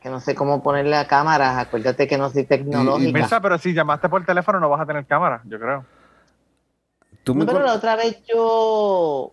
que 0.00 0.10
no 0.10 0.18
sé 0.20 0.34
cómo 0.34 0.62
ponerle 0.62 0.96
a 0.96 1.06
cámaras. 1.06 1.58
Acuérdate 1.58 2.08
que 2.08 2.18
no 2.18 2.30
soy 2.30 2.44
tecnológica. 2.44 3.12
Mirza, 3.12 3.40
pero 3.40 3.58
si 3.58 3.72
llamaste 3.72 4.08
por 4.08 4.24
teléfono 4.24 4.58
no 4.58 4.68
vas 4.68 4.80
a 4.80 4.86
tener 4.86 5.06
cámara, 5.06 5.42
yo 5.44 5.60
creo. 5.60 5.84
Tú 7.22 7.34
me 7.34 7.44
No, 7.44 7.52
pero 7.52 7.64
la 7.64 7.74
otra 7.74 7.94
vez 7.94 8.20
yo. 8.24 9.32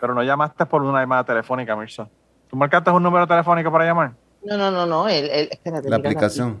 Pero 0.00 0.14
no 0.14 0.22
llamaste 0.22 0.66
por 0.66 0.82
una 0.82 1.00
llamada 1.00 1.24
telefónica, 1.24 1.74
Mirza. 1.74 2.08
¿Tú 2.48 2.56
marcaste 2.56 2.90
un 2.90 3.02
número 3.02 3.26
telefónico 3.26 3.72
para 3.72 3.84
llamar? 3.84 4.21
No, 4.44 4.56
no, 4.58 4.70
no, 4.70 4.86
no. 4.86 5.08
El, 5.08 5.26
el- 5.30 5.48
espérate, 5.50 5.88
la 5.88 5.96
aplicación. 5.96 6.58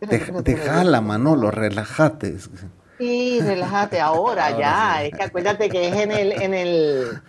Espérate, 0.00 0.32
Deja- 0.32 0.38
espérate, 0.38 1.00
Manolo, 1.02 1.50
relájate. 1.50 2.36
Sí, 2.98 3.40
relájate 3.40 4.00
ahora, 4.00 4.46
Ahora 4.48 4.58
ya. 4.58 4.96
sí. 5.00 5.06
Es 5.12 5.18
que 5.18 5.22
acuérdate 5.24 5.68
que 5.68 5.88
es 5.88 5.94
en 5.96 6.12
el, 6.12 6.32
en 6.32 6.54
el 6.54 7.22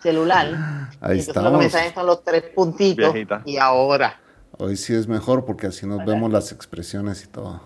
celular. 0.00 0.46
Ahí 1.00 1.18
Y 1.18 1.20
entonces 1.20 1.42
lo 1.42 1.50
que 1.52 1.56
me 1.58 1.64
estamos. 1.66 1.72
salen 1.72 1.94
son 1.94 2.06
los 2.06 2.24
tres 2.24 2.42
puntitos. 2.54 3.12
Viejita. 3.12 3.42
Y 3.44 3.56
ahora. 3.58 4.20
Hoy 4.58 4.76
sí 4.76 4.94
es 4.94 5.06
mejor 5.06 5.44
porque 5.44 5.68
así 5.68 5.86
nos 5.86 6.04
vemos 6.04 6.32
las 6.32 6.50
expresiones 6.52 7.24
y 7.24 7.28
todo. 7.28 7.62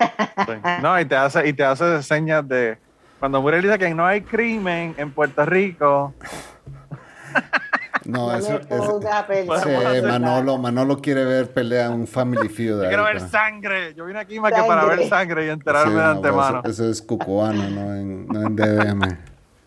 Sí. 0.00 0.52
No, 0.82 0.98
y 0.98 1.04
te 1.04 1.16
hace, 1.16 1.46
y 1.46 1.52
te 1.52 1.64
hace 1.64 2.02
señas 2.02 2.46
de. 2.48 2.78
Cuando 3.20 3.40
Muriel 3.42 3.62
dice 3.62 3.78
que 3.78 3.94
no 3.94 4.06
hay 4.06 4.22
crimen 4.22 4.94
en 4.98 5.10
Puerto 5.12 5.44
Rico, 5.46 6.14
No, 8.06 8.26
No 8.30 8.36
eso, 8.36 8.60
me 8.68 8.76
eso- 8.76 8.90
ponga 9.00 9.18
a 9.20 9.26
pensar. 9.26 9.58
sí, 9.64 10.02
Manolo, 10.06 10.58
Manolo 10.58 10.98
quiere 10.98 11.24
ver 11.24 11.50
pelea 11.52 11.90
un 11.90 12.06
Family 12.06 12.48
Feud. 12.48 12.82
yo 12.82 12.88
quiero 12.88 13.04
ver 13.04 13.20
sangre. 13.20 13.94
Yo 13.94 14.04
vine 14.04 14.18
aquí 14.18 14.38
más 14.40 14.52
que 14.52 14.60
para 14.62 14.82
Sangre. 14.82 14.96
ver 14.98 15.08
sangre 15.08 15.46
y 15.46 15.48
enterarme 15.50 15.92
Sí, 15.92 15.96
de 15.98 16.02
no, 16.04 16.10
antemano. 16.10 16.60
Eso, 16.64 16.68
eso 16.70 16.90
es 16.90 17.02
cucubano, 17.02 17.68
no 17.70 17.94
en, 17.94 18.26
no 18.26 18.42
en 18.42 18.56
DDM. 18.56 19.18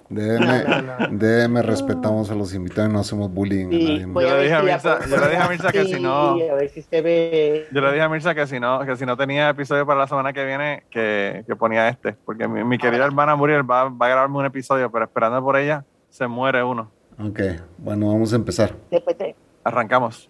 DDM, 0.10 1.18
DDM 1.20 1.62
respetamos 1.64 2.32
a 2.32 2.36
los 2.36 2.54
invitados 2.54 2.90
y 2.90 2.94
no 2.94 3.00
hacemos 3.02 3.30
bullying 3.30 3.66
a 3.66 3.70
nadie. 3.72 4.00
Yo 4.08 4.38
le 4.38 4.44
dije 4.44 4.54
a 4.56 4.62
Mirza- 4.62 4.98
puedo 5.00 5.10
yo 5.10 5.18
le 5.18 5.26
dije 5.28 5.36
a 5.38 5.44
poner 5.44 5.50
Mirza 5.50 5.72
que 5.74 5.84
si 5.86 6.00
no- 6.00 6.32
así, 6.36 6.48
A 6.50 6.54
ver 6.56 6.70
si 6.70 6.82
se 6.82 7.02
ve. 7.02 7.68
Yo 7.74 7.82
le 7.82 7.88
dije 7.92 8.02
a 8.02 8.08
Mirza 8.10 8.34
que 8.34 8.48
si 8.48 8.58
no, 8.60 8.86
que 8.86 8.96
si 8.96 9.06
no 9.06 9.18
tenía 9.18 9.50
episodio 9.50 9.86
para 9.86 10.00
la 10.00 10.08
semana 10.08 10.32
que 10.32 10.46
viene, 10.46 10.84
que, 10.90 11.44
que 11.46 11.56
ponía 11.58 11.90
este. 11.90 12.14
Porque 12.26 12.48
mi, 12.48 12.64
mi 12.64 12.78
querida 12.78 13.04
hermana 13.04 13.36
Muriel 13.36 13.70
va, 13.70 13.90
va 13.90 14.06
a 14.06 14.10
grabarme 14.10 14.38
un 14.38 14.46
episodio, 14.46 14.90
pero 14.90 15.04
esperando 15.04 15.44
por 15.44 15.58
ella, 15.58 15.84
se 16.10 16.26
muere 16.26 16.64
uno. 16.64 16.90
Ok, 17.20 17.42
bueno, 17.80 18.08
vamos 18.08 18.32
a 18.32 18.36
empezar. 18.36 18.76
Después 18.92 19.18
Arrancamos. 19.64 20.30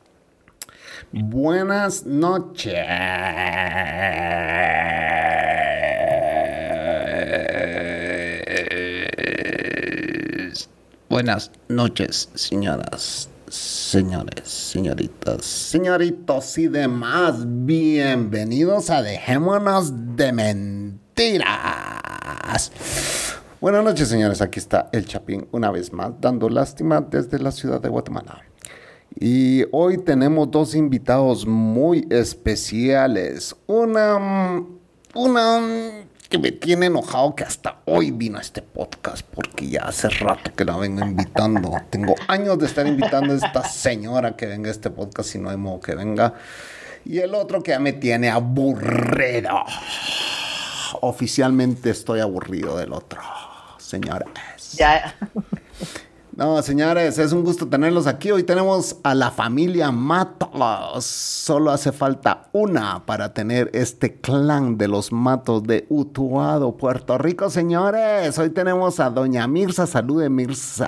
Buenas 1.12 2.06
noches. 2.06 2.74
Buenas 11.10 11.52
noches, 11.68 12.30
señoras, 12.36 13.30
señores, 13.50 14.48
señoritas, 14.48 15.46
señoritos 15.46 16.58
y 16.58 16.68
demás. 16.68 17.36
Bienvenidos 17.46 18.90
a 18.90 19.02
Dejémonos 19.02 20.16
de 20.16 20.32
Mentiras. 20.32 21.48
Buenas 23.60 23.84
noches, 23.84 24.08
señores. 24.08 24.44
Aquí 24.44 24.60
está 24.60 24.88
el 24.92 25.08
Chapín 25.08 25.48
una 25.52 25.72
vez 25.72 25.92
más, 25.92 26.12
dando 26.22 26.48
lástima 26.48 27.02
desde 27.02 27.40
la 27.40 27.52
ciudad 27.52 27.82
de 27.82 27.90
Guatemala. 27.90 28.44
Y 29.20 29.64
hoy 29.72 29.98
tenemos 29.98 30.52
dos 30.52 30.76
invitados 30.76 31.48
muy 31.48 32.06
especiales. 32.12 33.56
Una, 33.66 34.64
una 35.16 35.60
que 36.30 36.38
me 36.38 36.52
tiene 36.52 36.86
enojado 36.86 37.34
que 37.34 37.46
hasta 37.46 37.82
hoy 37.86 38.12
vino 38.12 38.38
a 38.38 38.42
este 38.42 38.62
podcast 38.62 39.26
porque 39.26 39.68
ya 39.68 39.86
hace 39.86 40.10
rato 40.10 40.52
que 40.56 40.64
la 40.64 40.78
vengo 40.78 41.04
invitando. 41.04 41.72
Tengo 41.90 42.14
años 42.28 42.60
de 42.60 42.68
estar 42.68 42.86
invitando 42.86 43.34
a 43.34 43.38
esta 43.38 43.64
señora 43.64 44.36
que 44.36 44.46
venga 44.46 44.68
a 44.68 44.72
este 44.72 44.92
podcast 44.92 45.34
y 45.34 45.40
no 45.40 45.50
hay 45.50 45.58
modo 45.58 45.80
que 45.80 45.96
venga. 45.96 46.36
Y 47.06 47.18
el 47.18 47.34
otro 47.34 47.64
que 47.64 47.72
ya 47.72 47.80
me 47.80 47.94
tiene 47.94 48.30
aburrido. 48.30 49.64
Oficialmente 51.02 51.90
estoy 51.90 52.20
aburrido 52.20 52.78
del 52.78 52.94
otro, 52.94 53.22
señores. 53.78 54.74
Ya. 54.78 55.16
No, 56.38 56.62
señores, 56.62 57.18
es 57.18 57.34
un 57.34 57.44
gusto 57.44 57.68
tenerlos 57.68 58.06
aquí. 58.06 58.30
Hoy 58.30 58.44
tenemos 58.44 58.98
a 59.02 59.16
la 59.16 59.32
familia 59.32 59.92
Matos. 59.92 61.04
Solo 61.04 61.72
hace 61.72 61.92
falta 61.92 62.50
una 62.52 63.04
para 63.08 63.34
tener 63.34 63.72
este 63.74 64.22
clan 64.22 64.78
de 64.78 64.88
los 64.88 65.12
Matos 65.12 65.64
de 65.64 65.88
Utuado, 65.90 66.78
Puerto 66.78 67.18
Rico, 67.18 67.50
señores. 67.50 68.38
Hoy 68.38 68.52
tenemos 68.52 69.00
a 69.00 69.10
doña 69.10 69.48
Mirza. 69.48 69.88
Salude, 69.88 70.30
Mirza. 70.30 70.88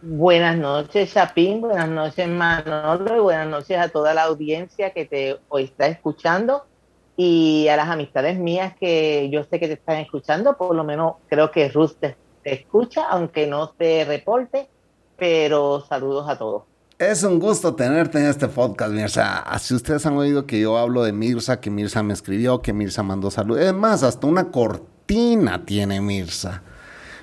Buenas 0.00 0.56
noches, 0.56 1.12
Chapín. 1.12 1.60
Buenas 1.60 1.88
noches, 1.88 2.28
Manolo. 2.28 3.16
Y 3.16 3.18
buenas 3.18 3.48
noches 3.48 3.78
a 3.78 3.88
toda 3.88 4.14
la 4.14 4.22
audiencia 4.22 4.90
que 4.90 5.06
te 5.06 5.40
hoy 5.48 5.64
está 5.64 5.88
escuchando. 5.88 6.64
Y 7.22 7.68
a 7.68 7.76
las 7.76 7.90
amistades 7.90 8.38
mías 8.38 8.72
que 8.80 9.28
yo 9.30 9.44
sé 9.44 9.60
que 9.60 9.66
te 9.66 9.74
están 9.74 9.98
escuchando. 9.98 10.56
Por 10.56 10.74
lo 10.74 10.84
menos 10.84 11.16
creo 11.28 11.50
que 11.50 11.68
Ruth 11.68 11.92
te, 12.00 12.16
te 12.42 12.54
escucha, 12.54 13.08
aunque 13.10 13.46
no 13.46 13.68
te 13.68 14.06
reporte. 14.06 14.70
Pero 15.18 15.84
saludos 15.86 16.26
a 16.30 16.38
todos. 16.38 16.62
Es 16.98 17.22
un 17.22 17.38
gusto 17.38 17.74
tenerte 17.74 18.18
en 18.20 18.24
este 18.24 18.48
podcast, 18.48 18.90
Mirza. 18.90 19.44
Si 19.58 19.74
ustedes 19.74 20.06
han 20.06 20.16
oído 20.16 20.46
que 20.46 20.60
yo 20.60 20.78
hablo 20.78 21.02
de 21.02 21.12
Mirza, 21.12 21.60
que 21.60 21.68
Mirza 21.68 22.02
me 22.02 22.14
escribió, 22.14 22.62
que 22.62 22.72
Mirza 22.72 23.02
mandó 23.02 23.30
salud. 23.30 23.58
Es 23.58 23.74
más, 23.74 24.02
hasta 24.02 24.26
una 24.26 24.50
cortina 24.50 25.66
tiene 25.66 26.00
Mirza. 26.00 26.62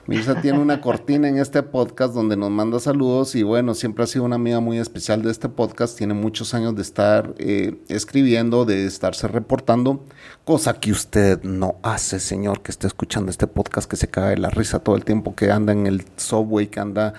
Mirza 0.07 0.39
tiene 0.41 0.59
una 0.59 0.79
cortina 0.79 1.27
en 1.27 1.37
este 1.37 1.61
podcast 1.63 2.13
donde 2.13 2.37
nos 2.37 2.49
manda 2.49 2.79
saludos 2.79 3.35
y 3.35 3.43
bueno, 3.43 3.73
siempre 3.73 4.05
ha 4.05 4.07
sido 4.07 4.23
una 4.23 4.37
amiga 4.37 4.61
muy 4.61 4.77
especial 4.77 5.21
de 5.21 5.29
este 5.29 5.49
podcast. 5.49 5.97
Tiene 5.97 6.13
muchos 6.13 6.53
años 6.53 6.77
de 6.77 6.81
estar 6.81 7.33
eh, 7.39 7.75
escribiendo, 7.89 8.63
de 8.63 8.85
estarse 8.85 9.27
reportando, 9.27 10.05
cosa 10.45 10.79
que 10.79 10.93
usted 10.93 11.43
no 11.43 11.75
hace, 11.83 12.21
señor, 12.21 12.61
que 12.61 12.71
esté 12.71 12.87
escuchando 12.87 13.29
este 13.29 13.47
podcast, 13.47 13.89
que 13.89 13.97
se 13.97 14.07
cae 14.07 14.29
de 14.29 14.37
la 14.37 14.49
risa 14.49 14.79
todo 14.79 14.95
el 14.95 15.03
tiempo, 15.03 15.35
que 15.35 15.51
anda 15.51 15.73
en 15.73 15.87
el 15.87 16.05
subway, 16.15 16.67
que 16.67 16.79
anda 16.79 17.13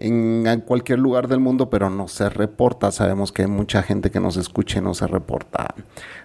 en, 0.00 0.60
cualquier 0.66 0.98
lugar 0.98 1.28
del 1.28 1.40
mundo, 1.40 1.70
pero 1.70 1.90
no 1.90 2.08
se 2.08 2.28
reporta. 2.28 2.90
Sabemos 2.90 3.32
que 3.32 3.42
hay 3.42 3.48
mucha 3.48 3.82
gente 3.82 4.10
que 4.10 4.20
nos 4.20 4.36
escucha 4.36 4.78
y 4.78 4.82
no 4.82 4.94
se 4.94 5.06
reporta. 5.06 5.74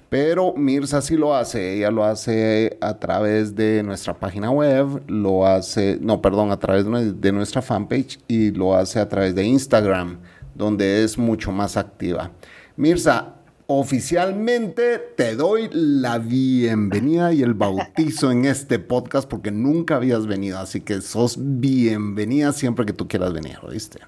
Pero 0.10 0.54
Mirza 0.56 1.02
sí 1.02 1.18
lo 1.18 1.36
hace, 1.36 1.78
ella 1.78 1.92
lo 1.92 2.04
hace 2.06 2.78
a 2.80 2.98
través 3.00 3.56
de 3.56 3.84
nuestra 3.84 4.14
página 4.14 4.52
web, 4.52 5.04
lo 5.08 5.46
hace, 5.46 5.98
no, 6.00 6.22
perdón, 6.22 6.52
a 6.52 6.60
través 6.60 6.86
de 6.86 7.32
nuestra 7.32 7.62
fanpage 7.62 8.20
y 8.28 8.52
lo 8.52 8.76
hace 8.76 9.00
a 9.00 9.10
través 9.10 9.36
de 9.36 9.44
Instagram, 9.44 10.20
donde 10.54 11.04
es 11.04 11.18
mucho 11.18 11.52
más 11.52 11.76
activa. 11.76 12.32
Mirza, 12.78 13.34
oficialmente 13.68 15.00
te 15.00 15.36
doy 15.36 15.70
la 15.72 16.20
bienvenida 16.20 17.34
y 17.34 17.42
el 17.42 17.54
bautizo 17.54 18.32
en 18.32 18.46
este 18.46 18.80
podcast 18.80 19.28
porque 19.28 19.52
nunca 19.52 19.96
habías 19.96 20.28
venido, 20.28 20.60
así 20.60 20.82
que 20.82 21.02
sos 21.02 21.38
bienvenida 21.40 22.54
siempre 22.54 22.86
que 22.86 22.94
tú 22.94 23.08
quieras 23.08 23.34
venir, 23.34 23.58
¿oíste? 23.64 24.00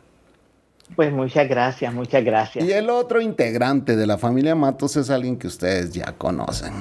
Pues 0.95 1.11
muchas 1.11 1.49
gracias, 1.49 1.93
muchas 1.93 2.23
gracias. 2.23 2.63
Y 2.63 2.71
el 2.71 2.89
otro 2.89 3.19
integrante 3.19 3.95
de 3.95 4.07
la 4.07 4.17
familia 4.17 4.55
Matos 4.55 4.95
es 4.95 5.09
alguien 5.09 5.37
que 5.37 5.47
ustedes 5.47 5.91
ya 5.91 6.13
conocen. 6.13 6.73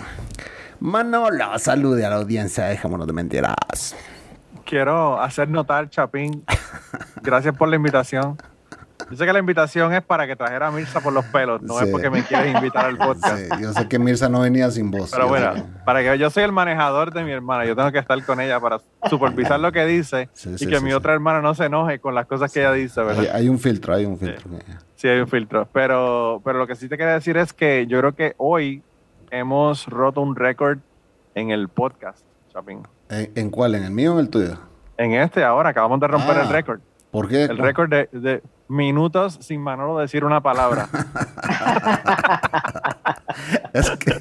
Manolo, 0.78 1.58
salude 1.58 2.04
a 2.04 2.10
la 2.10 2.16
audiencia, 2.16 2.66
dejémonos 2.66 3.06
de 3.06 3.12
mentiras. 3.12 3.96
Quiero 4.64 5.20
hacer 5.20 5.48
notar, 5.48 5.88
Chapín, 5.88 6.44
gracias 7.22 7.56
por 7.56 7.68
la 7.68 7.76
invitación. 7.76 8.36
Yo 9.10 9.16
sé 9.16 9.26
que 9.26 9.32
la 9.32 9.38
invitación 9.38 9.92
es 9.92 10.02
para 10.02 10.26
que 10.26 10.34
trajera 10.36 10.68
a 10.68 10.70
Mirza 10.70 11.00
por 11.00 11.12
los 11.12 11.24
pelos, 11.26 11.62
no 11.62 11.78
Sí. 11.78 11.84
es 11.84 11.90
porque 11.90 12.10
me 12.10 12.22
quieres 12.24 12.54
invitar 12.54 12.86
al 12.86 12.96
podcast. 12.96 13.38
Sí, 13.38 13.48
yo 13.62 13.72
sé 13.72 13.86
que 13.88 13.98
Mirza 13.98 14.28
no 14.28 14.40
venía 14.40 14.70
sin 14.70 14.90
voz. 14.90 15.10
Pero 15.12 15.28
bueno, 15.28 15.54
que- 15.54 15.62
para 15.84 16.02
que 16.02 16.18
yo 16.18 16.30
soy 16.30 16.42
el 16.44 16.52
manejador 16.52 17.12
de 17.12 17.22
mi 17.22 17.30
hermana, 17.30 17.64
yo 17.66 17.76
tengo 17.76 17.92
que 17.92 17.98
estar 17.98 18.20
con 18.24 18.40
ella 18.40 18.58
para 18.58 18.80
supervisar 19.08 19.60
lo 19.60 19.70
que 19.70 19.84
dice 19.84 20.28
Sí, 20.34 20.54
y 20.58 20.66
que 20.66 20.80
mi 20.80 20.92
otra 20.92 21.12
hermana 21.12 21.40
no 21.40 21.54
se 21.54 21.66
enoje 21.66 21.98
con 22.00 22.14
las 22.14 22.26
cosas 22.26 22.52
que 22.52 22.60
ella 22.60 22.72
dice, 22.72 23.00
hay, 23.00 23.06
¿verdad? 23.06 23.24
hay 23.34 23.48
un 23.48 23.58
filtro, 23.58 23.94
hay 23.94 24.06
un 24.06 24.18
filtro. 24.18 24.50
Sí, 24.96 25.08
hay 25.08 25.20
un 25.20 25.28
filtro. 25.28 25.68
Pero, 25.72 26.40
pero 26.44 26.58
lo 26.58 26.66
que 26.66 26.74
sí 26.74 26.88
te 26.88 26.96
quería 26.96 27.12
decir 27.14 27.36
es 27.36 27.52
que 27.52 27.86
yo 27.86 27.98
creo 28.00 28.14
que 28.14 28.34
hoy 28.38 28.82
hemos 29.30 29.86
roto 29.86 30.20
un 30.20 30.34
récord 30.36 30.78
en 31.34 31.50
el 31.50 31.68
podcast, 31.68 32.20
Chapín. 32.52 32.80
¿En, 33.10 33.30
en 33.34 33.50
cuál? 33.50 33.74
¿En 33.74 33.84
el 33.84 33.90
mío 33.90 34.12
o 34.12 34.18
en 34.18 34.20
el 34.24 34.30
tuyo? 34.30 34.58
En 34.96 35.12
este 35.12 35.44
ahora 35.44 35.68
acabamos 35.70 36.00
de 36.00 36.08
romper 36.08 36.38
Ah. 36.38 36.42
el 36.42 36.48
récord. 36.48 36.80
¿Por 37.10 37.28
qué? 37.28 37.44
El 37.44 37.58
récord 37.58 37.90
de, 37.90 38.08
de 38.12 38.42
minutos 38.68 39.38
sin 39.40 39.60
Manolo 39.60 39.98
decir 39.98 40.24
una 40.24 40.42
palabra. 40.42 40.88
Es 43.74 43.90
que 43.90 44.12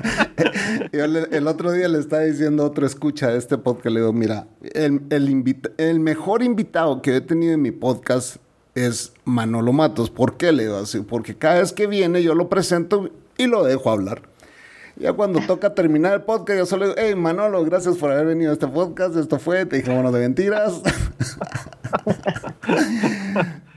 yo 0.92 1.08
le- 1.08 1.30
el 1.32 1.48
otro 1.48 1.72
día 1.72 1.88
le 1.88 2.00
estaba 2.00 2.24
diciendo 2.24 2.64
a 2.64 2.66
otro 2.68 2.86
escucha 2.86 3.30
de 3.30 3.38
este 3.38 3.58
podcast, 3.58 3.88
le 3.94 4.02
digo, 4.02 4.12
mira, 4.12 4.48
el, 4.74 5.04
el, 5.10 5.30
invita- 5.30 5.70
el 5.78 6.00
mejor 6.02 6.44
invitado 6.44 7.02
que 7.02 7.16
he 7.16 7.22
tenido 7.22 7.54
en 7.54 7.62
mi 7.62 7.72
podcast 7.72 8.38
es 8.74 9.14
Manolo 9.24 9.72
Matos. 9.72 10.10
¿Por 10.10 10.36
qué 10.36 10.52
le 10.52 10.64
digo 10.64 10.78
así? 10.78 11.00
Porque 11.00 11.38
cada 11.38 11.60
vez 11.62 11.72
que 11.72 11.88
viene 11.88 12.22
yo 12.24 12.36
lo 12.36 12.50
presento 12.50 13.10
y 13.38 13.48
lo 13.48 13.64
dejo 13.64 13.90
hablar. 13.90 14.24
Ya 14.98 15.14
cuando 15.14 15.40
toca 15.42 15.74
terminar 15.74 16.14
el 16.14 16.22
podcast, 16.24 16.60
yo 16.60 16.66
solo 16.66 16.86
digo, 16.88 16.96
hey 16.98 17.16
Manolo, 17.16 17.64
gracias 17.64 17.96
por 17.98 18.12
haber 18.12 18.26
venido 18.26 18.52
a 18.52 18.54
este 18.54 18.68
podcast. 18.68 19.16
Esto 19.16 19.40
fue, 19.40 19.66
te 19.66 19.78
dije, 19.78 19.94
bueno, 19.94 20.12
de 20.12 20.20
mentiras. 20.20 20.82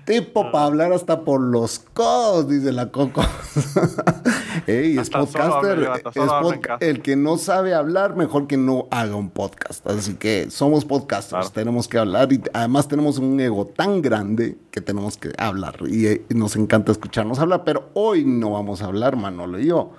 Tipo 0.09 0.51
para 0.51 0.65
hablar 0.65 0.93
hasta 0.93 1.21
por 1.21 1.41
los 1.41 1.81
codos, 1.93 2.49
dice 2.49 2.73
la 2.73 2.91
Coco. 2.91 3.23
Ey, 4.67 4.99
es 4.99 5.09
solo 5.09 5.27
podcaster. 5.27 5.79
es 5.83 5.89
podca- 6.23 6.61
casa. 6.61 6.85
el 6.85 7.03
que 7.03 7.15
no 7.17 7.37
sabe 7.39 7.75
hablar, 7.75 8.17
mejor 8.17 8.47
que 8.47 8.57
no 8.57 8.87
haga 8.91 9.15
un 9.17 9.31
podcast. 9.31 9.87
Así 9.87 10.15
que 10.15 10.51
somos 10.51 10.85
podcasters, 10.85 11.29
Claro. 11.47 11.51
tenemos 11.51 11.89
que 11.89 11.99
hablar 11.99 12.33
y 12.33 12.43
además 12.53 12.89
tenemos 12.89 13.19
un 13.19 13.39
ego 13.39 13.67
tan 13.67 14.03
grande 14.03 14.57
que 14.71 14.81
tenemos 14.81 15.17
que 15.17 15.33
hablar 15.39 15.77
y, 15.87 16.07
eh, 16.07 16.25
y 16.29 16.35
nos 16.35 16.57
encanta 16.57 16.91
escucharnos 16.93 17.39
hablar. 17.39 17.65
Pero 17.65 17.91
hoy 17.95 18.25
no 18.25 18.53
vamos 18.53 18.83
a 18.83 18.87
hablar, 18.87 19.17
Manolo 19.17 19.59
y 19.61 19.67
yo. 19.67 19.93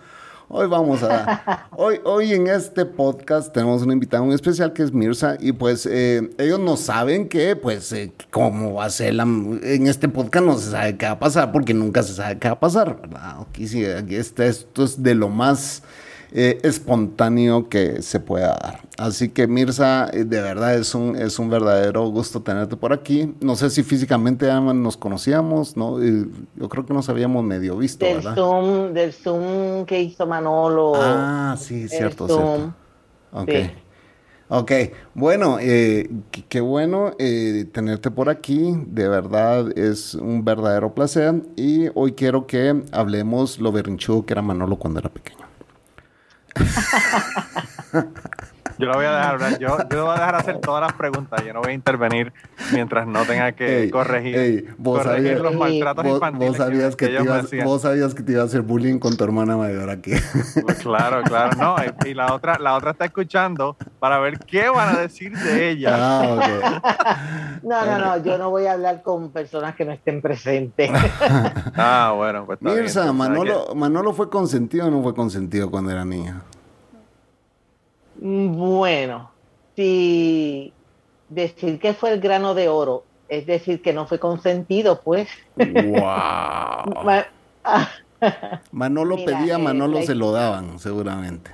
Hoy 0.51 0.65
vamos 0.65 1.03
a... 1.03 1.67
hoy, 1.77 1.99
hoy 2.03 2.33
en 2.33 2.47
este 2.47 2.83
podcast 2.83 3.53
tenemos 3.53 3.83
un 3.83 3.91
invitado 3.91 4.25
muy 4.25 4.33
especial 4.33 4.73
que 4.73 4.81
es 4.81 4.91
Mirza 4.91 5.37
y 5.39 5.51
pues 5.51 5.85
eh, 5.85 6.27
ellos 6.39 6.59
no 6.59 6.75
saben 6.75 7.29
que 7.29 7.55
pues 7.55 7.91
eh, 7.91 8.11
cómo 8.31 8.73
va 8.73 8.85
a 8.85 8.89
ser 8.89 9.13
la... 9.13 9.23
En 9.25 9.85
este 9.85 10.09
podcast 10.09 10.43
no 10.43 10.57
se 10.57 10.71
sabe 10.71 10.97
qué 10.97 11.05
va 11.05 11.11
a 11.11 11.19
pasar 11.19 11.51
porque 11.51 11.75
nunca 11.75 12.01
se 12.01 12.15
sabe 12.15 12.39
qué 12.39 12.47
va 12.47 12.55
a 12.55 12.59
pasar, 12.59 12.99
¿verdad? 12.99 13.41
Aquí 13.41 13.67
sí, 13.67 13.85
aquí 13.85 14.15
está, 14.15 14.47
esto 14.47 14.85
es 14.85 15.03
de 15.03 15.13
lo 15.13 15.29
más 15.29 15.83
eh, 16.31 16.59
espontáneo 16.63 17.69
que 17.69 18.01
se 18.01 18.19
pueda 18.19 18.49
dar. 18.61 18.81
Así 18.97 19.29
que 19.29 19.47
Mirza, 19.47 20.09
eh, 20.13 20.25
de 20.25 20.41
verdad 20.41 20.75
es 20.75 20.93
un, 20.93 21.15
es 21.15 21.39
un 21.39 21.49
verdadero 21.49 22.07
gusto 22.09 22.41
tenerte 22.41 22.75
por 22.75 22.93
aquí. 22.93 23.33
No 23.41 23.55
sé 23.55 23.69
si 23.69 23.83
físicamente 23.83 24.45
ya 24.45 24.59
nos 24.59 24.97
conocíamos, 24.97 25.75
¿no? 25.77 25.99
Yo 25.99 26.69
creo 26.69 26.85
que 26.85 26.93
nos 26.93 27.09
habíamos 27.09 27.43
medio 27.43 27.77
visto, 27.77 28.05
Del 28.05 28.17
¿verdad? 28.17 28.35
Zoom, 28.35 28.93
del 28.93 29.13
Zoom 29.13 29.85
que 29.85 30.01
hizo 30.01 30.27
Manolo. 30.27 30.93
Ah, 30.95 31.55
sí, 31.59 31.87
cierto, 31.87 32.27
Zoom. 32.27 32.55
cierto. 32.55 32.75
Ok. 33.31 33.51
Sí. 33.51 33.71
Ok, 34.51 34.71
bueno, 35.13 35.57
eh, 35.61 36.09
qué, 36.31 36.43
qué 36.49 36.59
bueno 36.59 37.11
eh, 37.19 37.65
tenerte 37.71 38.09
por 38.09 38.29
aquí, 38.29 38.73
de 38.87 39.07
verdad 39.07 39.77
es 39.77 40.15
un 40.15 40.43
verdadero 40.43 40.95
placer 40.95 41.43
y 41.55 41.85
hoy 41.93 42.13
quiero 42.13 42.47
que 42.47 42.81
hablemos 42.91 43.59
lo 43.59 43.71
berrinchudo 43.71 44.25
que 44.25 44.33
era 44.33 44.41
Manolo 44.41 44.77
cuando 44.77 45.01
era 45.01 45.09
pequeño. 45.09 45.38
Yo 48.77 48.85
lo 48.87 48.93
voy 48.93 49.05
a 49.07 49.11
dejar 49.11 49.33
hablar. 49.33 49.59
Yo, 49.59 49.77
yo 49.91 50.05
voy 50.05 50.11
a 50.15 50.19
dejar 50.19 50.35
hacer 50.35 50.57
todas 50.61 50.81
las 50.81 50.93
preguntas. 50.93 51.43
Yo 51.45 51.51
no 51.53 51.59
voy 51.61 51.71
a 51.71 51.73
intervenir 51.73 52.31
mientras 52.71 53.05
no 53.07 53.25
tenga 53.25 53.51
que 53.51 53.83
Ey, 53.83 53.89
corregir, 53.89 54.37
ey, 54.37 54.65
vos 54.77 54.99
corregir 55.03 55.37
sabías- 55.37 55.41
los 55.41 55.55
maltratos 55.55 56.05
Vos, 56.05 56.13
infantiles 56.13 56.47
vos 56.47 56.57
sabías 56.57 56.95
que, 56.95 57.05
te 57.07 57.11
ellos 57.11 57.23
me 57.25 57.29
ibas, 57.31 57.45
hacían. 57.45 57.65
vos 57.65 57.81
sabías 57.81 58.13
que 58.15 58.23
te 58.23 58.31
iba 58.31 58.41
a 58.41 58.45
hacer 58.45 58.61
bullying 58.61 58.97
con 58.99 59.17
tu 59.17 59.23
hermana 59.25 59.57
mayor 59.57 59.89
aquí. 59.89 60.13
Pues 60.61 60.77
claro, 60.79 61.23
claro. 61.23 61.57
No, 61.57 61.75
y, 62.05 62.09
y 62.11 62.13
la 62.13 62.33
otra, 62.33 62.57
la 62.57 62.73
otra 62.75 62.91
está 62.91 63.03
escuchando 63.03 63.75
para 63.99 64.17
ver 64.19 64.39
qué 64.39 64.69
van 64.69 64.95
a 64.95 64.99
decir 65.01 65.37
de 65.37 65.71
ella. 65.71 65.95
ah. 65.97 67.59
No, 67.61 67.85
no, 67.85 67.97
no, 67.99 68.23
yo 68.23 68.37
no 68.37 68.49
voy 68.49 68.65
a 68.67 68.71
hablar 68.73 69.01
con 69.01 69.31
personas 69.33 69.75
que 69.75 69.83
no 69.83 69.91
estén 69.91 70.21
presentes. 70.21 70.89
Ah, 71.75 72.13
bueno, 72.15 72.45
pues 72.45 72.59
está 72.59 72.69
bien. 72.69 72.83
Mirza, 72.83 73.03
hay 73.03 73.11
Manolo, 73.13 73.75
Manolo 73.75 74.13
fue 74.13 74.29
consentido 74.29 74.87
o 74.87 74.89
no 74.89 75.03
fue 75.03 75.13
consentido 75.13 75.69
cuando 75.69 75.91
era 75.91 76.05
niña. 76.05 76.43
Bueno, 78.21 79.31
si 79.75 80.73
decir 81.29 81.79
que 81.79 81.93
fue 81.93 82.11
el 82.11 82.19
grano 82.19 82.53
de 82.53 82.67
oro 82.67 83.05
es 83.29 83.45
decir 83.45 83.81
que 83.81 83.93
no 83.93 84.07
fue 84.07 84.19
consentido, 84.19 85.01
pues. 85.03 85.29
¡Wow! 85.55 87.03
Ma- 87.03 87.27
Manolo 88.71 89.15
Mira, 89.15 89.37
pedía, 89.37 89.55
eh, 89.55 89.57
Manolo 89.59 90.01
se 90.01 90.15
lo 90.15 90.31
daban, 90.31 90.79
seguramente. 90.79 91.51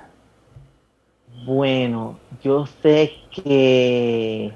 Bueno, 1.44 2.18
yo 2.42 2.66
sé 2.82 3.12
que 3.30 4.52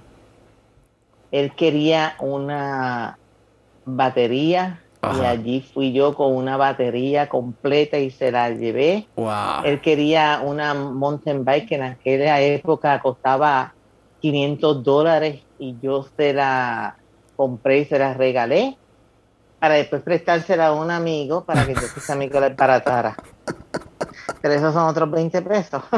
él 1.31 1.53
quería 1.55 2.17
una 2.21 3.19
batería 3.85 4.83
y 5.03 5.25
allí 5.25 5.61
fui 5.63 5.93
yo 5.93 6.15
con 6.15 6.35
una 6.35 6.57
batería 6.57 7.29
completa 7.29 7.99
y 7.99 8.11
se 8.11 8.31
la 8.31 8.51
llevé. 8.51 9.09
¡Wow! 9.17 9.65
Él 9.65 9.81
quería 9.81 10.41
una 10.45 10.75
mountain 10.75 11.45
bike 11.45 11.69
que 11.69 11.75
en 11.77 11.83
aquella 11.83 12.41
época 12.41 13.01
costaba 13.01 13.75
500 14.21 14.85
dólares 14.85 15.43
y 15.59 15.77
yo 15.81 16.07
se 16.17 16.33
la 16.33 16.97
compré 17.37 17.79
y 17.81 17.85
se 17.87 17.99
la 17.99 18.15
regalé 18.15 18.77
para 19.59 19.75
después 19.75 20.03
prestársela 20.03 20.69
a 20.69 20.73
un 20.73 20.91
amigo 20.91 21.45
para 21.45 21.65
que 21.65 21.73
entonces 21.73 21.97
ese 21.97 22.13
amigo 22.13 22.41
la 22.41 22.49
embaratara. 22.49 23.17
Pero 24.43 24.55
esos 24.55 24.73
son 24.73 24.89
otros 24.89 25.11
20 25.11 25.43
pesos. 25.43 25.83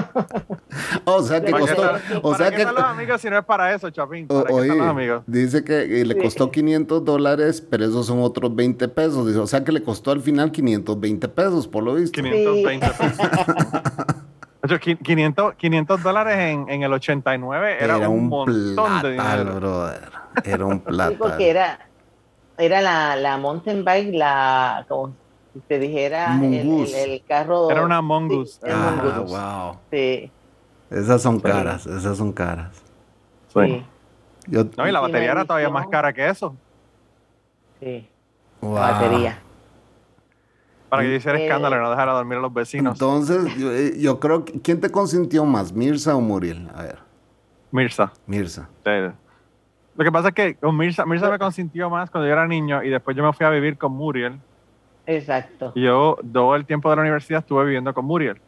O 1.04 1.22
sea 1.22 1.40
que 1.40 1.50
¿Para 1.50 1.64
¿Para 1.64 1.74
qué 1.74 1.80
costó, 1.82 1.96
están- 1.96 2.18
o 2.18 2.22
para 2.32 2.36
sea 2.38 2.50
qué 2.50 2.56
que, 2.56 2.62
están 2.62 2.74
los 2.74 2.84
amigos 2.84 3.20
si 3.20 3.30
no 3.30 3.38
es 3.38 3.44
para 3.44 3.74
eso, 3.74 3.90
Chapín? 3.90 4.26
¿Para 4.26 4.44
qué 4.44 4.52
están 4.52 4.66
los 4.68 4.78
oye, 4.80 4.88
amigos? 4.88 5.22
dice 5.26 5.64
que 5.64 5.86
le 6.04 6.14
Sí. 6.14 6.20
costó 6.20 6.50
500 6.50 7.04
dólares, 7.04 7.60
pero 7.68 7.84
esos 7.84 8.06
son 8.06 8.20
otros 8.22 8.54
20 8.54 8.88
pesos. 8.88 9.26
Dice, 9.26 9.38
o 9.38 9.46
sea 9.46 9.62
que 9.64 9.72
le 9.72 9.82
costó 9.82 10.10
al 10.12 10.20
final 10.20 10.50
520 10.52 11.28
pesos, 11.28 11.66
por 11.68 11.82
lo 11.84 11.94
visto. 11.94 12.12
520 12.22 12.86
pesos. 12.88 13.16
De 14.62 14.66
hecho, 14.76 14.76
qui- 14.80 14.98
500, 15.02 15.54
500 15.56 16.02
dólares 16.02 16.36
en, 16.38 16.68
en 16.68 16.82
el 16.84 16.92
89 16.92 17.76
era, 17.80 17.96
Era 17.96 18.08
un, 18.08 18.18
un 18.20 18.28
montón 18.28 19.02
de 19.02 19.14
platal, 19.16 19.38
dinero. 19.40 19.56
brother. 19.60 20.10
Era 20.44 20.64
un 20.66 20.78
Sí, 21.10 21.16
porque 21.18 21.50
era, 21.50 21.78
era 22.56 22.80
la, 22.80 23.16
la 23.16 23.36
mountain 23.38 23.84
bike, 23.84 24.14
la, 24.14 24.84
como 24.88 25.08
si 25.08 25.14
te 25.60 25.78
dijera, 25.78 26.34
el, 26.34 26.54
el- 26.54 26.66
Mongoose. 26.66 27.02
el 27.14 27.24
carro. 27.26 27.70
Era 27.70 27.84
una 27.84 28.00
Mongoose. 28.00 28.52
Sí, 28.54 28.60
Ah, 28.70 28.94
Mongoose. 29.02 29.34
wow. 29.36 29.78
Sí, 29.90 30.30
Esas 30.90 31.22
son 31.22 31.36
Sí. 31.36 31.42
caras, 31.42 31.86
esas 31.86 32.16
son 32.18 32.32
caras. 32.32 32.82
Sí. 33.48 33.84
Yo, 34.46 34.64
No, 34.76 34.88
y 34.88 34.92
la 34.92 35.00
batería 35.00 35.32
era 35.32 35.44
todavía 35.44 35.68
más 35.70 35.86
cara 35.88 36.12
que 36.12 36.28
eso. 36.28 36.56
sí, 37.80 38.08
wow. 38.60 38.74
la 38.74 38.80
batería. 38.92 39.38
Para 40.88 41.02
que 41.04 41.10
yo 41.10 41.16
hiciera 41.16 41.38
Eh, 41.38 41.44
escándalo 41.46 41.76
y 41.76 41.80
no 41.80 41.88
dejara 41.90 42.12
dormir 42.12 42.36
a 42.38 42.40
los 42.42 42.52
vecinos. 42.52 42.94
Entonces, 42.94 43.56
yo, 43.56 43.72
eh, 43.72 43.94
yo 43.98 44.20
creo 44.20 44.44
que. 44.44 44.60
¿Quién 44.60 44.80
te 44.80 44.90
consintió 44.90 45.44
más, 45.46 45.72
Mirza 45.72 46.14
o 46.14 46.20
Muriel? 46.20 46.68
A 46.74 46.82
ver, 46.82 46.98
Mirza. 47.70 48.12
Mirza. 48.26 48.68
Lo 49.94 50.04
que 50.04 50.12
pasa 50.12 50.28
es 50.28 50.34
que 50.34 50.56
con 50.56 50.76
Mirza, 50.76 51.06
Mirza 51.06 51.30
me 51.30 51.38
consintió 51.38 51.88
más 51.88 52.10
cuando 52.10 52.26
yo 52.26 52.32
era 52.34 52.46
niño 52.46 52.82
y 52.82 52.90
después 52.90 53.16
yo 53.16 53.22
me 53.24 53.32
fui 53.32 53.46
a 53.46 53.50
vivir 53.50 53.78
con 53.78 53.92
Muriel. 53.92 54.38
Exacto. 55.06 55.72
Yo 55.74 56.16
todo 56.32 56.54
el 56.56 56.64
tiempo 56.66 56.90
de 56.90 56.96
la 56.96 57.02
universidad 57.02 57.40
estuve 57.40 57.64
viviendo 57.64 57.92
con 57.94 58.04
Muriel. 58.04 58.40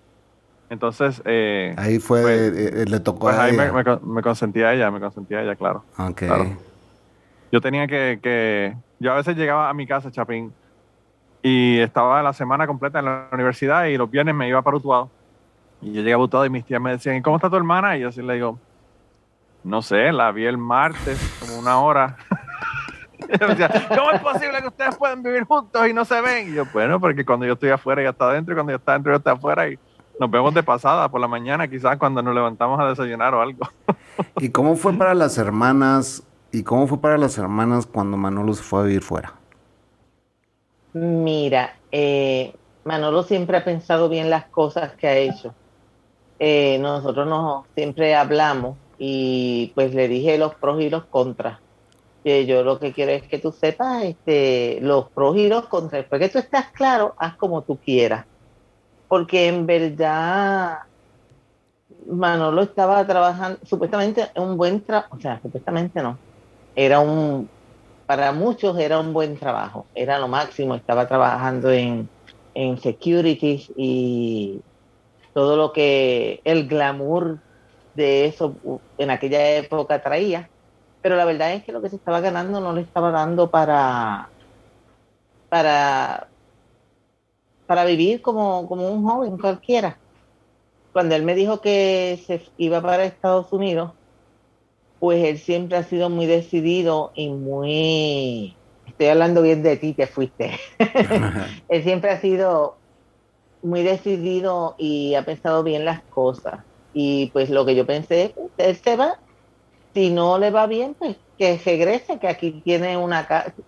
Entonces, 0.70 1.20
eh, 1.24 1.74
Ahí 1.76 1.98
fue, 1.98 2.22
Pues- 2.22 2.52
eh, 2.56 2.82
eh, 2.82 2.84
le 2.88 3.00
tocó 3.00 3.20
pues 3.20 3.36
a 3.36 3.44
ahí 3.44 3.52
me, 3.56 3.64
ella. 3.64 3.72
me, 3.72 4.14
me 4.14 4.22
consentía 4.22 4.72
ella, 4.72 4.90
me 4.90 4.98
consentía 5.00 5.42
ella, 5.42 5.54
claro. 5.56 5.84
Ok. 5.98 6.16
claro. 6.18 6.46
Yo 7.52 7.60
tenía 7.60 7.86
que, 7.86 8.18
que, 8.22 8.74
yo 8.98 9.12
a 9.12 9.16
veces 9.16 9.36
llegaba 9.36 9.68
a 9.68 9.74
mi 9.74 9.86
casa, 9.86 10.10
Chapín, 10.10 10.52
y 11.42 11.78
estaba 11.78 12.22
la 12.22 12.32
semana 12.32 12.66
completa 12.66 12.98
en 13.00 13.04
la 13.04 13.28
universidad 13.30 13.84
y 13.84 13.96
los 13.98 14.10
viernes 14.10 14.34
me 14.34 14.48
iba 14.48 14.62
para 14.62 14.76
Utuado. 14.78 15.10
Y 15.82 15.92
yo 15.92 16.02
llegaba 16.02 16.22
a 16.22 16.24
Utuado 16.24 16.46
y 16.46 16.50
mis 16.50 16.64
tías 16.64 16.80
me 16.80 16.92
decían, 16.92 17.16
¿y 17.16 17.22
cómo 17.22 17.36
está 17.36 17.50
tu 17.50 17.56
hermana? 17.56 17.96
Y 17.96 18.00
yo 18.00 18.08
así 18.08 18.22
le 18.22 18.34
digo, 18.34 18.58
no 19.62 19.82
sé, 19.82 20.10
la 20.12 20.32
vi 20.32 20.46
el 20.46 20.56
martes, 20.58 21.18
como 21.40 21.58
una 21.58 21.78
hora. 21.80 22.16
Yo 23.58 23.96
¿Cómo 23.96 24.10
es 24.12 24.20
posible 24.20 24.60
que 24.60 24.68
ustedes 24.68 24.96
puedan 24.96 25.22
vivir 25.22 25.44
juntos 25.44 25.88
y 25.88 25.92
no 25.92 26.04
se 26.04 26.20
ven? 26.20 26.50
Y 26.50 26.54
yo, 26.54 26.64
bueno, 26.72 27.00
porque 27.00 27.24
cuando 27.24 27.46
yo 27.46 27.54
estoy 27.54 27.70
afuera 27.70 28.00
ella 28.00 28.10
está 28.10 28.30
adentro 28.30 28.52
y 28.52 28.56
cuando 28.56 28.72
yo 28.72 28.76
está 28.76 28.92
adentro 28.92 29.12
ella 29.12 29.18
está 29.18 29.32
afuera 29.32 29.68
y 29.68 29.78
nos 30.20 30.30
vemos 30.30 30.54
de 30.54 30.62
pasada 30.62 31.08
por 31.08 31.20
la 31.20 31.26
mañana, 31.26 31.68
quizás 31.68 31.96
cuando 31.96 32.22
nos 32.22 32.34
levantamos 32.34 32.78
a 32.78 32.86
desayunar 32.86 33.34
o 33.34 33.42
algo. 33.42 33.68
¿Y 34.38 34.50
cómo 34.50 34.76
fue 34.76 34.92
para 34.92 35.14
las 35.14 35.38
hermanas? 35.38 36.22
¿Y 36.52 36.62
cómo 36.62 36.86
fue 36.86 37.00
para 37.00 37.18
las 37.18 37.36
hermanas 37.38 37.86
cuando 37.86 38.16
Manolo 38.16 38.54
se 38.54 38.62
fue 38.62 38.80
a 38.80 38.82
vivir 38.84 39.02
fuera? 39.02 39.34
Mira, 40.92 41.74
eh, 41.90 42.54
Manolo 42.84 43.24
siempre 43.24 43.56
ha 43.56 43.64
pensado 43.64 44.08
bien 44.08 44.30
las 44.30 44.44
cosas 44.46 44.92
que 44.92 45.08
ha 45.08 45.16
hecho. 45.16 45.52
Eh, 46.38 46.78
nosotros 46.80 47.26
nos 47.26 47.64
siempre 47.74 48.14
hablamos 48.14 48.76
y 48.98 49.72
pues 49.74 49.94
le 49.94 50.06
dije 50.06 50.38
los 50.38 50.54
pros 50.54 50.80
y 50.80 50.90
los 50.90 51.04
contras. 51.06 51.58
Yo 52.24 52.62
lo 52.62 52.78
que 52.78 52.92
quiero 52.92 53.12
es 53.12 53.22
que 53.24 53.38
tú 53.38 53.52
sepas 53.52 54.02
este, 54.04 54.78
los 54.80 55.10
pros 55.10 55.36
y 55.36 55.48
los 55.48 55.66
contras. 55.66 56.02
Después 56.02 56.20
que 56.20 56.28
tú 56.30 56.38
estás 56.38 56.66
claro, 56.72 57.14
haz 57.18 57.36
como 57.36 57.62
tú 57.62 57.76
quieras. 57.76 58.24
Porque 59.08 59.48
en 59.48 59.66
verdad 59.66 60.78
Manolo 62.06 62.62
estaba 62.62 63.06
trabajando, 63.06 63.58
supuestamente 63.64 64.28
un 64.36 64.56
buen 64.56 64.80
trabajo, 64.82 65.16
o 65.16 65.20
sea, 65.20 65.40
supuestamente 65.40 66.02
no, 66.02 66.18
era 66.74 67.00
un, 67.00 67.48
para 68.06 68.32
muchos 68.32 68.78
era 68.78 68.98
un 68.98 69.12
buen 69.12 69.38
trabajo, 69.38 69.86
era 69.94 70.18
lo 70.18 70.28
máximo, 70.28 70.74
estaba 70.74 71.06
trabajando 71.06 71.70
en, 71.70 72.08
en 72.54 72.78
securities 72.78 73.70
y 73.76 74.60
todo 75.32 75.56
lo 75.56 75.72
que 75.72 76.40
el 76.44 76.68
glamour 76.68 77.38
de 77.94 78.26
eso 78.26 78.54
en 78.98 79.10
aquella 79.10 79.56
época 79.56 80.02
traía, 80.02 80.48
pero 81.04 81.16
la 81.16 81.26
verdad 81.26 81.52
es 81.52 81.62
que 81.64 81.72
lo 81.72 81.82
que 81.82 81.90
se 81.90 81.96
estaba 81.96 82.20
ganando 82.20 82.62
no 82.62 82.72
le 82.72 82.80
estaba 82.80 83.10
dando 83.10 83.50
para 83.50 84.30
para 85.50 86.28
para 87.66 87.84
vivir 87.84 88.22
como, 88.22 88.66
como 88.66 88.88
un 88.88 89.06
joven 89.06 89.36
cualquiera. 89.36 89.98
Cuando 90.94 91.14
él 91.14 91.22
me 91.22 91.34
dijo 91.34 91.60
que 91.60 92.18
se 92.26 92.40
iba 92.56 92.80
para 92.80 93.04
Estados 93.04 93.52
Unidos, 93.52 93.92
pues 94.98 95.22
él 95.22 95.36
siempre 95.36 95.76
ha 95.76 95.82
sido 95.82 96.08
muy 96.08 96.24
decidido 96.24 97.12
y 97.14 97.28
muy, 97.28 98.56
estoy 98.86 99.08
hablando 99.08 99.42
bien 99.42 99.62
de 99.62 99.76
ti, 99.76 99.92
te 99.92 100.06
fuiste. 100.06 100.58
él 101.68 101.82
siempre 101.82 102.12
ha 102.12 102.20
sido 102.22 102.78
muy 103.62 103.82
decidido 103.82 104.74
y 104.78 105.16
ha 105.16 105.24
pensado 105.26 105.64
bien 105.64 105.84
las 105.84 106.00
cosas. 106.04 106.64
Y 106.94 107.26
pues 107.26 107.50
lo 107.50 107.66
que 107.66 107.74
yo 107.74 107.84
pensé, 107.84 108.34
él 108.56 108.76
se 108.76 108.96
va, 108.96 109.18
si 109.94 110.10
no 110.10 110.38
le 110.38 110.50
va 110.50 110.66
bien, 110.66 110.94
pues 110.94 111.16
que 111.38 111.60
regrese, 111.64 112.18
que 112.18 112.28
aquí 112.28 112.60
tiene 112.62 112.96
una 112.96 113.26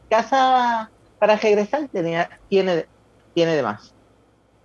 casa 0.08 0.90
para 1.18 1.36
regresar, 1.36 1.88
tenía, 1.88 2.28
tiene, 2.48 2.86
tiene 3.34 3.56
de 3.56 3.62
más. 3.62 3.94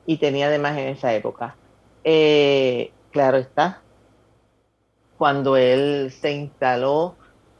Y 0.06 0.18
tenía 0.18 0.50
de 0.50 0.60
más 0.60 0.78
en 0.78 0.90
esa 0.90 1.14
época. 1.14 1.56
Eh, 2.04 2.92
claro 3.12 3.38
está, 3.38 3.82
cuando 5.18 5.56
él 5.56 6.12
se 6.12 6.32
instaló, 6.34 7.16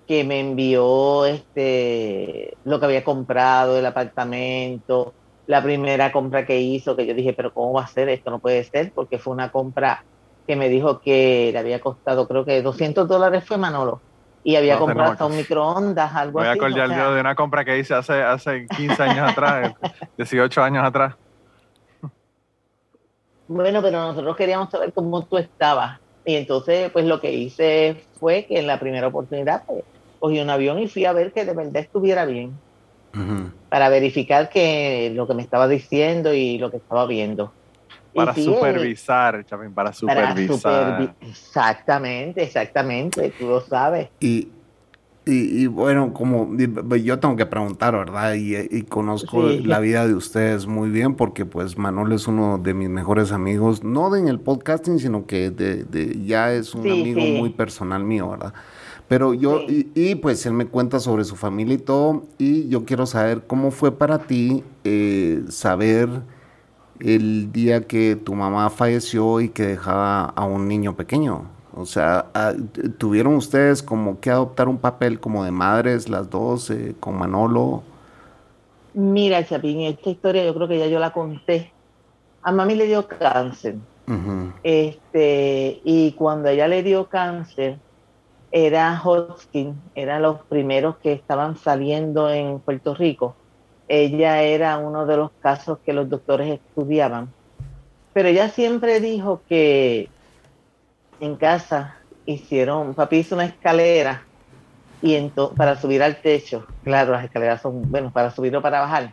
que 0.08 0.24
me 0.24 0.40
envió 0.40 1.26
este 1.26 2.58
lo 2.64 2.80
que 2.80 2.86
había 2.86 3.04
comprado, 3.04 3.78
el 3.78 3.86
apartamento, 3.86 5.14
la 5.46 5.62
primera 5.64 6.12
compra 6.12 6.46
que 6.46 6.60
hizo, 6.60 6.96
que 6.96 7.06
yo 7.06 7.14
dije, 7.14 7.34
pero 7.34 7.54
¿cómo 7.54 7.74
va 7.74 7.84
a 7.84 7.88
ser 7.88 8.10
esto? 8.10 8.32
No 8.32 8.40
puede 8.40 8.64
ser, 8.64 8.92
porque 8.94 9.20
fue 9.20 9.34
una 9.34 9.52
compra 9.52 10.04
que 10.52 10.58
me 10.58 10.68
dijo 10.68 11.00
que 11.00 11.52
le 11.54 11.60
había 11.60 11.80
costado, 11.80 12.28
creo 12.28 12.44
que 12.44 12.62
200 12.62 13.08
dólares 13.08 13.46
fue 13.46 13.58
Manolo. 13.58 14.02
Y 14.44 14.58
había 14.58 14.78
comprado 14.78 15.14
hasta 15.14 15.26
un 15.26 15.38
microondas, 15.38 16.14
algo 16.14 16.40
Voy 16.40 16.48
así. 16.48 16.60
Voy 16.60 16.66
a 16.66 16.68
acordar 16.68 16.98
yo 16.98 17.14
de 17.14 17.22
una 17.22 17.36
compra 17.36 17.64
que 17.64 17.80
hice 17.80 17.94
hace, 17.94 18.22
hace 18.22 18.68
15 18.68 19.02
años 19.02 19.32
atrás, 19.32 19.74
18 20.18 20.62
años 20.62 20.84
atrás. 20.84 21.16
Bueno, 23.48 23.82
pero 23.82 24.00
nosotros 24.00 24.36
queríamos 24.36 24.70
saber 24.70 24.92
cómo 24.92 25.24
tú 25.24 25.38
estabas. 25.38 26.02
Y 26.26 26.36
entonces, 26.36 26.92
pues 26.92 27.06
lo 27.06 27.22
que 27.22 27.32
hice 27.32 28.04
fue 28.20 28.46
que 28.46 28.60
en 28.60 28.68
la 28.68 28.78
primera 28.78 29.08
oportunidad 29.08 29.64
pues, 29.66 29.86
cogí 30.20 30.42
un 30.42 30.50
avión 30.50 30.80
y 30.80 30.90
fui 30.90 31.06
a 31.06 31.14
ver 31.14 31.32
que 31.32 31.46
de 31.46 31.54
verdad 31.54 31.78
estuviera 31.78 32.26
bien. 32.26 32.60
Uh 33.14 33.20
-huh. 33.20 33.52
Para 33.70 33.88
verificar 33.88 34.50
que 34.50 35.14
lo 35.16 35.28
que 35.28 35.34
me 35.34 35.44
estaba 35.44 35.70
diciendo 35.70 36.34
y 36.34 36.58
lo 36.58 36.70
que 36.72 36.78
estaba 36.78 37.06
viendo. 37.06 37.54
Para 38.14 38.34
sí, 38.34 38.44
supervisar, 38.44 39.46
Chapín, 39.46 39.74
para 39.74 39.94
supervisar. 39.94 40.60
Para 40.62 41.16
exactamente, 41.22 42.44
exactamente, 42.44 43.34
tú 43.38 43.48
lo 43.48 43.62
sabes. 43.62 44.10
Y, 44.20 44.50
y, 45.26 45.64
y, 45.64 45.68
bueno, 45.68 46.14
como 46.14 46.58
yo 46.58 47.20
tengo 47.20 47.36
que 47.36 47.46
preguntar, 47.46 47.96
¿verdad? 47.96 48.34
Y, 48.34 48.56
y 48.58 48.82
conozco 48.84 49.50
sí. 49.50 49.60
la 49.60 49.80
vida 49.80 50.08
de 50.08 50.16
ustedes 50.16 50.66
muy 50.66 50.90
bien 50.90 51.16
porque 51.16 51.46
pues 51.46 51.78
Manolo 51.78 52.16
es 52.16 52.28
uno 52.28 52.58
de 52.58 52.74
mis 52.74 52.90
mejores 52.90 53.32
amigos, 53.32 53.84
no 53.84 54.10
de 54.10 54.20
en 54.20 54.28
el 54.28 54.40
podcasting, 54.40 55.00
sino 55.00 55.26
que 55.26 55.52
de, 55.52 55.84
de 55.84 56.26
ya 56.26 56.52
es 56.52 56.74
un 56.74 56.84
sí, 56.84 56.90
amigo 56.90 57.22
muy 57.22 57.52
personal 57.52 58.04
mío, 58.04 58.32
¿verdad? 58.32 58.54
Pero 59.08 59.34
yo, 59.34 59.62
y, 59.68 59.92
y, 59.94 60.16
pues 60.16 60.46
él 60.46 60.54
me 60.54 60.68
cuenta 60.68 61.00
sobre 61.00 61.26
su 61.26 61.36
familia 61.36 61.76
y 61.76 61.80
todo, 61.80 62.24
y 62.38 62.70
yo 62.70 62.86
quiero 62.86 63.06
saber 63.06 63.44
cómo 63.46 63.70
fue 63.70 63.98
para 63.98 64.20
ti 64.20 64.64
eh, 64.86 65.44
saber 65.50 66.10
el 67.04 67.52
día 67.52 67.88
que 67.88 68.16
tu 68.16 68.34
mamá 68.34 68.70
falleció 68.70 69.42
y 69.42 69.50
que 69.50 69.68
dejaba 69.68 70.26
a 70.26 70.46
un 70.46 70.68
niño 70.68 70.96
pequeño. 70.96 71.46
O 71.76 71.86
sea, 71.86 72.26
¿tuvieron 72.98 73.36
ustedes 73.36 73.82
como 73.82 74.20
que 74.20 74.30
adoptar 74.30 74.68
un 74.68 74.78
papel 74.78 75.20
como 75.20 75.44
de 75.46 75.52
madres 75.52 76.10
las 76.10 76.30
dos 76.30 76.70
eh, 76.70 76.96
con 77.00 77.18
Manolo? 77.18 77.84
Mira, 78.94 79.46
Chapín, 79.46 79.82
esta 79.82 80.10
historia 80.10 80.44
yo 80.46 80.54
creo 80.54 80.68
que 80.68 80.80
ya 80.80 80.88
yo 80.88 81.00
la 81.00 81.14
conté. 81.14 81.72
A 82.44 82.52
mami 82.52 82.76
le 82.76 82.88
dio 82.88 83.08
cáncer. 83.08 83.76
Uh 84.08 84.14
-huh. 84.14 84.54
este, 84.64 85.80
y 85.86 86.12
cuando 86.14 86.50
ella 86.50 86.68
le 86.68 86.84
dio 86.84 87.08
cáncer, 87.08 87.78
era 88.52 89.00
Hodgkin, 89.02 89.80
eran 89.96 90.24
los 90.24 90.42
primeros 90.42 90.98
que 90.98 91.14
estaban 91.14 91.56
saliendo 91.56 92.30
en 92.30 92.60
Puerto 92.60 92.94
Rico 92.96 93.36
ella 93.92 94.42
era 94.42 94.78
uno 94.78 95.06
de 95.06 95.18
los 95.18 95.32
casos 95.42 95.80
que 95.86 95.92
los 95.92 96.10
doctores 96.10 96.48
estudiaban. 96.54 97.30
Pero 98.14 98.30
ella 98.30 98.48
siempre 98.48 99.02
dijo 99.02 99.42
que 99.50 100.08
en 101.20 101.36
casa 101.36 101.98
hicieron, 102.26 102.94
papi 102.94 103.18
hizo 103.18 103.36
una 103.36 103.44
escalera 103.46 104.24
y 105.02 105.20
para 105.58 105.76
subir 105.76 106.02
al 106.04 106.22
techo, 106.22 106.66
claro, 106.86 107.12
las 107.12 107.26
escaleras 107.26 107.62
son, 107.62 107.92
bueno, 107.92 108.12
para 108.12 108.32
subir 108.32 108.56
o 108.56 108.62
para 108.62 108.80
bajar. 108.80 109.12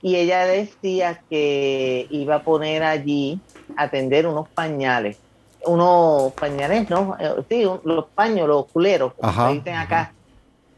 Y 0.00 0.16
ella 0.16 0.46
decía 0.46 1.22
que 1.30 2.08
iba 2.10 2.36
a 2.36 2.42
poner 2.42 2.82
allí, 2.82 3.38
a 3.76 3.88
tender 3.88 4.26
unos 4.26 4.48
pañales, 4.48 5.18
unos 5.64 6.32
pañales, 6.32 6.90
¿no? 6.90 7.16
Eh, 7.20 7.44
Sí, 7.48 7.64
los 7.84 8.06
paños, 8.06 8.48
los 8.48 8.66
culeros, 8.66 9.12
como 9.14 9.52
dicen 9.52 9.76
acá. 9.76 10.12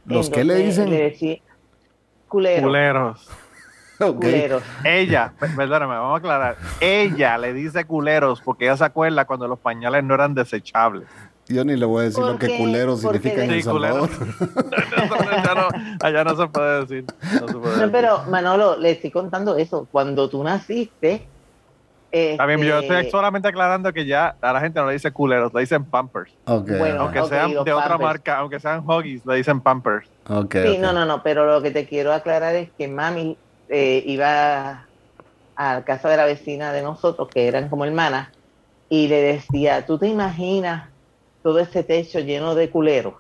¿Los 0.05 0.29
que 0.29 0.45
le 0.45 0.57
dicen? 0.57 0.91
Le 0.91 1.05
decía, 1.05 1.39
culeros. 2.35 2.65
Culeros. 2.65 3.29
Okay. 4.01 4.13
Culeros. 4.21 4.63
Ella, 4.83 5.33
perdóname, 5.39 5.95
vamos 5.95 6.15
a 6.15 6.19
aclarar. 6.19 6.57
Ella 6.81 7.39
le 7.39 7.53
dice 7.53 7.85
culeros 7.85 8.41
porque 8.41 8.65
ella 8.65 8.77
se 8.77 8.85
acuerda 8.85 9.25
cuando 9.25 9.47
los 9.47 9.61
pañales 9.61 10.03
no 10.03 10.15
eran 10.15 10.35
desechables. 10.35 11.07
Yo 11.47 11.65
ni 11.65 11.77
le 11.77 11.87
voy 11.87 12.01
a 12.01 12.05
decir 12.07 12.25
lo 12.25 12.39
que 12.39 12.57
culero 12.57 12.97
significa 12.97 13.45
en 13.45 13.51
El 13.53 13.63
Salvador. 13.63 14.09
allá, 15.31 15.55
no, 15.55 15.69
allá 16.01 16.25
no 16.25 16.37
se 16.37 16.47
puede 16.49 16.81
decir. 16.81 17.05
No, 17.41 17.47
se 17.47 17.55
puede 17.55 17.87
no, 17.87 17.93
pero 17.93 18.25
Manolo, 18.31 18.77
le 18.79 18.93
estoy 18.93 19.13
contando 19.13 19.57
eso. 19.57 19.87
Cuando 19.93 20.29
tú 20.29 20.43
naciste. 20.43 21.29
Está 22.17 22.47
bien, 22.47 22.61
yo 22.61 22.79
este, 22.79 22.95
estoy 22.95 23.11
solamente 23.11 23.49
aclarando 23.49 23.93
que 23.93 24.07
ya 24.07 24.37
a 24.41 24.53
la 24.53 24.61
gente 24.61 24.79
no 24.79 24.87
le 24.87 24.93
dice 24.93 25.11
culeros, 25.11 25.53
le 25.53 25.63
dicen 25.63 25.85
pampers. 25.85 26.33
Okay. 26.45 26.79
Bueno, 26.79 27.03
aunque 27.03 27.25
sean 27.25 27.65
de 27.65 27.73
otra 27.73 27.99
marca, 27.99 28.39
aunque 28.39 28.61
sean 28.61 28.89
Huggies, 28.89 29.27
le 29.27 29.35
dicen 29.35 29.61
pampers. 29.61 30.09
Okay, 30.29 30.75
Sí, 30.75 30.79
no, 30.79 30.93
no, 30.93 31.05
no, 31.07 31.25
pero 31.25 31.45
lo 31.45 31.61
que 31.61 31.73
te 31.73 31.87
quiero 31.87 32.13
aclarar 32.13 32.55
es 32.55 32.71
que 32.79 32.87
mami 32.87 33.37
eh, 33.69 34.05
iba 34.07 34.87
a 35.57 35.83
casa 35.83 36.09
de 36.09 36.17
la 36.17 36.25
vecina 36.25 36.73
de 36.73 36.83
nosotros, 36.83 37.29
que 37.29 37.49
eran 37.49 37.69
como 37.69 37.85
hermanas, 37.85 38.29
y 38.89 39.09
le 39.09 39.21
decía, 39.21 39.85
¿tú 39.85 39.99
te 39.99 40.07
imaginas 40.07 40.91
todo 41.43 41.59
ese 41.59 41.83
techo 41.83 42.21
lleno 42.21 42.55
de 42.55 42.71
culeros? 42.71 43.15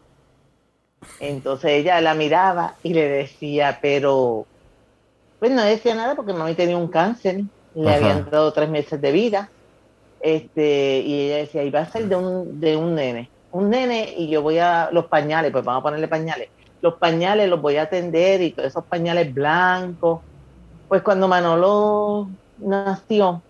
Entonces 1.19 1.73
ella 1.73 2.01
la 2.01 2.15
miraba 2.15 2.77
y 2.85 2.95
le 2.95 3.09
decía, 3.09 3.81
pero, 3.83 4.47
pues 5.41 5.51
no 5.51 5.63
decía 5.63 5.97
nada 5.97 6.15
porque 6.15 6.33
mami 6.33 6.55
tenía 6.55 6.77
un 6.77 6.87
cáncer, 6.87 7.41
le 7.75 7.89
Ajá. 7.89 7.97
habían 7.97 8.31
dado 8.31 8.53
tres 8.53 8.69
meses 8.69 9.01
de 9.01 9.13
vida, 9.13 9.51
este, 10.21 11.01
y 11.01 11.27
ella 11.27 11.37
decía, 11.37 11.63
y 11.65 11.71
va 11.71 11.81
a 11.81 11.91
ser 11.91 12.09
de 12.09 12.17
un, 12.17 12.61
de 12.61 12.77
un 12.77 12.95
nene, 12.95 13.31
un 13.53 13.71
nene, 13.71 14.15
y 14.17 14.29
yo 14.29 14.43
voy 14.43 14.59
a, 14.59 14.89
los 14.93 15.07
pañales, 15.07 15.53
pues 15.53 15.65
vamos 15.65 15.81
a 15.81 15.85
ponerle 15.85 16.09
pañales, 16.09 16.49
los 16.85 16.95
pañales 16.95 17.49
los 17.49 17.63
voy 17.63 17.77
a 17.79 17.83
atender 17.85 18.43
y 18.43 18.51
todos 18.51 18.69
esos 18.69 18.85
pañales 18.85 19.33
blancos. 19.33 20.21
Pues 20.87 21.01
cuando 21.01 21.27
Manolo 21.27 22.29
nació, 22.59 23.41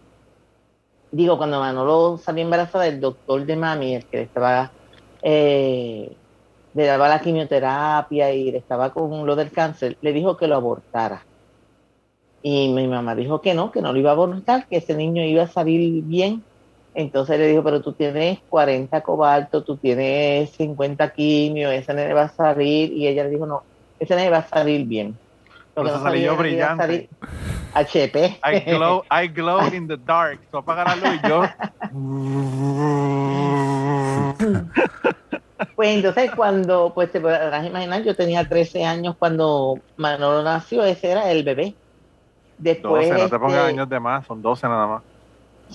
digo, 1.10 1.36
cuando 1.36 1.58
Manolo 1.58 2.16
salió 2.16 2.44
embarazada, 2.44 2.86
el 2.86 3.00
doctor 3.00 3.44
de 3.44 3.56
mami, 3.56 3.96
el 3.96 4.04
que 4.06 4.18
le 4.18 4.22
estaba, 4.22 4.70
eh, 5.20 6.12
le 6.74 6.86
daba 6.86 7.08
la 7.08 7.20
quimioterapia 7.20 8.32
y 8.32 8.52
le 8.52 8.58
estaba 8.58 8.90
con 8.90 9.26
lo 9.26 9.34
del 9.34 9.50
cáncer, 9.50 9.96
le 10.00 10.12
dijo 10.12 10.36
que 10.36 10.46
lo 10.46 10.54
abortara. 10.54 11.24
Y 12.46 12.68
mi 12.68 12.86
mamá 12.86 13.14
dijo 13.14 13.40
que 13.40 13.54
no, 13.54 13.72
que 13.72 13.80
no 13.80 13.90
lo 13.90 13.98
iba 13.98 14.10
a 14.10 14.12
abortar, 14.12 14.66
que 14.66 14.76
ese 14.76 14.94
niño 14.94 15.22
iba 15.24 15.44
a 15.44 15.48
salir 15.48 16.04
bien. 16.04 16.44
Entonces 16.94 17.38
le 17.38 17.48
dijo, 17.48 17.64
pero 17.64 17.80
tú 17.80 17.94
tienes 17.94 18.38
40 18.50 19.00
cobalto, 19.00 19.64
tú 19.64 19.78
tienes 19.78 20.50
50 20.50 21.08
quimio, 21.14 21.70
ese 21.70 21.94
nene 21.94 22.12
va 22.12 22.24
a 22.24 22.28
salir. 22.28 22.92
Y 22.92 23.08
ella 23.08 23.24
le 23.24 23.30
dijo, 23.30 23.46
no, 23.46 23.62
ese 23.98 24.14
nene 24.14 24.28
va 24.28 24.36
a 24.38 24.46
salir 24.46 24.84
bien. 24.84 25.16
Lo 25.74 25.84
que 25.84 25.90
no 25.90 26.02
salí 26.02 26.20
yo 26.20 26.36
brillante. 26.36 27.08
HP. 27.72 28.38
I 28.44 28.60
glow, 28.60 29.04
I 29.10 29.26
glow 29.26 29.66
in 29.72 29.88
the 29.88 29.96
dark. 29.96 30.38
Tú 30.50 30.58
apagas 30.58 31.00
la 31.00 31.08
luz 31.08 31.20
y 31.24 31.26
yo. 31.26 31.44
Pues 35.76 35.88
entonces 35.88 36.30
cuando, 36.36 36.92
pues 36.94 37.10
te 37.10 37.22
podrás 37.22 37.66
imaginar, 37.66 38.02
yo 38.02 38.14
tenía 38.14 38.46
13 38.46 38.84
años 38.84 39.16
cuando 39.18 39.78
Manolo 39.96 40.42
nació, 40.42 40.84
ese 40.84 41.10
era 41.10 41.30
el 41.30 41.42
bebé. 41.42 41.74
Después, 42.58 43.08
12, 43.08 43.22
no 43.22 43.28
te 43.28 43.38
pongas 43.38 43.58
este, 43.58 43.68
años 43.68 43.88
de 43.88 44.00
más, 44.00 44.26
son 44.26 44.40
12 44.40 44.68
nada 44.68 44.86
más. 44.86 45.02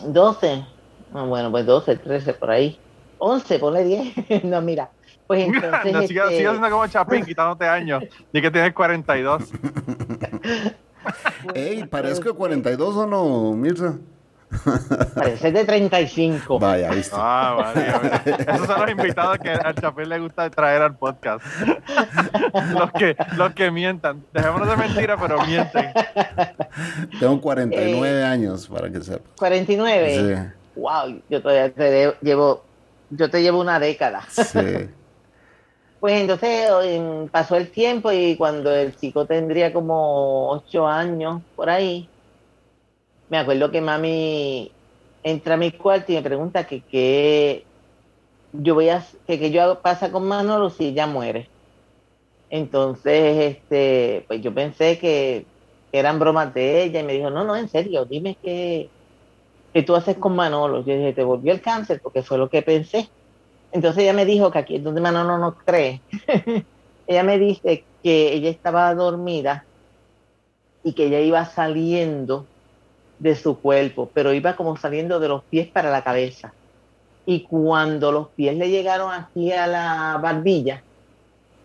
12. 0.05 0.65
Ah, 1.13 1.23
bueno, 1.23 1.51
pues 1.51 1.65
12, 1.65 1.97
13 1.97 2.33
por 2.33 2.51
ahí. 2.51 2.79
11, 3.17 3.59
ponle 3.59 3.83
10. 3.83 4.43
no, 4.45 4.61
mira. 4.61 4.89
Pues 5.27 5.45
entonces. 5.45 5.93
no, 5.93 6.01
sigue, 6.01 6.19
este, 6.21 6.37
sigue 6.37 6.47
haciendo 6.47 6.69
como 6.69 6.87
Chapín, 6.87 7.25
quitándote 7.25 7.67
años. 7.67 8.03
Di 8.33 8.41
que 8.41 8.49
tienes 8.49 8.73
42. 8.73 9.43
Ey, 11.53 11.85
parezco 11.85 12.33
42 12.33 12.95
o 12.95 13.05
no, 13.07 13.53
Mirza. 13.53 13.97
Parece 15.15 15.51
de 15.51 15.63
35. 15.65 16.59
Vaya, 16.59 16.89
¿viste? 16.91 17.15
Ah, 17.17 17.55
vale. 17.73 18.35
Esos 18.53 18.67
son 18.67 18.81
los 18.81 18.89
invitados 18.91 19.37
que 19.39 19.49
al 19.51 19.75
Chapín 19.75 20.09
le 20.09 20.19
gusta 20.19 20.49
traer 20.49 20.81
al 20.81 20.95
podcast. 20.95 21.45
los, 22.73 22.91
que, 22.93 23.15
los 23.37 23.53
que 23.53 23.69
mientan. 23.71 24.23
Dejémonos 24.33 24.67
de 24.69 24.77
mentira, 24.77 25.17
pero 25.17 25.43
mienten. 25.45 25.91
Tengo 27.19 27.39
49 27.41 28.19
Eh, 28.19 28.23
años, 28.23 28.67
para 28.67 28.89
que 28.89 29.01
sepas. 29.01 29.21
49. 29.37 30.15
Sí, 30.45 30.51
Wow, 30.81 31.21
yo 31.29 31.41
todavía 31.41 31.71
te 31.71 31.83
de- 31.83 32.15
llevo, 32.21 32.63
yo 33.09 33.29
te 33.29 33.41
llevo 33.41 33.59
una 33.61 33.79
década. 33.79 34.21
sí. 34.29 34.89
Pues 35.99 36.13
entonces 36.21 36.69
pasó 37.31 37.57
el 37.57 37.69
tiempo 37.71 38.09
y 38.13 38.37
cuando 38.37 38.73
el 38.73 38.95
chico 38.95 39.25
tendría 39.25 39.73
como 39.73 40.49
ocho 40.49 40.87
años 40.87 41.41
por 41.57 41.69
ahí, 41.69 42.07
me 43.29 43.37
acuerdo 43.37 43.71
que 43.71 43.81
mami 43.81 44.71
entra 45.23 45.55
a 45.55 45.57
mi 45.57 45.71
cuarto 45.71 46.11
y 46.11 46.15
me 46.15 46.21
pregunta 46.21 46.65
que 46.65 46.81
qué 46.81 47.63
yo 48.53 48.73
voy 48.73 48.89
a 48.89 49.05
que, 49.27 49.39
que 49.39 49.51
yo 49.51 49.61
hago 49.61 49.81
pasa 49.81 50.11
con 50.11 50.27
Manolo 50.27 50.69
si 50.69 50.87
ella 50.87 51.07
muere. 51.07 51.49
Entonces, 52.49 53.55
este, 53.57 54.25
pues 54.27 54.41
yo 54.41 54.53
pensé 54.53 54.97
que 54.97 55.45
eran 55.91 56.19
bromas 56.19 56.53
de 56.53 56.83
ella 56.83 57.01
y 57.01 57.03
me 57.03 57.13
dijo, 57.13 57.29
no, 57.29 57.43
no, 57.43 57.55
en 57.55 57.69
serio, 57.69 58.05
dime 58.05 58.37
qué, 58.41 58.89
qué 59.73 59.83
tú 59.83 59.95
haces 59.95 60.17
con 60.17 60.35
Manolo. 60.35 60.83
Yo 60.83 60.95
dije, 60.95 61.13
te 61.13 61.23
volvió 61.23 61.53
el 61.53 61.61
cáncer 61.61 61.99
porque 62.01 62.23
fue 62.23 62.37
lo 62.39 62.49
que 62.49 62.63
pensé. 62.63 63.09
Entonces 63.71 64.03
ella 64.03 64.13
me 64.13 64.25
dijo 64.25 64.51
que 64.51 64.59
aquí 64.59 64.75
es 64.77 64.83
donde 64.83 65.01
Manolo 65.01 65.37
no 65.37 65.55
cree. 65.57 66.01
ella 67.07 67.23
me 67.23 67.37
dice 67.37 67.85
que 68.01 68.33
ella 68.33 68.49
estaba 68.49 68.93
dormida 68.95 69.65
y 70.83 70.93
que 70.93 71.05
ella 71.05 71.19
iba 71.19 71.45
saliendo 71.45 72.47
de 73.19 73.35
su 73.35 73.59
cuerpo, 73.59 74.09
pero 74.13 74.33
iba 74.33 74.55
como 74.55 74.75
saliendo 74.77 75.19
de 75.19 75.27
los 75.27 75.43
pies 75.45 75.67
para 75.71 75.91
la 75.91 76.03
cabeza. 76.03 76.53
Y 77.25 77.43
cuando 77.43 78.11
los 78.11 78.29
pies 78.29 78.57
le 78.57 78.69
llegaron 78.69 79.11
aquí 79.13 79.51
a 79.51 79.67
la 79.67 80.19
barbilla, 80.21 80.83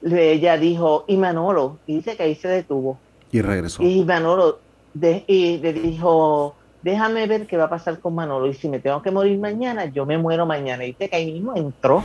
le- 0.02 0.32
ella 0.32 0.58
dijo, 0.58 1.04
y 1.08 1.16
Manolo, 1.16 1.78
y 1.87 1.96
dice 1.96 2.16
que 2.16 2.25
ahí 2.25 2.34
se 2.34 2.49
detuvo. 2.49 2.99
Y 3.30 3.40
regresó. 3.40 3.82
Y 3.82 4.04
Manolo 4.04 4.58
de- 4.92 5.25
y 5.26 5.58
le 5.58 5.73
dijo, 5.73 6.54
déjame 6.82 7.26
ver 7.26 7.46
qué 7.46 7.56
va 7.56 7.64
a 7.64 7.70
pasar 7.70 7.99
con 8.00 8.14
Manolo. 8.14 8.46
Y 8.46 8.54
si 8.54 8.68
me 8.68 8.80
tengo 8.80 9.00
que 9.00 9.11
morir 9.11 9.38
mañana, 9.38 9.87
yo 9.87 10.04
me 10.04 10.18
muero 10.18 10.44
mañana. 10.44 10.84
Y 10.84 10.88
dice 10.88 11.08
que 11.08 11.16
ahí 11.16 11.32
mismo 11.32 11.56
entró. 11.56 12.02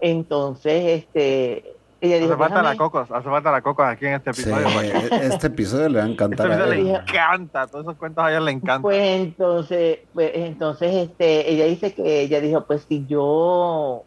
Entonces, 0.00 1.04
este, 1.04 1.73
ella 2.06 2.18
dijo, 2.18 2.32
Hace 2.32 2.38
falta 2.38 2.62
la 2.62 2.76
cocos, 2.76 3.10
hace 3.10 3.28
falta 3.28 3.52
la 3.52 3.62
cocos 3.62 3.86
aquí 3.86 4.06
en 4.06 4.14
este 4.14 4.30
episodio. 4.30 4.66
porque 4.72 5.26
este 5.26 5.46
episodio 5.46 5.88
le 5.88 5.98
va 5.98 6.04
a 6.04 6.08
Este 6.08 6.12
encantar 6.12 6.50
a 6.50 6.54
episodio 6.54 6.74
le 6.74 6.90
encanta, 6.90 7.66
todos 7.66 7.84
esos 7.84 7.96
cuentos 7.96 8.24
a 8.24 8.30
ella 8.30 8.40
le 8.40 8.50
encantan. 8.50 8.82
Pues 8.82 9.00
entonces, 9.00 9.98
pues 10.12 10.30
entonces 10.34 10.94
este, 10.94 11.50
ella 11.50 11.64
dice 11.66 11.94
que 11.94 12.22
ella 12.22 12.40
dijo, 12.40 12.64
pues 12.64 12.84
si 12.88 13.06
yo, 13.06 14.04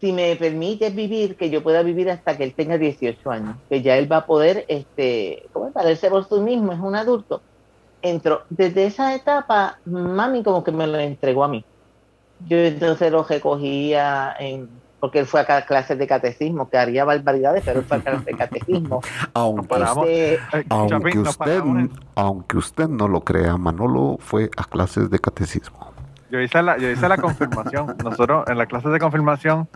si 0.00 0.12
me 0.12 0.36
permites 0.36 0.94
vivir, 0.94 1.36
que 1.36 1.50
yo 1.50 1.62
pueda 1.62 1.82
vivir 1.82 2.10
hasta 2.10 2.36
que 2.36 2.44
él 2.44 2.54
tenga 2.54 2.78
18 2.78 3.30
años, 3.30 3.56
que 3.68 3.82
ya 3.82 3.96
él 3.96 4.10
va 4.10 4.18
a 4.18 4.26
poder, 4.26 4.64
este, 4.68 5.46
¿cómo 5.52 5.68
es? 5.68 5.74
valerse 5.74 6.10
por 6.10 6.28
sí 6.28 6.36
mismo, 6.36 6.72
es 6.72 6.80
un 6.80 6.94
adulto. 6.94 7.42
Entró, 8.00 8.42
desde 8.48 8.86
esa 8.86 9.14
etapa, 9.14 9.78
mami 9.84 10.44
como 10.44 10.62
que 10.62 10.70
me 10.70 10.86
lo 10.86 10.98
entregó 10.98 11.42
a 11.42 11.48
mí. 11.48 11.64
Yo 12.46 12.56
entonces 12.58 13.10
lo 13.10 13.24
recogía 13.24 14.36
en, 14.38 14.68
porque 15.00 15.20
él 15.20 15.26
fue 15.26 15.40
a 15.40 15.64
clases 15.64 15.98
de 15.98 16.06
catecismo, 16.06 16.68
que 16.68 16.76
haría 16.76 17.04
barbaridades, 17.04 17.62
pero 17.64 17.80
él 17.80 17.86
fue 17.86 17.98
a 17.98 18.00
clases 18.00 18.24
de 18.24 18.34
catecismo. 18.34 19.00
Aunque, 19.34 19.66
Paramos. 19.68 20.06
Este, 20.08 20.58
Eh, 20.58 20.64
aunque 20.70 21.18
usted, 21.18 21.62
aunque 22.14 22.56
usted 22.56 22.88
no 22.88 23.06
lo 23.08 23.20
crea, 23.20 23.56
Manolo 23.56 24.16
fue 24.18 24.50
a 24.56 24.64
clases 24.64 25.10
de 25.10 25.18
catecismo. 25.18 25.92
Yo 26.30 26.40
hice 26.40 26.62
la, 26.62 26.76
yo 26.78 26.90
hice 26.90 27.08
la 27.08 27.16
confirmación. 27.16 27.96
Nosotros 28.04 28.48
en 28.48 28.58
la 28.58 28.66
clase 28.66 28.88
de 28.88 28.98
confirmación, 28.98 29.68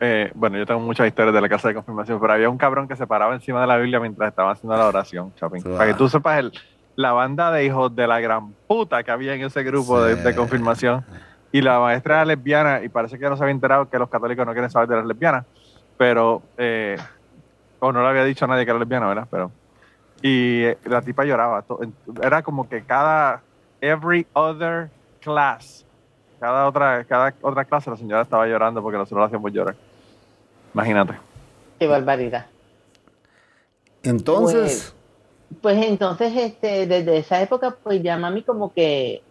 eh, 0.00 0.30
bueno, 0.34 0.58
yo 0.58 0.66
tengo 0.66 0.80
muchas 0.80 1.06
historias 1.06 1.34
de 1.34 1.40
la 1.40 1.48
clase 1.48 1.68
de 1.68 1.74
confirmación, 1.74 2.20
pero 2.20 2.32
había 2.32 2.48
un 2.48 2.58
cabrón 2.58 2.88
que 2.88 2.96
se 2.96 3.06
paraba 3.06 3.34
encima 3.34 3.60
de 3.60 3.66
la 3.66 3.76
Biblia 3.76 4.00
mientras 4.00 4.28
estaba 4.28 4.52
haciendo 4.52 4.76
la 4.76 4.86
oración, 4.86 5.34
Chapín. 5.34 5.62
Ah. 5.66 5.78
Para 5.78 5.86
que 5.86 5.94
tú 5.94 6.08
sepas 6.08 6.38
el, 6.38 6.52
la 6.96 7.12
banda 7.12 7.50
de 7.50 7.64
hijos 7.64 7.94
de 7.94 8.06
la 8.06 8.20
gran 8.20 8.52
puta 8.66 9.02
que 9.02 9.10
había 9.10 9.34
en 9.34 9.42
ese 9.42 9.62
grupo 9.62 10.00
de 10.02 10.34
confirmación. 10.34 11.04
Y 11.54 11.62
la 11.62 11.78
maestra 11.78 12.16
era 12.16 12.24
lesbiana 12.24 12.82
y 12.82 12.88
parece 12.88 13.16
que 13.16 13.28
no 13.28 13.36
se 13.36 13.44
había 13.44 13.52
enterado 13.52 13.88
que 13.88 13.96
los 13.96 14.10
católicos 14.10 14.44
no 14.44 14.50
quieren 14.50 14.68
saber 14.70 14.88
de 14.88 14.96
las 14.96 15.06
lesbianas. 15.06 15.46
Pero, 15.96 16.42
eh, 16.58 16.96
o 17.78 17.92
no 17.92 18.02
le 18.02 18.08
había 18.08 18.24
dicho 18.24 18.44
a 18.44 18.48
nadie 18.48 18.64
que 18.64 18.72
era 18.72 18.80
lesbiana, 18.80 19.06
¿verdad? 19.06 19.28
Pero, 19.30 19.52
y 20.20 20.64
eh, 20.64 20.78
la 20.86 21.00
tipa 21.00 21.24
lloraba. 21.24 21.64
Era 22.20 22.42
como 22.42 22.68
que 22.68 22.82
cada, 22.82 23.40
every 23.80 24.26
other 24.32 24.90
class, 25.20 25.86
cada 26.40 26.66
otra, 26.66 27.04
cada 27.04 27.32
otra 27.40 27.64
clase 27.64 27.88
la 27.88 27.96
señora 27.98 28.22
estaba 28.22 28.48
llorando 28.48 28.82
porque 28.82 28.98
nosotros 28.98 29.20
la 29.20 29.26
hacíamos 29.26 29.52
llorar. 29.52 29.76
Imagínate. 30.74 31.14
qué 31.78 31.86
barbaridad. 31.86 32.46
Entonces, 34.02 34.92
Pues 35.62 35.86
entonces, 35.86 36.32
este, 36.36 36.88
desde 36.88 37.18
esa 37.18 37.40
época, 37.40 37.76
pues 37.80 38.02
ya 38.02 38.16
mami 38.16 38.42
como 38.42 38.72
que, 38.72 39.22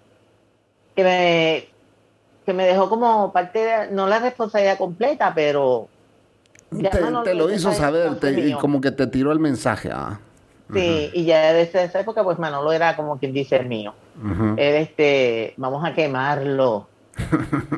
que 0.95 1.03
me, 1.03 1.72
que 2.45 2.53
me 2.53 2.65
dejó 2.65 2.89
como 2.89 3.32
parte 3.32 3.60
de, 3.60 3.91
no 3.91 4.08
la 4.08 4.19
responsabilidad 4.19 4.77
completa, 4.77 5.34
pero 5.34 5.88
te, 7.23 7.34
lo 7.34 7.51
hizo 7.51 7.71
saber 7.73 8.19
te- 8.19 8.49
y 8.49 8.53
como 8.53 8.82
que 8.82 8.91
te 8.91 9.08
tiró 9.08 9.32
el 9.32 9.39
mensaje. 9.39 9.89
Ah. 9.93 10.19
sí, 10.73 11.12
y 11.13 11.25
ya 11.25 11.53
desde 11.53 11.84
esa 11.84 11.99
época, 11.99 12.23
pues 12.23 12.39
Manolo 12.39 12.71
era 12.71 12.95
como 12.95 13.17
quien 13.17 13.34
dice 13.34 13.58
el 13.58 13.67
mío. 13.67 13.93
Ujú. 14.21 14.56
Él, 14.58 14.75
este, 14.75 15.53
vamos 15.58 15.86
a 15.86 15.93
quemarlo. 15.93 16.88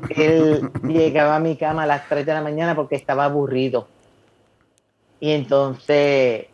Él 0.10 0.69
llegaba 0.84 1.36
a 1.36 1.39
mi 1.39 1.58
cama 1.58 1.84
a 1.84 1.88
las 1.88 2.08
3 2.08 2.25
de 2.25 2.34
la 2.34 2.41
mañana 2.41 2.75
porque 2.75 2.95
estaba 2.95 3.25
aburrido. 3.25 3.88
Y 5.19 5.32
entonces 5.32 6.45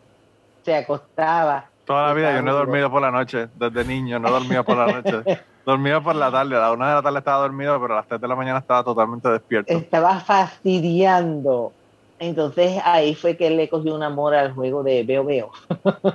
se 0.64 0.76
acostaba. 0.76 1.66
Toda 1.84 2.08
la 2.08 2.14
vida 2.14 2.34
yo 2.34 2.42
no 2.42 2.50
he 2.52 2.54
dormido 2.54 2.90
por 2.90 3.02
la 3.02 3.10
noche, 3.10 3.48
desde 3.56 3.84
niño 3.84 4.18
no 4.18 4.28
he 4.28 4.30
dormido 4.30 4.64
por 4.64 4.76
la 4.76 5.00
noche. 5.00 5.40
Dormía 5.64 6.00
por 6.00 6.16
la 6.16 6.30
tarde, 6.30 6.56
a 6.56 6.60
la 6.60 6.72
una 6.72 6.88
de 6.88 6.94
la 6.96 7.02
tarde 7.02 7.18
estaba 7.18 7.42
dormido, 7.42 7.80
pero 7.80 7.94
a 7.94 7.96
las 7.98 8.08
3 8.08 8.20
de 8.20 8.28
la 8.28 8.34
mañana 8.36 8.58
estaba 8.58 8.82
totalmente 8.82 9.28
despierto. 9.28 9.72
estaba 9.72 10.18
fastidiando. 10.20 11.72
Entonces 12.18 12.80
ahí 12.84 13.14
fue 13.14 13.36
que 13.36 13.48
él 13.48 13.56
le 13.56 13.68
cogió 13.68 13.94
un 13.94 14.02
amor 14.02 14.34
al 14.34 14.52
juego 14.54 14.82
de 14.82 15.02
Veo 15.04 15.24
Veo. 15.24 15.50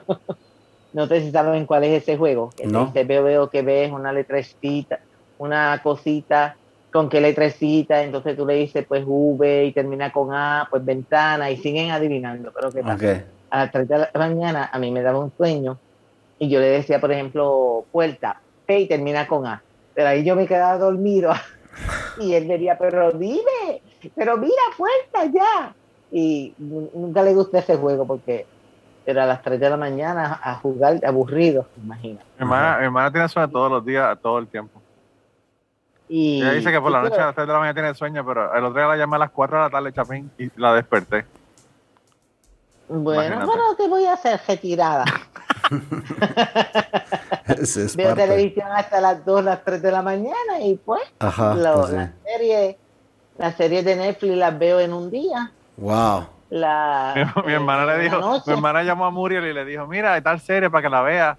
no 0.93 1.05
sé 1.07 1.21
si 1.21 1.31
saben 1.31 1.65
cuál 1.65 1.83
es 1.86 2.01
ese 2.03 2.17
juego. 2.17 2.49
Que 2.55 2.65
No. 2.67 2.86
dice 2.88 3.03
Veo 3.03 3.23
Veo 3.23 3.49
que 3.49 3.62
ves 3.62 3.91
una 3.91 4.12
letrecita, 4.12 4.99
una 5.38 5.79
cosita, 5.83 6.57
con 6.91 7.10
qué 7.10 7.19
letrecita, 7.21 8.01
entonces 8.03 8.36
tú 8.38 8.45
le 8.45 8.55
dices 8.55 8.86
pues 8.88 9.03
V 9.05 9.65
y 9.65 9.73
termina 9.73 10.12
con 10.12 10.33
A, 10.33 10.67
pues 10.69 10.83
ventana 10.83 11.51
y 11.51 11.57
siguen 11.57 11.91
adivinando. 11.91 12.51
Pero 12.53 12.71
qué 12.71 12.81
pasa? 12.81 12.95
Ok. 12.95 13.21
a 13.49 13.57
las 13.60 13.71
3 13.71 13.88
de 13.88 13.97
la 13.99 14.10
mañana 14.15 14.69
a 14.71 14.79
mí 14.79 14.91
me 14.91 15.01
daba 15.01 15.19
un 15.19 15.31
sueño 15.36 15.77
y 16.39 16.49
yo 16.49 16.60
le 16.60 16.67
decía, 16.67 16.99
por 17.01 17.12
ejemplo, 17.12 17.86
puerta, 17.91 18.41
P 18.67 18.80
y 18.82 18.88
termina 18.88 19.25
con 19.25 19.47
A. 19.47 19.63
Pero 19.95 20.10
ahí 20.10 20.23
yo 20.23 20.36
me 20.36 20.45
quedaba 20.45 20.77
dormido 20.77 21.32
y 22.19 22.34
él 22.36 22.45
me 22.45 22.53
decía, 22.56 22.77
pero 22.77 23.12
dime, 23.12 23.82
pero 24.15 24.38
mira, 24.38 24.53
puerta 24.77 25.25
ya. 25.34 25.73
Y 26.12 26.53
nu- 26.60 26.91
nunca 26.93 27.23
le 27.23 27.34
gustó 27.34 27.58
ese 27.58 27.75
juego 27.77 28.06
porque 28.06 28.45
era 29.06 29.23
a 29.23 29.27
las 29.27 29.41
3 29.41 29.60
de 29.60 29.69
la 29.69 29.77
mañana 29.77 30.39
a 30.43 30.56
jugar 30.56 30.99
aburrido, 31.06 31.65
imagina. 31.82 32.19
Mi 32.38 32.41
hermana, 32.43 32.77
mi 32.80 32.86
hermana 32.86 33.12
tiene 33.12 33.27
sueño 33.30 33.49
todos 33.49 33.71
los 33.71 33.86
días, 33.86 34.17
todo 34.21 34.38
el 34.38 34.47
tiempo. 34.47 34.82
Y 36.10 36.41
Ella 36.41 36.51
dice 36.53 36.71
que 36.71 36.80
por 36.80 36.91
la 36.91 36.99
noche 37.01 37.15
a 37.15 37.17
pero- 37.17 37.25
las 37.27 37.36
3 37.36 37.47
de 37.47 37.53
la 37.53 37.60
mañana 37.60 37.73
tiene 37.73 37.93
sueño, 37.95 38.25
pero 38.25 38.53
el 38.53 38.63
otro 38.63 38.80
día 38.80 38.88
la 38.88 38.97
llamé 38.97 39.15
a 39.15 39.19
las 39.19 39.32
4 39.32 39.58
de 39.58 39.63
la 39.63 39.69
tarde, 39.69 39.91
Chapín, 39.93 40.30
y 40.38 40.49
la 40.60 40.73
desperté. 40.73 41.25
Bueno, 42.89 43.21
Imagínate. 43.21 43.45
bueno, 43.45 43.63
¿qué 43.77 43.88
voy 43.89 44.06
a 44.06 44.13
hacer? 44.13 44.39
Retirada. 44.47 45.03
Es 47.47 47.95
Veo 47.95 48.10
parte. 48.10 48.23
televisión 48.27 48.67
hasta 48.71 48.99
las 49.01 49.23
2, 49.25 49.43
las 49.43 49.63
3 49.63 49.82
de 49.82 49.91
la 49.91 50.01
mañana 50.01 50.60
y 50.62 50.75
pues 50.75 51.01
Ajá. 51.19 51.56
Lo- 51.56 51.75
pues 51.75 51.89
sí. 51.89 51.95
las 51.95 52.10
series 52.25 52.75
las 53.38 53.56
series 53.56 53.86
de 53.86 53.95
Netflix 53.95 54.36
las 54.36 54.58
veo 54.58 54.80
en 54.80 54.93
un 54.93 55.12
día. 55.12 55.51
Wow. 55.77 56.27
La, 56.49 57.13
Mi, 57.15 57.21
mi 57.45 57.51
eh, 57.51 57.56
hermana 57.56 57.86
le 57.86 57.97
la 57.97 57.97
dijo, 57.99 58.41
mi 58.47 58.53
hermana 58.53 58.82
llamó 58.84 59.06
a 59.06 59.12
Muriel 59.12 59.45
y 59.45 59.53
le 59.53 59.63
dijo, 59.65 59.86
mira, 59.86 60.13
hay 60.13 60.21
tal 60.21 60.39
serie 60.39 60.69
para 60.69 60.82
que 60.82 60.89
la 60.89 61.01
vea. 61.01 61.38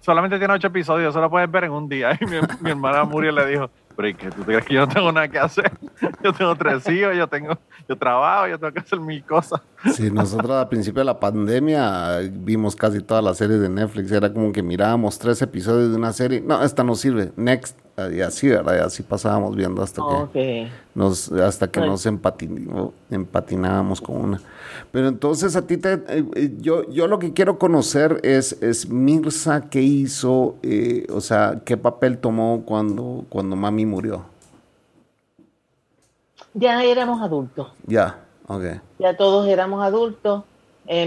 Solamente 0.00 0.38
tiene 0.38 0.54
ocho 0.54 0.66
episodios, 0.68 1.14
solo 1.14 1.30
puedes 1.30 1.50
ver 1.50 1.64
en 1.64 1.72
un 1.72 1.88
día. 1.88 2.16
Y 2.20 2.24
mi, 2.26 2.38
mi 2.60 2.70
hermana 2.70 3.04
Muriel 3.04 3.34
le 3.36 3.46
dijo, 3.46 3.70
break. 3.96 4.34
¿Tú 4.34 4.42
crees 4.44 4.64
que 4.64 4.74
yo 4.74 4.86
no 4.86 4.88
tengo 4.88 5.12
nada 5.12 5.28
que 5.28 5.38
hacer? 5.38 5.70
Yo 6.22 6.32
tengo 6.32 6.54
tres 6.56 6.88
hijos, 6.88 7.16
yo 7.16 7.26
tengo, 7.26 7.58
yo 7.88 7.96
trabajo, 7.96 8.48
yo 8.48 8.58
tengo 8.58 8.72
que 8.72 8.80
hacer 8.80 9.00
mil 9.00 9.24
cosas. 9.24 9.60
Sí, 9.94 10.10
nosotros 10.10 10.50
al 10.50 10.68
principio 10.68 11.00
de 11.00 11.06
la 11.06 11.18
pandemia 11.18 12.18
vimos 12.30 12.76
casi 12.76 13.00
todas 13.00 13.22
las 13.22 13.38
series 13.38 13.60
de 13.60 13.68
Netflix. 13.68 14.10
Era 14.12 14.32
como 14.32 14.52
que 14.52 14.62
mirábamos 14.62 15.18
tres 15.18 15.40
episodios 15.42 15.90
de 15.90 15.96
una 15.96 16.12
serie. 16.12 16.40
No, 16.40 16.62
esta 16.62 16.84
no 16.84 16.94
sirve. 16.94 17.32
Next. 17.36 17.85
Y 18.12 18.20
así, 18.20 18.48
¿verdad? 18.48 18.76
Y 18.76 18.80
así 18.80 19.02
pasábamos 19.02 19.56
viendo 19.56 19.82
hasta 19.82 20.02
que 20.30 20.68
nos, 20.94 21.32
hasta 21.32 21.70
que 21.70 21.80
nos 21.80 22.04
empatinábamos 22.04 24.02
con 24.02 24.16
una. 24.16 24.40
Pero 24.92 25.08
entonces 25.08 25.56
a 25.56 25.66
ti 25.66 25.78
te, 25.78 25.94
eh, 25.94 26.24
eh, 26.34 26.54
yo, 26.58 26.86
yo 26.90 27.06
lo 27.06 27.18
que 27.18 27.32
quiero 27.32 27.58
conocer 27.58 28.20
es, 28.22 28.60
es 28.60 28.90
Mirza 28.90 29.70
qué 29.70 29.80
hizo, 29.80 30.56
eh, 30.62 31.06
o 31.10 31.22
sea, 31.22 31.62
qué 31.64 31.78
papel 31.78 32.18
tomó 32.18 32.64
cuando, 32.66 33.24
cuando 33.30 33.56
mami 33.56 33.86
murió. 33.86 34.26
Ya 36.52 36.84
éramos 36.84 37.22
adultos. 37.22 37.72
Ya, 37.86 38.18
ok. 38.46 38.64
Ya 38.98 39.16
todos 39.16 39.48
éramos 39.48 39.82
adultos. 39.82 40.44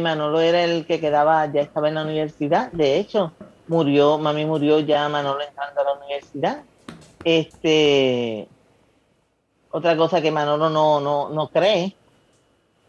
Manolo 0.01 0.41
era 0.41 0.63
el 0.63 0.87
que 0.87 0.99
quedaba, 0.99 1.45
ya 1.51 1.61
estaba 1.61 1.87
en 1.87 1.95
la 1.95 2.03
universidad. 2.03 2.71
De 2.71 2.97
hecho, 2.97 3.31
murió, 3.67 4.17
mami 4.17 4.45
murió 4.45 4.79
ya 4.79 5.07
Manolo 5.07 5.41
entrando 5.41 5.81
a 5.81 5.83
la 5.83 5.93
universidad. 5.93 6.63
Este, 7.23 8.47
otra 9.71 9.97
cosa 9.97 10.21
que 10.21 10.31
Manolo 10.31 10.69
no, 10.69 10.99
no, 10.99 11.29
no 11.29 11.49
cree, 11.49 11.95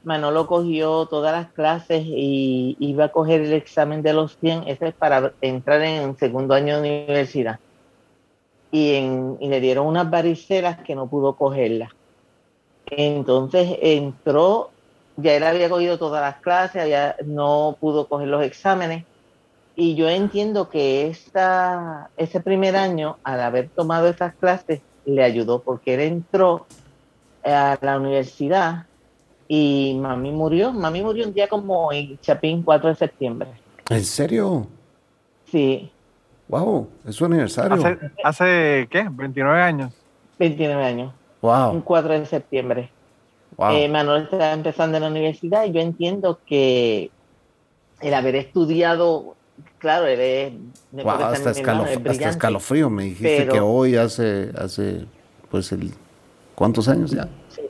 Manolo 0.03 0.47
cogió 0.47 1.07
todas 1.07 1.33
las 1.33 1.53
clases 1.53 2.05
y 2.07 2.77
iba 2.79 3.07
a 3.07 3.13
coger 3.13 3.43
el 3.43 3.53
examen 3.53 4.03
de 4.03 4.15
los 4.15 4.37
100, 4.39 4.69
ese 4.69 4.89
es 4.89 4.95
para 4.95 5.33
entrar 5.41 5.83
en 5.83 6.17
segundo 6.17 6.55
año 6.55 6.81
de 6.81 6.81
universidad. 6.81 7.59
Y, 8.73 9.01
le 9.41 9.61
dieron 9.61 9.87
unas 9.87 10.09
varicelas 10.09 10.79
que 10.79 10.95
no 10.95 11.09
pudo 11.09 11.35
cogerlas. 11.35 11.91
Entonces 12.87 13.77
entró, 13.83 14.71
ya 15.17 15.35
él 15.35 15.43
había 15.45 15.69
cogido 15.69 15.99
todas 15.99 16.23
las 16.23 16.37
clases, 16.37 16.89
ya 16.89 17.17
no 17.25 17.77
pudo 17.81 18.07
coger 18.07 18.29
los 18.29 18.43
exámenes 18.43 19.05
y 19.81 19.95
yo 19.95 20.11
entiendo 20.11 20.69
que 20.69 21.07
esta, 21.07 22.11
ese 22.19 22.41
primer 22.41 22.77
año, 22.77 23.17
al 23.25 23.41
haber 23.41 23.71
tomado 23.71 24.09
esas 24.09 24.35
clases, 24.35 24.83
le 25.07 25.25
ayudó 25.25 25.63
porque 25.63 25.95
él 25.95 26.01
entró 26.01 26.67
a 27.43 27.79
la 27.81 27.97
universidad 27.97 28.85
y 29.49 29.97
mami 29.99 30.33
murió. 30.33 30.71
Mami 30.71 31.03
murió 31.03 31.27
un 31.27 31.33
día 31.33 31.49
como 31.49 31.91
en 31.95 32.19
Chapín, 32.19 32.63
4 32.63 32.91
de 32.91 32.95
septiembre. 32.95 33.49
¿En 33.89 34.05
serio? 34.05 34.67
Sí. 35.51 35.91
Wow, 36.49 36.87
es 37.07 37.17
su 37.17 37.25
aniversario. 37.25 37.73
¿Hace, 37.73 37.99
hace 38.23 38.89
qué? 38.91 39.05
¿29 39.05 39.63
años? 39.63 39.95
29 40.39 40.85
años. 40.85 41.15
Wow. 41.41 41.71
Un 41.71 41.81
4 41.81 42.21
de 42.21 42.27
septiembre. 42.27 42.91
Wow. 43.57 43.71
Eh, 43.71 43.89
Manuel 43.89 44.25
estaba 44.25 44.53
empezando 44.53 44.99
en 44.99 45.05
la 45.05 45.09
universidad 45.09 45.65
y 45.65 45.73
yo 45.73 45.81
entiendo 45.81 46.39
que 46.45 47.11
el 48.03 48.13
haber 48.13 48.37
estudiado 48.37 49.37
claro, 49.81 50.07
él 50.07 50.21
es... 50.21 51.07
hasta, 51.07 51.51
escalofrío 51.51 52.89
me 52.89 53.05
dijiste 53.05 53.49
que 53.49 53.59
hoy 53.59 53.97
hace, 53.97 54.53
hace, 54.57 55.07
pues, 55.51 55.73
el, 55.73 55.93
¿cuántos 56.55 56.89
años 56.89 57.11
ya? 57.11 57.29
Sí. 57.49 57.63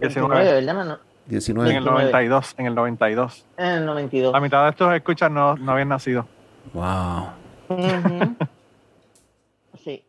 19, 0.00 0.52
¿verdad, 0.52 0.98
19. 1.26 1.70
En 1.70 1.76
el 1.76 1.84
92, 1.84 2.54
en 2.56 2.66
el 2.66 2.74
92. 2.74 3.44
En 3.56 3.66
el 3.66 3.86
92. 3.86 4.32
La 4.32 4.40
mitad 4.40 4.64
de 4.64 4.70
estos 4.70 4.94
escuchas 4.94 5.30
no, 5.30 5.56
no 5.56 5.72
habían 5.72 5.88
nacido. 5.88 6.26
Wow. 6.72 7.28
sí. 9.84 10.04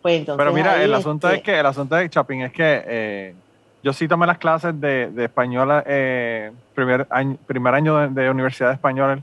Pues 0.00 0.20
entonces, 0.20 0.38
Pero 0.38 0.52
mira, 0.54 0.82
el 0.82 0.94
asunto 0.94 1.28
es 1.28 1.42
que, 1.42 1.58
el 1.58 1.66
asunto 1.66 1.96
de 1.96 2.08
Chapin 2.08 2.42
es 2.42 2.52
que 2.52 2.84
eh, 2.86 3.34
yo 3.82 3.92
sí 3.92 4.06
tomé 4.08 4.26
las 4.26 4.38
clases 4.38 4.80
de, 4.80 5.10
de 5.10 5.24
español 5.24 5.82
eh, 5.86 6.52
primer 6.74 7.06
año, 7.10 7.36
primer 7.46 7.74
año 7.74 7.98
de, 7.98 8.22
de 8.22 8.30
Universidad 8.30 8.68
de 8.68 8.74
Español 8.74 9.22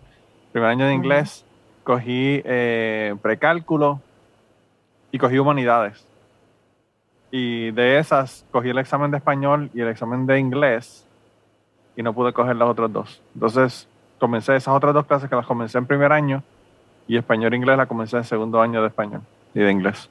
primer 0.51 0.69
año 0.69 0.85
de 0.85 0.93
inglés, 0.93 1.45
cogí 1.83 2.41
eh, 2.45 3.15
precálculo 3.21 4.01
y 5.11 5.17
cogí 5.17 5.37
humanidades. 5.39 6.05
Y 7.31 7.71
de 7.71 7.97
esas 7.97 8.45
cogí 8.51 8.69
el 8.69 8.77
examen 8.77 9.11
de 9.11 9.17
español 9.17 9.69
y 9.73 9.81
el 9.81 9.87
examen 9.87 10.25
de 10.25 10.39
inglés 10.39 11.05
y 11.95 12.03
no 12.03 12.13
pude 12.13 12.33
coger 12.33 12.55
las 12.55 12.69
otras 12.69 12.91
dos. 12.91 13.21
Entonces 13.33 13.87
comencé 14.19 14.55
esas 14.55 14.73
otras 14.73 14.93
dos 14.93 15.05
clases 15.05 15.29
que 15.29 15.35
las 15.35 15.45
comencé 15.45 15.77
en 15.77 15.85
primer 15.85 16.11
año 16.11 16.43
y 17.07 17.17
español 17.17 17.53
e 17.53 17.57
inglés 17.57 17.77
la 17.77 17.85
comencé 17.85 18.17
en 18.17 18.23
segundo 18.23 18.61
año 18.61 18.81
de 18.81 18.87
español 18.87 19.21
y 19.53 19.59
de 19.59 19.71
inglés. 19.71 20.09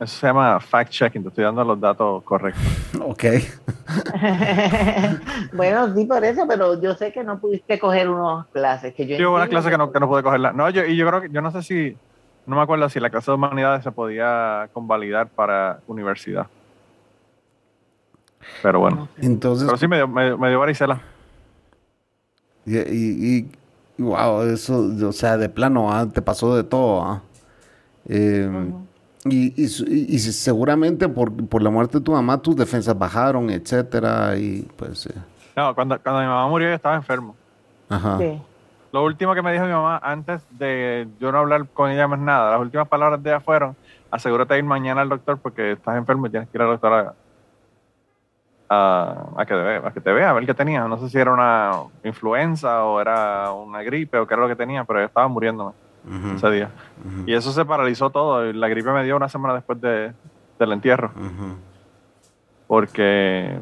Eso 0.00 0.18
se 0.18 0.26
llama 0.26 0.58
fact-checking, 0.58 1.22
te 1.22 1.28
estoy 1.28 1.44
dando 1.44 1.62
los 1.62 1.78
datos 1.78 2.22
correctos. 2.22 2.62
Ok. 3.02 3.24
bueno, 5.52 5.94
sí, 5.94 6.06
por 6.06 6.24
eso, 6.24 6.46
pero 6.48 6.80
yo 6.80 6.94
sé 6.94 7.12
que 7.12 7.22
no 7.22 7.38
pudiste 7.38 7.78
coger 7.78 8.08
unas 8.08 8.46
clases. 8.46 8.94
Que 8.94 9.06
yo 9.06 9.18
sí, 9.18 9.24
hubo 9.26 9.36
unas 9.36 9.50
clases 9.50 9.70
que 9.70 9.76
no, 9.76 9.92
que 9.92 10.00
no 10.00 10.08
pude 10.08 10.22
cogerlas. 10.22 10.54
No, 10.54 10.70
yo, 10.70 10.86
y 10.86 10.96
yo 10.96 11.06
creo 11.06 11.20
que, 11.20 11.28
yo 11.28 11.42
no 11.42 11.50
sé 11.50 11.62
si, 11.62 11.98
no 12.46 12.56
me 12.56 12.62
acuerdo 12.62 12.88
si 12.88 12.98
la 12.98 13.10
clase 13.10 13.30
de 13.30 13.34
humanidades 13.34 13.84
se 13.84 13.92
podía 13.92 14.70
convalidar 14.72 15.28
para 15.28 15.80
universidad. 15.86 16.46
Pero 18.62 18.80
bueno. 18.80 19.06
Entonces. 19.18 19.66
Pero 19.66 19.76
sí 19.76 19.86
me 19.86 19.96
dio, 19.96 20.08
me, 20.08 20.48
dio 20.48 20.60
varicela. 20.60 20.98
Y, 22.64 22.78
y, 22.78 23.50
wow, 23.98 24.44
eso, 24.44 24.78
o 25.06 25.12
sea, 25.12 25.36
de 25.36 25.50
plano, 25.50 25.92
¿ah? 25.92 26.08
te 26.10 26.22
pasó 26.22 26.56
de 26.56 26.64
todo. 26.64 27.20
Eh, 28.08 28.48
y, 29.24 29.62
y, 29.62 30.18
seguramente 30.18 31.08
por, 31.08 31.46
por, 31.46 31.62
la 31.62 31.68
muerte 31.68 31.98
de 31.98 32.04
tu 32.04 32.12
mamá 32.12 32.40
tus 32.40 32.56
defensas 32.56 32.98
bajaron, 32.98 33.50
etcétera, 33.50 34.36
y 34.36 34.62
pues... 34.76 35.06
Eh. 35.06 35.14
No, 35.56 35.74
cuando, 35.74 36.00
cuando 36.00 36.22
mi 36.22 36.26
mamá 36.26 36.48
murió 36.48 36.68
yo 36.68 36.74
estaba 36.74 36.94
enfermo. 36.96 37.36
Ajá. 37.90 38.18
Lo 38.92 39.04
último 39.04 39.34
que 39.34 39.42
me 39.42 39.52
dijo 39.52 39.66
mi 39.66 39.72
mamá 39.72 40.00
antes 40.02 40.42
de 40.50 41.06
yo 41.20 41.30
no 41.32 41.38
hablar 41.38 41.68
con 41.68 41.90
ella 41.90 42.08
más 42.08 42.18
nada, 42.18 42.52
las 42.52 42.60
últimas 42.60 42.88
palabras 42.88 43.22
de 43.22 43.30
ella 43.30 43.40
fueron, 43.40 43.76
asegúrate 44.10 44.54
de 44.54 44.60
ir 44.60 44.64
mañana 44.64 45.02
al 45.02 45.10
doctor 45.10 45.38
porque 45.38 45.72
estás 45.72 45.96
enfermo 45.96 46.26
y 46.26 46.30
tienes 46.30 46.48
que 46.48 46.56
ir 46.56 46.62
al 46.62 46.68
doctor 46.68 47.14
a, 48.70 49.26
a, 49.36 49.44
que, 49.44 49.54
te 49.54 49.60
vea, 49.60 49.82
a 49.84 49.92
que 49.92 50.00
te 50.00 50.12
vea, 50.12 50.30
a 50.30 50.32
ver 50.32 50.46
qué 50.46 50.54
tenía. 50.54 50.88
No 50.88 50.96
sé 50.96 51.10
si 51.10 51.18
era 51.18 51.32
una 51.32 51.72
influenza 52.04 52.84
o 52.84 53.00
era 53.00 53.52
una 53.52 53.82
gripe 53.82 54.16
o 54.16 54.26
qué 54.26 54.32
era 54.32 54.42
lo 54.44 54.48
que 54.48 54.56
tenía, 54.56 54.84
pero 54.84 55.00
yo 55.00 55.06
estaba 55.06 55.28
muriéndome 55.28 55.72
ese 56.36 56.50
día. 56.50 56.70
Y 57.26 57.34
eso 57.34 57.52
se 57.52 57.64
paralizó 57.64 58.10
todo. 58.10 58.52
La 58.52 58.68
gripe 58.68 58.90
me 58.92 59.04
dio 59.04 59.16
una 59.16 59.28
semana 59.28 59.54
después 59.54 59.80
de, 59.80 60.12
del 60.58 60.72
entierro. 60.72 61.12
Porque 62.66 63.58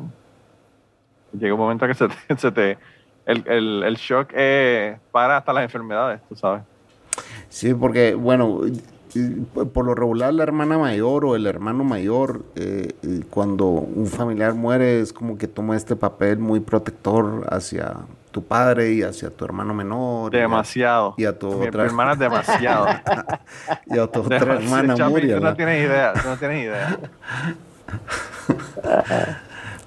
llega 1.32 1.54
un 1.54 1.60
momento 1.60 1.86
que 1.86 1.94
se 1.94 2.08
te, 2.08 2.14
se 2.36 2.52
te 2.52 2.78
el, 3.26 3.44
el, 3.46 3.82
el, 3.84 3.96
shock 3.96 4.30
eh, 4.32 4.98
para 5.10 5.36
hasta 5.36 5.52
las 5.52 5.64
enfermedades, 5.64 6.20
tú 6.28 6.36
sabes. 6.36 6.62
Sí, 7.48 7.74
porque, 7.74 8.14
bueno, 8.14 8.60
por 9.72 9.84
lo 9.84 9.94
regular 9.94 10.32
la 10.32 10.42
hermana 10.42 10.78
mayor 10.78 11.24
o 11.24 11.36
el 11.36 11.46
hermano 11.46 11.84
mayor, 11.84 12.42
eh, 12.54 12.92
cuando 13.30 13.66
un 13.66 14.06
familiar 14.06 14.54
muere, 14.54 15.00
es 15.00 15.12
como 15.12 15.36
que 15.36 15.48
toma 15.48 15.76
este 15.76 15.96
papel 15.96 16.38
muy 16.38 16.60
protector 16.60 17.46
hacia 17.50 17.96
tu 18.38 18.44
padre 18.44 18.92
y 18.92 19.02
hacia 19.02 19.30
tu 19.30 19.44
hermano 19.44 19.74
menor. 19.74 20.30
Demasiado. 20.30 21.14
Y 21.16 21.24
a, 21.24 21.36
tu 21.36 21.50
Mi 21.54 21.66
otra 21.66 21.84
hermana 21.84 22.12
es 22.12 22.20
demasiado. 22.20 22.86
y 23.86 23.98
a 23.98 24.06
tu 24.06 24.20
otra 24.20 24.36
hermana 24.36 24.94
Muriel. 25.08 25.38
Tú 25.38 25.44
no 25.44 25.56
tienes 25.56 25.84
idea, 25.84 26.12
tú 26.12 26.28
no 26.28 26.36
tienes 26.36 26.64
idea. 26.64 27.00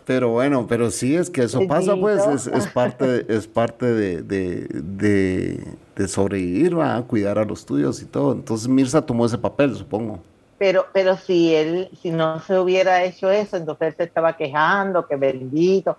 pero 0.05 0.29
bueno, 0.29 0.67
pero 0.67 0.91
sí 0.91 1.15
es 1.15 1.29
que 1.29 1.43
eso 1.43 1.65
pasa, 1.65 1.95
pues, 1.95 2.27
es, 2.27 2.47
es 2.47 2.67
parte, 2.67 3.25
es 3.29 3.47
parte 3.47 3.85
de, 3.85 4.21
de, 4.21 4.67
de, 4.69 5.65
de 5.95 6.07
sobrevivir, 6.09 6.77
va 6.77 6.97
a 6.97 7.03
cuidar 7.03 7.39
a 7.39 7.45
los 7.45 7.65
tuyos 7.65 8.01
y 8.01 8.05
todo. 8.05 8.33
Entonces 8.33 8.67
Mirza 8.67 9.01
tomó 9.01 9.25
ese 9.25 9.37
papel, 9.37 9.77
supongo. 9.77 10.19
Pero, 10.57 10.87
pero 10.91 11.15
si 11.15 11.55
él, 11.55 11.89
si 12.01 12.11
no 12.11 12.41
se 12.41 12.59
hubiera 12.59 13.01
hecho 13.05 13.31
eso, 13.31 13.55
entonces 13.55 13.87
él 13.87 13.95
se 13.95 14.03
estaba 14.03 14.35
quejando, 14.35 15.07
que 15.07 15.15
bendito, 15.15 15.95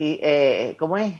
eh, 0.00 0.76
¿cómo 0.78 0.96
es? 0.96 1.14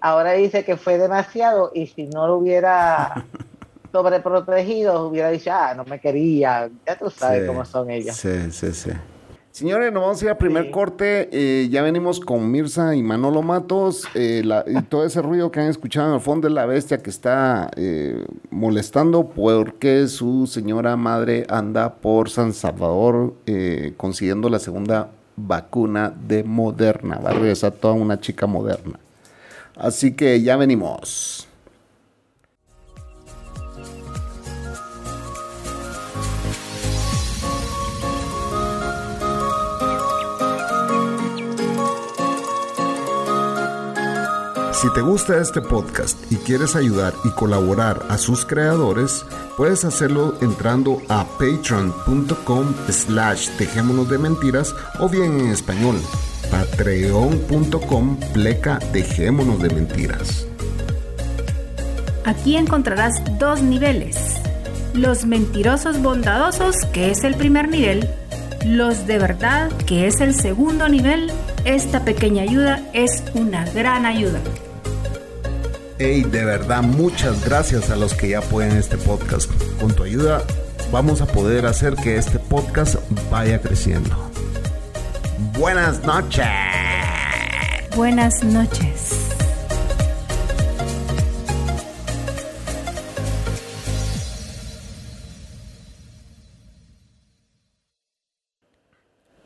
Ahora 0.00 0.32
dice 0.32 0.64
que 0.64 0.76
fue 0.76 0.98
demasiado 0.98 1.70
y 1.72 1.86
si 1.86 2.06
no 2.06 2.26
lo 2.26 2.36
hubiera 2.38 3.24
sobreprotegido, 3.92 5.06
hubiera 5.06 5.30
dicho, 5.30 5.50
ah, 5.52 5.74
no 5.76 5.84
me 5.84 6.00
quería. 6.00 6.68
Ya 6.86 6.98
tú 6.98 7.08
sabes 7.10 7.46
cómo 7.46 7.64
son 7.64 7.90
ellas. 7.90 8.16
Sí, 8.16 8.50
sí, 8.50 8.72
sí. 8.72 8.90
Señores, 9.52 9.92
nos 9.92 10.02
vamos 10.02 10.20
a 10.20 10.24
ir 10.24 10.30
a 10.30 10.38
primer 10.38 10.70
corte. 10.70 11.28
Eh, 11.30 11.68
ya 11.68 11.82
venimos 11.82 12.18
con 12.18 12.50
Mirza 12.50 12.96
y 12.96 13.02
Manolo 13.02 13.42
Matos. 13.42 14.08
Eh, 14.14 14.42
y 14.66 14.82
todo 14.82 15.04
ese 15.04 15.22
ruido 15.22 15.52
que 15.52 15.60
han 15.60 15.68
escuchado 15.68 16.08
en 16.08 16.14
el 16.14 16.20
fondo 16.20 16.48
es 16.48 16.54
la 16.54 16.66
bestia 16.66 16.98
que 16.98 17.10
está 17.10 17.70
molestando 18.50 19.28
porque 19.28 20.08
su 20.08 20.48
señora 20.48 20.96
madre 20.96 21.46
anda 21.48 21.96
por 21.96 22.30
San 22.30 22.54
Salvador 22.54 23.34
consiguiendo 23.98 24.48
la 24.48 24.58
segunda 24.58 25.10
vacuna 25.36 26.10
de 26.10 26.44
Moderna. 26.44 27.18
Va 27.18 27.30
a 27.30 27.34
regresar 27.34 27.72
toda 27.72 27.94
una 27.94 28.20
chica 28.20 28.46
moderna. 28.46 28.98
Así 29.76 30.12
que 30.12 30.42
ya 30.42 30.56
venimos. 30.56 31.48
Si 44.82 44.92
te 44.92 45.00
gusta 45.00 45.40
este 45.40 45.60
podcast 45.60 46.18
y 46.32 46.34
quieres 46.38 46.74
ayudar 46.74 47.14
y 47.22 47.30
colaborar 47.30 48.04
a 48.08 48.18
sus 48.18 48.44
creadores, 48.44 49.24
puedes 49.56 49.84
hacerlo 49.84 50.34
entrando 50.40 51.00
a 51.08 51.24
patreon.com 51.24 52.74
slash 52.88 53.48
dejémonos 53.58 54.08
de 54.08 54.18
mentiras 54.18 54.74
o 54.98 55.08
bien 55.08 55.40
en 55.40 55.46
español, 55.48 55.96
patreon.com 56.50 58.16
pleca 58.32 58.78
dejémonos 58.92 59.60
de 59.60 59.70
mentiras. 59.70 60.46
Aquí 62.24 62.56
encontrarás 62.56 63.14
dos 63.38 63.62
niveles. 63.62 64.16
Los 64.94 65.26
mentirosos 65.26 66.00
bondadosos, 66.00 66.76
que 66.92 67.10
es 67.10 67.24
el 67.24 67.34
primer 67.34 67.68
nivel, 67.68 68.08
los 68.64 69.06
de 69.06 69.18
verdad, 69.18 69.72
que 69.86 70.06
es 70.06 70.20
el 70.20 70.34
segundo 70.34 70.88
nivel, 70.88 71.32
esta 71.64 72.04
pequeña 72.04 72.44
ayuda 72.44 72.80
es 72.92 73.24
una 73.34 73.64
gran 73.72 74.06
ayuda. 74.06 74.40
Hey, 76.04 76.24
de 76.24 76.44
verdad, 76.44 76.82
muchas 76.82 77.44
gracias 77.44 77.88
a 77.88 77.94
los 77.94 78.12
que 78.12 78.30
ya 78.30 78.38
apoyan 78.38 78.76
este 78.76 78.98
podcast. 78.98 79.48
Con 79.80 79.94
tu 79.94 80.02
ayuda 80.02 80.42
vamos 80.90 81.20
a 81.20 81.26
poder 81.26 81.64
hacer 81.64 81.94
que 81.94 82.16
este 82.16 82.40
podcast 82.40 82.96
vaya 83.30 83.60
creciendo. 83.60 84.10
Buenas 85.56 86.02
noches. 86.02 86.44
Buenas 87.94 88.42
noches. 88.42 89.31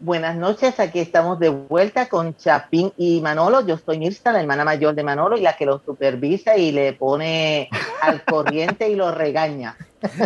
Buenas 0.06 0.36
noches, 0.36 0.78
aquí 0.78 1.00
estamos 1.00 1.40
de 1.40 1.48
vuelta 1.48 2.08
con 2.08 2.36
Chapín 2.36 2.92
y 2.96 3.20
Manolo. 3.22 3.66
Yo 3.66 3.76
soy 3.76 3.98
Mirza, 3.98 4.30
la 4.30 4.40
hermana 4.40 4.64
mayor 4.64 4.94
de 4.94 5.02
Manolo 5.02 5.36
y 5.36 5.40
la 5.40 5.56
que 5.56 5.66
lo 5.66 5.82
supervisa 5.84 6.56
y 6.56 6.70
le 6.70 6.92
pone 6.92 7.68
al 8.02 8.22
corriente 8.22 8.88
y 8.88 8.94
lo 8.94 9.10
regaña. 9.10 9.76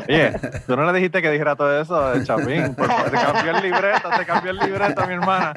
Oye, 0.07 0.35
tú 0.67 0.77
no 0.77 0.85
le 0.85 0.99
dijiste 0.99 1.23
que 1.23 1.31
dijera 1.31 1.57
todo 1.57 1.81
eso 1.81 2.11
de 2.11 2.23
Chapín. 2.25 2.77
Te 2.77 3.11
cambió 3.11 3.57
el 3.57 3.63
libreto, 3.63 4.11
te 4.19 4.27
cambió 4.27 4.51
el 4.51 4.59
libreto, 4.59 5.07
mi 5.07 5.15
hermana. 5.15 5.55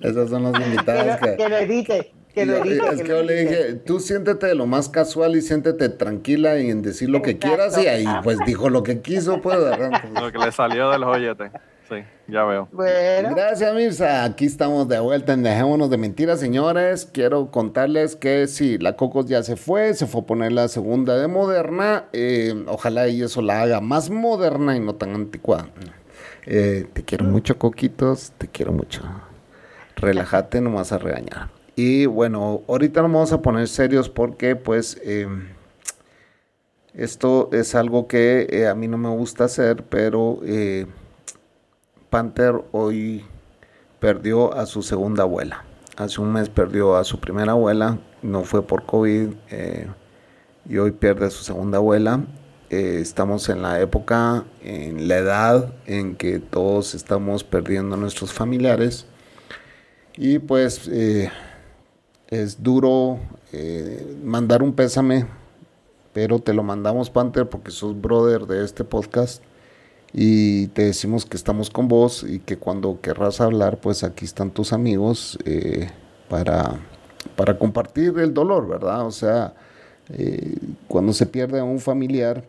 Esas 0.00 0.30
son 0.30 0.44
las 0.44 0.66
invitadas 0.66 1.20
que, 1.20 1.36
que, 1.36 1.48
lo 1.50 1.56
edite. 1.58 2.12
Que 2.32 2.46
lo 2.46 2.56
edite, 2.56 2.88
es 2.90 3.02
que, 3.02 3.08
yo 3.08 3.22
le 3.22 3.34
dije, 3.34 3.74
tú 3.74 4.00
siéntete 4.00 4.46
de 4.46 4.54
lo 4.54 4.64
más 4.64 4.88
casual 4.88 5.36
y 5.36 5.42
siéntete 5.42 5.90
tranquila 5.90 6.58
y 6.58 6.70
en 6.70 6.80
decir 6.80 7.10
lo 7.10 7.20
que 7.20 7.36
quieras 7.36 7.76
y 7.76 7.86
ahí 7.86 8.06
pues 8.24 8.38
dijo 8.46 8.70
lo 8.70 8.82
que 8.82 9.02
quiso, 9.02 9.42
pues. 9.42 9.58
Lo 9.58 10.32
que 10.32 10.38
le 10.38 10.52
salió 10.52 10.88
del 10.88 11.04
joyete. 11.04 11.50
Sí, 11.90 12.04
ya 12.28 12.44
veo. 12.44 12.68
Gracias, 12.72 13.74
Mirza. 13.74 14.22
Aquí 14.22 14.44
estamos 14.44 14.86
de 14.86 15.00
vuelta 15.00 15.32
en 15.32 15.42
Dejémonos 15.42 15.90
de 15.90 15.96
Mentiras, 15.96 16.38
señores. 16.38 17.04
Quiero 17.12 17.50
contarles 17.50 18.14
que 18.14 18.46
sí, 18.46 18.78
la 18.78 18.94
Cocos 18.94 19.26
ya 19.26 19.42
se 19.42 19.56
fue, 19.56 19.92
se 19.94 20.06
fue 20.06 20.20
a 20.20 20.24
poner 20.24 20.52
la 20.52 20.68
segunda 20.68 21.16
de 21.16 21.26
moderna. 21.26 22.04
Eh, 22.12 22.64
ojalá 22.68 23.08
y 23.08 23.22
eso 23.22 23.42
la 23.42 23.62
haga 23.62 23.80
más 23.80 24.08
moderna 24.08 24.76
y 24.76 24.80
no 24.80 24.94
tan 24.94 25.16
anticuada. 25.16 25.66
Eh, 26.46 26.86
te 26.92 27.02
quiero 27.02 27.24
mucho, 27.24 27.58
Coquitos, 27.58 28.30
te 28.38 28.46
quiero 28.46 28.72
mucho. 28.72 29.02
Relájate, 29.96 30.60
no 30.60 30.72
vas 30.72 30.92
a 30.92 30.98
regañar. 30.98 31.48
Y 31.74 32.06
bueno, 32.06 32.62
ahorita 32.68 33.02
nos 33.02 33.12
vamos 33.12 33.32
a 33.32 33.42
poner 33.42 33.66
serios 33.66 34.08
porque 34.08 34.54
pues... 34.54 35.00
Eh, 35.04 35.26
esto 36.92 37.50
es 37.52 37.76
algo 37.76 38.08
que 38.08 38.66
a 38.68 38.74
mí 38.74 38.88
no 38.88 38.98
me 38.98 39.08
gusta 39.10 39.44
hacer, 39.44 39.84
pero 39.84 40.40
Panther 42.10 42.60
hoy 42.72 43.24
perdió 44.00 44.52
a 44.54 44.66
su 44.66 44.82
segunda 44.82 45.22
abuela. 45.22 45.64
Hace 45.96 46.20
un 46.20 46.32
mes 46.32 46.48
perdió 46.48 46.96
a 46.96 47.04
su 47.04 47.20
primera 47.20 47.52
abuela, 47.52 47.98
no 48.22 48.42
fue 48.42 48.66
por 48.66 48.84
COVID, 48.84 49.28
eh, 49.50 49.86
y 50.68 50.78
hoy 50.78 50.90
pierde 50.90 51.26
a 51.26 51.30
su 51.30 51.44
segunda 51.44 51.78
abuela. 51.78 52.24
Eh, 52.68 52.98
estamos 53.00 53.48
en 53.48 53.62
la 53.62 53.80
época, 53.80 54.44
en 54.62 55.06
la 55.06 55.18
edad 55.18 55.72
en 55.86 56.16
que 56.16 56.40
todos 56.40 56.94
estamos 56.94 57.44
perdiendo 57.44 57.94
a 57.94 57.98
nuestros 57.98 58.32
familiares. 58.32 59.06
Y 60.16 60.40
pues 60.40 60.88
eh, 60.88 61.30
es 62.28 62.62
duro 62.62 63.20
mandar 64.24 64.62
un 64.62 64.72
pésame, 64.72 65.26
pero 66.12 66.40
te 66.40 66.54
lo 66.54 66.62
mandamos, 66.64 67.08
Panther, 67.08 67.48
porque 67.48 67.70
sos 67.70 68.00
brother 68.00 68.46
de 68.46 68.64
este 68.64 68.84
podcast 68.84 69.42
y 70.12 70.68
te 70.68 70.82
decimos 70.82 71.24
que 71.24 71.36
estamos 71.36 71.70
con 71.70 71.88
vos 71.88 72.24
y 72.28 72.40
que 72.40 72.56
cuando 72.58 73.00
querrás 73.00 73.40
hablar, 73.40 73.78
pues 73.78 74.02
aquí 74.02 74.24
están 74.24 74.50
tus 74.50 74.72
amigos 74.72 75.38
eh, 75.44 75.88
para, 76.28 76.80
para 77.36 77.58
compartir 77.58 78.18
el 78.18 78.34
dolor, 78.34 78.66
¿verdad? 78.68 79.06
O 79.06 79.12
sea, 79.12 79.54
eh, 80.08 80.56
cuando 80.88 81.12
se 81.12 81.26
pierde 81.26 81.60
a 81.60 81.64
un 81.64 81.78
familiar, 81.78 82.44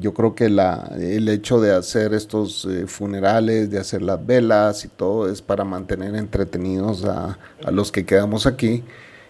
yo 0.00 0.14
creo 0.14 0.34
que 0.34 0.48
la, 0.48 0.92
el 1.00 1.28
hecho 1.28 1.60
de 1.60 1.74
hacer 1.74 2.14
estos 2.14 2.66
eh, 2.66 2.86
funerales, 2.86 3.70
de 3.70 3.78
hacer 3.78 4.02
las 4.02 4.24
velas 4.24 4.84
y 4.84 4.88
todo, 4.88 5.28
es 5.30 5.42
para 5.42 5.64
mantener 5.64 6.14
entretenidos 6.14 7.04
a, 7.04 7.38
a, 7.64 7.70
los 7.72 7.90
que 7.90 8.04
quedamos 8.04 8.46
aquí 8.46 8.84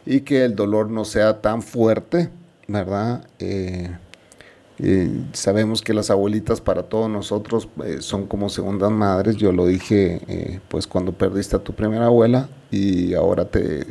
y 0.05 0.21
que 0.21 0.45
el 0.45 0.55
dolor 0.55 0.91
no 0.91 1.05
sea 1.05 1.41
tan 1.41 1.63
fuerte, 1.63 2.29
¿verdad? 2.69 3.27
Sabemos 5.33 5.81
que 5.81 5.95
las 5.95 6.11
abuelitas 6.11 6.61
para 6.61 6.83
todos 6.83 7.09
nosotros 7.09 7.69
eh, 7.85 7.99
son 8.01 8.27
como 8.27 8.49
segundas 8.49 8.91
madres. 8.91 9.37
Yo 9.37 9.53
lo 9.53 9.67
dije 9.67 10.21
eh, 10.29 10.61
pues 10.69 10.87
cuando 10.87 11.13
perdiste 11.13 11.57
a 11.57 11.61
tu 11.61 11.73
primera 11.73 12.07
abuela 12.07 12.49
y 12.71 13.15
ahora 13.15 13.47
te, 13.47 13.87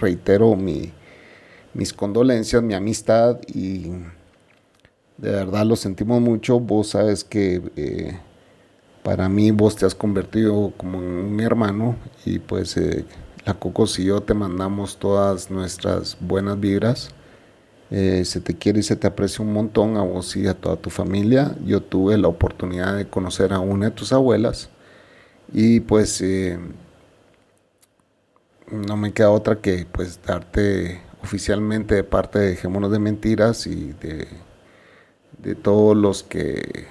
reitero 0.00 0.56
mi, 0.56 0.92
mis 1.74 1.92
condolencias, 1.92 2.62
mi 2.62 2.74
amistad 2.74 3.38
y 3.46 3.90
de 5.18 5.30
verdad 5.30 5.64
lo 5.66 5.76
sentimos 5.76 6.20
mucho. 6.20 6.58
Vos 6.58 6.88
sabes 6.88 7.22
que 7.22 7.62
eh, 7.76 8.18
para 9.04 9.28
mí 9.28 9.52
vos 9.52 9.76
te 9.76 9.86
has 9.86 9.94
convertido 9.94 10.72
como 10.76 10.98
en 10.98 11.04
un 11.04 11.40
hermano 11.40 11.96
y 12.24 12.40
pues 12.40 12.76
la 13.44 13.54
Cocos 13.54 13.98
y 14.00 14.04
yo 14.04 14.20
te 14.20 14.34
mandamos 14.34 14.96
todas 14.98 15.50
nuestras 15.50 16.16
buenas 16.20 16.58
vibras 16.58 17.10
eh, 17.94 18.24
se 18.24 18.40
te 18.40 18.56
quiere 18.56 18.80
y 18.80 18.82
se 18.82 18.96
te 18.96 19.06
aprecia 19.06 19.44
un 19.44 19.52
montón 19.52 19.98
a 19.98 20.02
vos 20.02 20.34
y 20.34 20.46
a 20.46 20.54
toda 20.54 20.76
tu 20.76 20.88
familia. 20.88 21.54
Yo 21.66 21.82
tuve 21.82 22.16
la 22.16 22.28
oportunidad 22.28 22.96
de 22.96 23.06
conocer 23.06 23.52
a 23.52 23.60
una 23.60 23.86
de 23.86 23.92
tus 23.92 24.14
abuelas 24.14 24.70
y 25.52 25.80
pues 25.80 26.22
eh, 26.22 26.58
no 28.70 28.96
me 28.96 29.12
queda 29.12 29.30
otra 29.30 29.56
que 29.60 29.86
pues 29.92 30.18
darte 30.26 31.02
oficialmente 31.22 31.94
de 31.94 32.02
parte 32.02 32.38
de 32.38 32.48
Dejémonos 32.48 32.90
de 32.90 32.98
Mentiras 32.98 33.66
y 33.66 33.92
de, 34.00 34.26
de 35.36 35.54
todos 35.54 35.94
los 35.94 36.22
que 36.22 36.86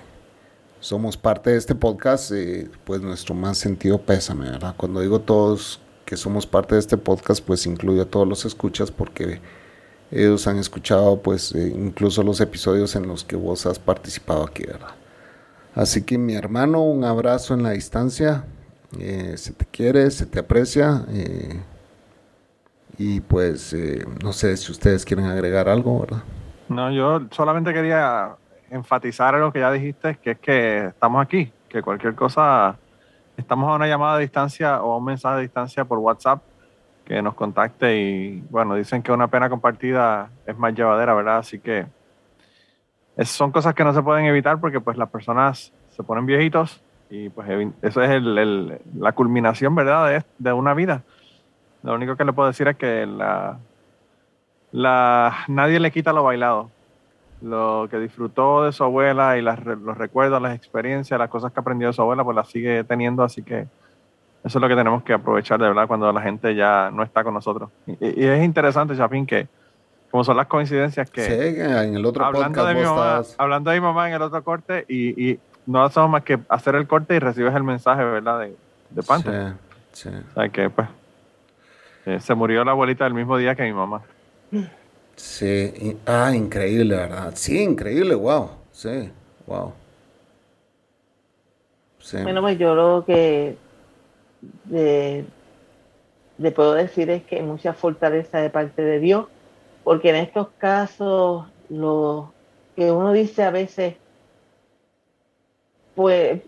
somos 0.82 1.18
parte 1.18 1.50
de 1.50 1.58
este 1.58 1.74
podcast, 1.74 2.32
eh, 2.32 2.70
pues 2.86 3.02
nuestro 3.02 3.34
más 3.34 3.58
sentido 3.58 4.00
pésame. 4.04 4.52
Cuando 4.78 5.02
digo 5.02 5.22
todos 5.22 5.80
que 6.06 6.16
somos 6.16 6.46
parte 6.46 6.76
de 6.76 6.80
este 6.80 6.98
podcast, 6.98 7.44
pues 7.44 7.66
incluye 7.66 8.02
a 8.02 8.06
todos 8.06 8.28
los 8.28 8.46
escuchas 8.46 8.92
porque 8.92 9.42
ellos 10.12 10.46
han 10.48 10.58
escuchado 10.58 11.22
pues 11.22 11.56
eh, 11.56 11.74
incluso 11.74 12.22
los 12.22 12.42
episodios 12.42 12.96
en 12.96 13.08
los 13.08 13.24
que 13.24 13.36
vos 13.36 13.66
has 13.66 13.80
participado 13.80 14.44
aquí, 14.44 14.66
¿verdad? 14.66 14.92
Así 15.74 16.04
que 16.04 16.18
mi 16.18 16.36
hermano, 16.36 16.82
un 16.82 17.06
abrazo 17.06 17.54
en 17.54 17.64
la 17.64 17.72
distancia, 17.72 18.44
eh, 19.00 19.36
se 19.38 19.54
te 19.54 19.66
quiere, 19.66 20.12
se 20.12 20.26
te 20.26 20.40
aprecia 20.40 21.06
eh, 21.10 21.62
y 22.98 23.22
pues 23.22 23.74
no 24.22 24.34
sé 24.34 24.58
si 24.58 24.72
ustedes 24.72 25.06
quieren 25.06 25.26
agregar 25.26 25.70
algo, 25.70 26.02
¿verdad? 26.02 26.24
No, 26.68 26.92
yo 26.92 27.22
solamente 27.32 27.74
quería 27.74 28.36
enfatizar 28.70 29.34
algo 29.34 29.52
que 29.52 29.60
ya 29.60 29.72
dijiste, 29.72 30.18
que 30.22 30.32
es 30.32 30.40
que 30.40 30.86
estamos 30.88 31.22
aquí, 31.22 31.52
que 31.70 31.82
cualquier 31.82 32.16
cosa, 32.16 32.78
estamos 33.38 33.70
a 33.70 33.76
una 33.76 33.88
llamada 33.88 34.18
de 34.18 34.24
distancia 34.24 34.82
o 34.84 34.94
a 34.94 34.98
un 34.98 35.06
mensaje 35.06 35.38
de 35.38 35.42
distancia 35.44 35.86
por 35.86 36.00
WhatsApp 36.00 36.42
que 37.12 37.22
nos 37.22 37.34
contacte 37.34 38.00
y 38.00 38.42
bueno, 38.50 38.76
dicen 38.76 39.04
que 39.04 39.12
una 39.12 39.28
pena 39.28 39.50
compartida 39.50 40.30
es 40.46 40.58
más 40.58 40.74
llevadera, 40.74 41.14
¿verdad? 41.14 41.40
Así 41.40 41.60
que 41.60 41.86
son 43.26 43.52
cosas 43.52 43.76
que 43.76 43.84
no 43.84 43.94
se 43.94 44.02
pueden 44.02 44.26
evitar 44.28 44.62
porque 44.62 44.80
pues 44.80 44.96
las 44.96 45.10
personas 45.10 45.74
se 45.90 46.04
ponen 46.04 46.26
viejitos 46.26 46.82
y 47.10 47.28
pues 47.28 47.50
eso 47.82 48.02
es 48.02 48.12
el, 48.12 48.80
la 48.98 49.12
culminación, 49.12 49.76
¿verdad? 49.76 50.24
De, 50.38 50.54
una 50.54 50.74
vida. 50.74 51.04
Lo 51.84 51.96
único 51.96 52.16
que 52.16 52.24
le 52.24 52.32
puedo 52.32 52.48
decir 52.48 52.70
es 52.70 52.78
que 52.78 53.06
la, 53.06 53.60
la, 54.72 55.36
nadie 55.50 55.82
le 55.82 55.92
quita 55.92 56.14
lo 56.14 56.24
bailado. 56.24 56.72
Lo 57.42 57.90
que 57.92 58.00
disfrutó 58.00 58.64
de 58.64 58.72
su 58.72 58.86
abuela 58.86 59.38
y 59.38 59.42
los 59.42 59.98
recuerdos, 59.98 60.42
las 60.42 60.56
experiencias, 60.56 61.20
las 61.20 61.30
cosas 61.30 61.52
que 61.52 61.60
aprendió 61.60 61.90
de 61.90 61.94
su 61.94 62.02
abuela, 62.02 62.24
pues 62.24 62.38
las 62.38 62.48
sigue 62.48 62.86
teniendo, 62.86 63.22
así 63.22 63.44
que 63.44 63.68
eso 64.44 64.58
es 64.58 64.62
lo 64.62 64.68
que 64.68 64.76
tenemos 64.76 65.04
que 65.04 65.14
aprovechar 65.14 65.60
de 65.60 65.68
verdad 65.68 65.88
cuando 65.88 66.12
la 66.12 66.22
gente 66.22 66.56
ya 66.56 66.90
no 66.92 67.04
está 67.04 67.24
con 67.24 67.34
nosotros. 67.34 67.70
Y, 67.86 68.26
es 68.26 68.44
interesante, 68.44 68.96
Chapín, 68.96 69.26
que 69.26 69.48
como 70.10 70.24
son 70.24 70.38
las 70.38 70.48
coincidencias 70.48 71.10
que... 71.10 71.22
Sí, 71.22 71.62
en 71.62 71.96
el 71.96 72.06
otro 72.06 72.26
hablando 72.26 72.66
de 72.66 72.76
mi 72.76 72.82
mamá, 72.82 73.22
Hablando 73.38 73.72
de 73.72 73.80
mi 73.80 73.86
mamá 73.86 74.10
en 74.10 74.16
el 74.16 74.22
otro 74.22 74.44
corte 74.44 74.86
y, 74.88 75.40
no 75.68 75.84
hacemos 75.84 76.10
más 76.10 76.24
que 76.24 76.40
hacer 76.50 76.74
el 76.76 76.88
corte 76.88 77.16
y 77.16 77.20
recibes 77.20 77.54
el 77.54 77.64
mensaje, 77.64 78.04
¿verdad? 78.04 78.40
De, 78.40 78.56
de 78.90 79.04
Panther. 79.04 79.54
Sí, 79.92 80.10
sí. 80.10 80.16
O 80.32 80.34
sea 80.34 80.50
que, 80.50 80.70
pues... 80.70 80.88
Eh, 82.06 82.20
se 82.20 82.34
murió 82.34 82.64
la 82.64 82.72
abuelita 82.72 83.06
el 83.06 83.14
mismo 83.14 83.38
día 83.38 83.54
que 83.56 83.64
mi 83.64 83.74
mamá. 83.74 84.02
Sí, 85.16 85.98
ah, 86.08 86.32
increíble, 86.34 86.96
¿verdad? 86.96 87.34
Sí, 87.36 87.62
increíble, 87.62 88.16
wow. 88.16 88.50
Sí, 88.72 89.12
wow. 89.46 89.74
Bueno, 92.24 92.42
pues 92.42 92.58
yo 92.58 92.74
lo 92.74 93.06
que 93.06 93.56
le, 94.70 95.26
puedo 96.56 96.74
decir 96.74 97.10
es 97.10 97.24
que 97.24 97.38
hay 97.38 97.44
mucha 97.44 97.74
fortaleza 97.74 98.40
de 98.40 98.50
parte 98.50 98.82
de 98.82 99.00
Dios, 99.00 99.28
porque 99.84 100.10
en 100.10 100.18
estos 100.18 100.50
casos 100.58 101.46
lo 101.70 102.34
que 102.76 102.92
uno 102.92 103.14
dice 103.14 103.44
a 103.44 103.52
veces, 103.52 103.96
pues, 105.96 106.42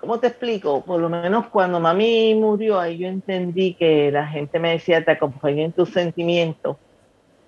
¿cómo 0.00 0.18
te 0.18 0.28
explico? 0.28 0.82
Por 0.84 1.00
lo 1.00 1.08
menos 1.08 1.46
cuando 1.48 1.80
mami 1.80 2.34
murió, 2.34 2.80
ahí 2.80 2.98
yo 2.98 3.08
entendí 3.08 3.74
que 3.74 4.10
la 4.10 4.26
gente 4.26 4.58
me 4.58 4.72
decía, 4.72 5.04
te 5.04 5.12
acompañé 5.12 5.64
en 5.64 5.72
tus 5.72 5.90
sentimientos. 5.90 6.76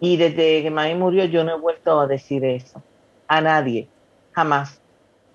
Y 0.01 0.17
desde 0.17 0.63
que 0.63 0.71
mami 0.71 0.95
murió, 0.95 1.25
yo 1.25 1.45
no 1.45 1.57
he 1.57 1.61
vuelto 1.61 1.99
a 2.01 2.07
decir 2.07 2.45
eso 2.45 2.83
a 3.27 3.41
nadie, 3.41 3.89
jamás 4.33 4.81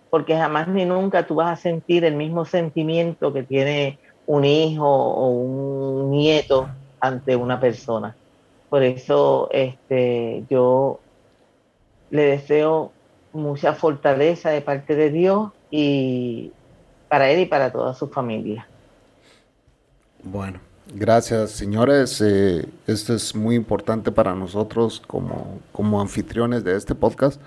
porque 0.10 0.36
jamás 0.36 0.68
ni 0.68 0.86
nunca 0.86 1.26
tú 1.26 1.36
vas 1.36 1.60
a 1.60 1.62
sentir 1.62 2.04
el 2.04 2.16
mismo 2.16 2.46
sentimiento 2.46 3.32
que 3.32 3.44
tiene 3.44 4.00
un 4.30 4.46
hijo 4.46 4.86
o 4.86 5.28
un 5.30 6.12
nieto 6.12 6.70
ante 7.00 7.36
una 7.36 7.60
persona. 7.60 8.16
Por 8.70 8.84
eso 8.84 9.50
este, 9.52 10.44
yo 10.52 11.00
le 12.12 12.24
deseo 12.24 12.92
mucha 13.34 13.74
fortaleza 13.74 14.52
de 14.52 14.62
parte 14.62 14.96
de 14.96 15.10
Dios 15.10 15.50
y 15.72 16.52
para 17.08 17.32
él 17.32 17.40
y 17.40 17.46
para 17.48 17.72
toda 17.72 17.96
su 17.96 18.08
familia. 18.08 18.68
Bueno, 20.22 20.60
gracias 20.94 21.50
señores. 21.50 22.22
Eh, 22.22 22.68
esto 22.86 23.16
es 23.16 23.34
muy 23.34 23.56
importante 23.56 24.12
para 24.12 24.36
nosotros 24.36 25.02
como, 25.08 25.58
como 25.72 26.00
anfitriones 26.02 26.64
de 26.64 26.78
este 26.78 26.94
podcast 26.94 27.42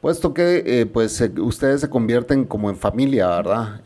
Puesto 0.00 0.34
que 0.34 0.64
eh, 0.66 0.86
pues 0.86 1.22
ustedes 1.38 1.80
se 1.80 1.88
convierten 1.88 2.44
como 2.44 2.68
en 2.68 2.76
familia, 2.76 3.28
¿verdad? 3.28 3.82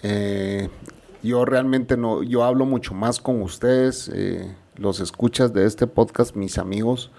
Eh, 1.26 1.28
yo 1.28 1.44
realmente 1.44 1.96
no, 1.96 2.22
yo 2.22 2.44
hablo 2.44 2.66
mucho 2.66 2.94
más 2.94 3.20
con 3.20 3.42
ustedes, 3.42 4.10
eh, 4.14 4.54
los 4.76 5.00
escuchas 5.00 5.52
de 5.52 5.66
este 5.66 5.86
podcast, 5.86 6.36
mis 6.36 6.58
amigos, 6.58 7.10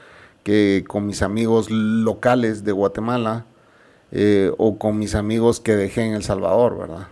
que 0.44 0.84
con 0.88 1.06
mis 1.06 1.22
amigos 1.22 1.70
locales 1.70 2.64
de 2.64 2.72
Guatemala 2.72 3.46
o 4.58 4.78
con 4.78 4.98
mis 4.98 5.16
amigos 5.16 5.60
que 5.60 5.76
dejé 5.76 6.06
en 6.06 6.14
El 6.14 6.24
Salvador, 6.24 6.78
¿verdad? 6.78 7.08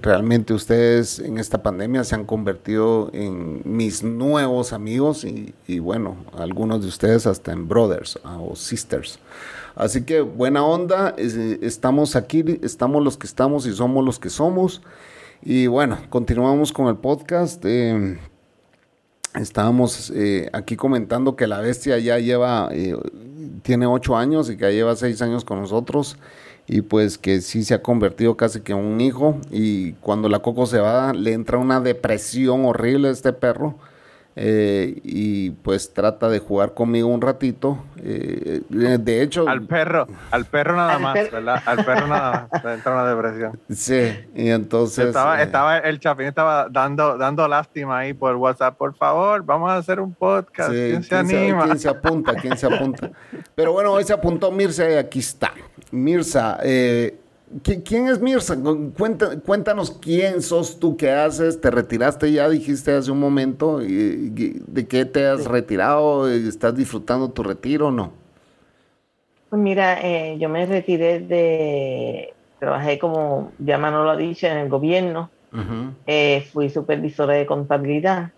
realmente 0.00 0.54
ustedes 0.54 1.18
en 1.18 1.36
esta 1.36 1.62
pandemia 1.62 2.04
se 2.04 2.14
han 2.14 2.24
convertido 2.24 3.10
en 3.12 3.60
mis 3.64 4.02
nuevos 4.02 4.72
amigos 4.72 5.24
y, 5.24 5.52
y 5.66 5.78
bueno, 5.78 6.16
algunos 6.38 6.80
de 6.80 6.88
ustedes 6.88 7.26
hasta 7.26 7.52
en 7.52 7.68
brothers 7.68 8.18
ah, 8.24 8.38
o 8.38 8.56
sisters. 8.56 9.18
Así 9.74 10.04
que 10.04 10.20
buena 10.20 10.64
onda, 10.64 11.14
estamos 11.16 12.14
aquí, 12.16 12.44
estamos 12.62 13.02
los 13.02 13.16
que 13.16 13.26
estamos 13.26 13.66
y 13.66 13.72
somos 13.72 14.04
los 14.04 14.18
que 14.18 14.30
somos. 14.30 14.82
Y 15.44 15.66
bueno, 15.66 15.98
continuamos 16.08 16.72
con 16.72 16.86
el 16.86 16.98
podcast. 16.98 17.64
Eh, 17.66 18.16
estábamos 19.34 20.12
eh, 20.14 20.48
aquí 20.52 20.76
comentando 20.76 21.34
que 21.34 21.48
la 21.48 21.58
bestia 21.58 21.98
ya 21.98 22.20
lleva, 22.20 22.68
eh, 22.70 22.94
tiene 23.62 23.86
ocho 23.86 24.16
años 24.16 24.48
y 24.50 24.56
que 24.56 24.72
lleva 24.72 24.94
seis 24.94 25.20
años 25.20 25.44
con 25.44 25.60
nosotros. 25.60 26.16
Y 26.68 26.82
pues 26.82 27.18
que 27.18 27.40
sí 27.40 27.64
se 27.64 27.74
ha 27.74 27.82
convertido 27.82 28.36
casi 28.36 28.60
que 28.60 28.70
en 28.70 28.78
un 28.78 29.00
hijo. 29.00 29.36
Y 29.50 29.94
cuando 29.94 30.28
la 30.28 30.38
Coco 30.38 30.66
se 30.66 30.78
va 30.78 31.12
le 31.12 31.32
entra 31.32 31.58
una 31.58 31.80
depresión 31.80 32.64
horrible 32.64 33.08
a 33.08 33.10
este 33.10 33.32
perro 33.32 33.78
eh, 34.34 35.00
y 35.04 35.50
pues 35.50 35.92
trata 35.92 36.28
de 36.28 36.38
jugar 36.38 36.74
conmigo 36.74 37.08
un 37.08 37.20
ratito. 37.20 37.84
Eh, 37.98 38.62
de 38.68 39.22
hecho... 39.22 39.48
Al 39.48 39.62
perro, 39.62 40.06
al 40.30 40.46
perro 40.46 40.76
nada 40.76 40.98
más, 40.98 41.14
¿verdad? 41.30 41.62
Al 41.66 41.84
perro 41.84 42.06
nada 42.06 42.48
más, 42.50 42.64
entra 42.64 42.92
una 42.92 43.06
depresión. 43.06 43.60
Sí, 43.70 44.10
y 44.34 44.48
entonces... 44.48 45.06
Estaba, 45.06 45.40
eh, 45.40 45.44
estaba 45.44 45.78
el 45.78 46.00
Chapín 46.00 46.26
estaba 46.26 46.68
dando, 46.70 47.18
dando 47.18 47.46
lástima 47.46 47.98
ahí 47.98 48.14
por 48.14 48.36
WhatsApp, 48.36 48.76
por 48.76 48.94
favor, 48.94 49.44
vamos 49.44 49.70
a 49.70 49.76
hacer 49.76 50.00
un 50.00 50.14
podcast. 50.14 50.70
¿Quién 50.70 51.02
se 51.02 51.14
anima? 51.14 51.64
¿Quién 51.64 51.78
se 51.78 51.88
apunta? 51.88 52.34
¿Quién 52.34 52.56
se 52.56 52.66
apunta? 52.66 53.10
Pero 53.54 53.72
bueno, 53.72 53.92
hoy 53.92 54.04
se 54.04 54.12
apuntó 54.12 54.50
Mirza 54.50 54.90
y 54.90 54.94
aquí 54.94 55.18
está. 55.18 55.52
Mirza, 55.90 56.58
eh, 56.62 57.18
¿Quién 57.62 58.08
es 58.08 58.20
Mirza? 58.20 58.56
cuéntanos 59.44 59.90
quién 59.90 60.40
sos 60.40 60.78
tú, 60.78 60.96
qué 60.96 61.10
haces, 61.10 61.60
te 61.60 61.70
retiraste 61.70 62.32
ya, 62.32 62.48
dijiste 62.48 62.92
hace 62.92 63.10
un 63.10 63.20
momento, 63.20 63.78
¿de 63.78 64.86
qué 64.88 65.04
te 65.04 65.26
has 65.26 65.44
retirado? 65.44 66.30
¿Estás 66.30 66.74
disfrutando 66.74 67.28
tu 67.28 67.42
retiro 67.42 67.88
o 67.88 67.90
no? 67.90 68.12
Pues 69.50 69.60
mira, 69.60 70.00
eh, 70.00 70.38
yo 70.38 70.48
me 70.48 70.64
retiré 70.64 71.20
de, 71.20 72.32
trabajé 72.58 72.98
como 72.98 73.52
ya 73.58 73.76
Manolo 73.76 74.10
ha 74.10 74.16
dicho, 74.16 74.46
en 74.46 74.56
el 74.56 74.68
gobierno, 74.70 75.28
eh, 76.06 76.48
fui 76.52 76.70
supervisora 76.70 77.34
de 77.34 77.44
contabilidad, 77.44 78.30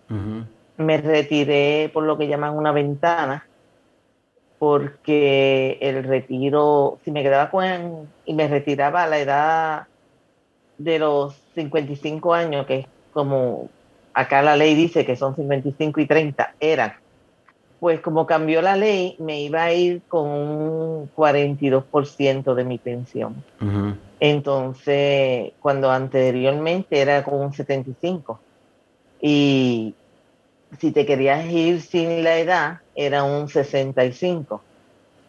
me 0.77 0.97
retiré 0.97 1.89
por 1.93 2.03
lo 2.03 2.19
que 2.19 2.27
llaman 2.27 2.57
una 2.57 2.73
ventana, 2.73 3.47
porque 4.59 5.79
el 5.81 6.03
retiro, 6.03 6.99
si 7.05 7.13
me 7.13 7.23
quedaba 7.23 7.51
con 7.51 8.09
y 8.25 8.35
me 8.35 8.49
retiraba 8.49 9.05
a 9.05 9.07
la 9.07 9.19
edad 9.19 9.87
de 10.79 10.99
los 10.99 11.35
55 11.55 12.35
años, 12.35 12.67
que 12.67 12.81
es 12.81 12.87
como 13.13 13.69
acá 14.13 14.43
la 14.43 14.57
ley 14.57 14.75
dice 14.75 15.05
que 15.05 15.17
son 15.17 15.35
55 15.35 16.01
y 16.01 16.07
30, 16.07 16.55
eran, 16.61 16.95
pues 17.81 18.01
como 18.01 18.27
cambió 18.27 18.63
la 18.63 18.77
ley, 18.77 19.17
me 19.19 19.41
iba 19.43 19.65
a 19.65 19.73
ir 19.73 20.03
con 20.09 20.29
un 20.29 21.11
42% 21.15 22.55
de 22.55 22.65
mi 22.65 22.79
pensión. 22.79 23.45
Entonces, 24.21 25.53
cuando 25.61 25.91
anteriormente 25.91 27.01
era 27.01 27.23
con 27.25 27.35
un 27.35 27.53
75. 27.53 28.41
Y 29.21 29.95
si 30.79 30.93
te 30.93 31.05
querías 31.05 31.45
ir 31.47 31.83
sin 31.83 32.25
la 32.25 32.39
edad, 32.39 32.81
era 32.95 33.25
un 33.25 33.49
65. 33.49 34.63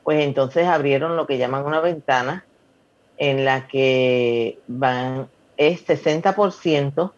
Pues 0.03 0.23
entonces 0.23 0.65
abrieron 0.67 1.17
lo 1.17 1.27
que 1.27 1.37
llaman 1.37 1.65
una 1.65 1.81
ventana 1.81 2.45
en 3.17 3.45
la 3.45 3.67
que 3.67 4.59
van 4.67 5.27
es 5.57 5.87
60% 5.87 7.11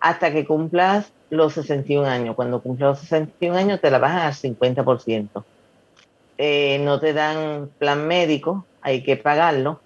hasta 0.00 0.32
que 0.32 0.44
cumplas 0.44 1.12
los 1.30 1.54
61 1.54 2.06
años. 2.06 2.34
Cuando 2.34 2.60
cumplas 2.60 2.90
los 2.90 2.98
61 3.00 3.56
años 3.56 3.80
te 3.80 3.90
la 3.90 3.98
bajan 3.98 4.22
al 4.22 4.34
50%. 4.34 5.44
Eh, 6.38 6.78
no 6.80 6.98
te 6.98 7.12
dan 7.12 7.70
plan 7.78 8.06
médico, 8.06 8.66
hay 8.80 9.02
que 9.02 9.16
pagarlo, 9.16 9.80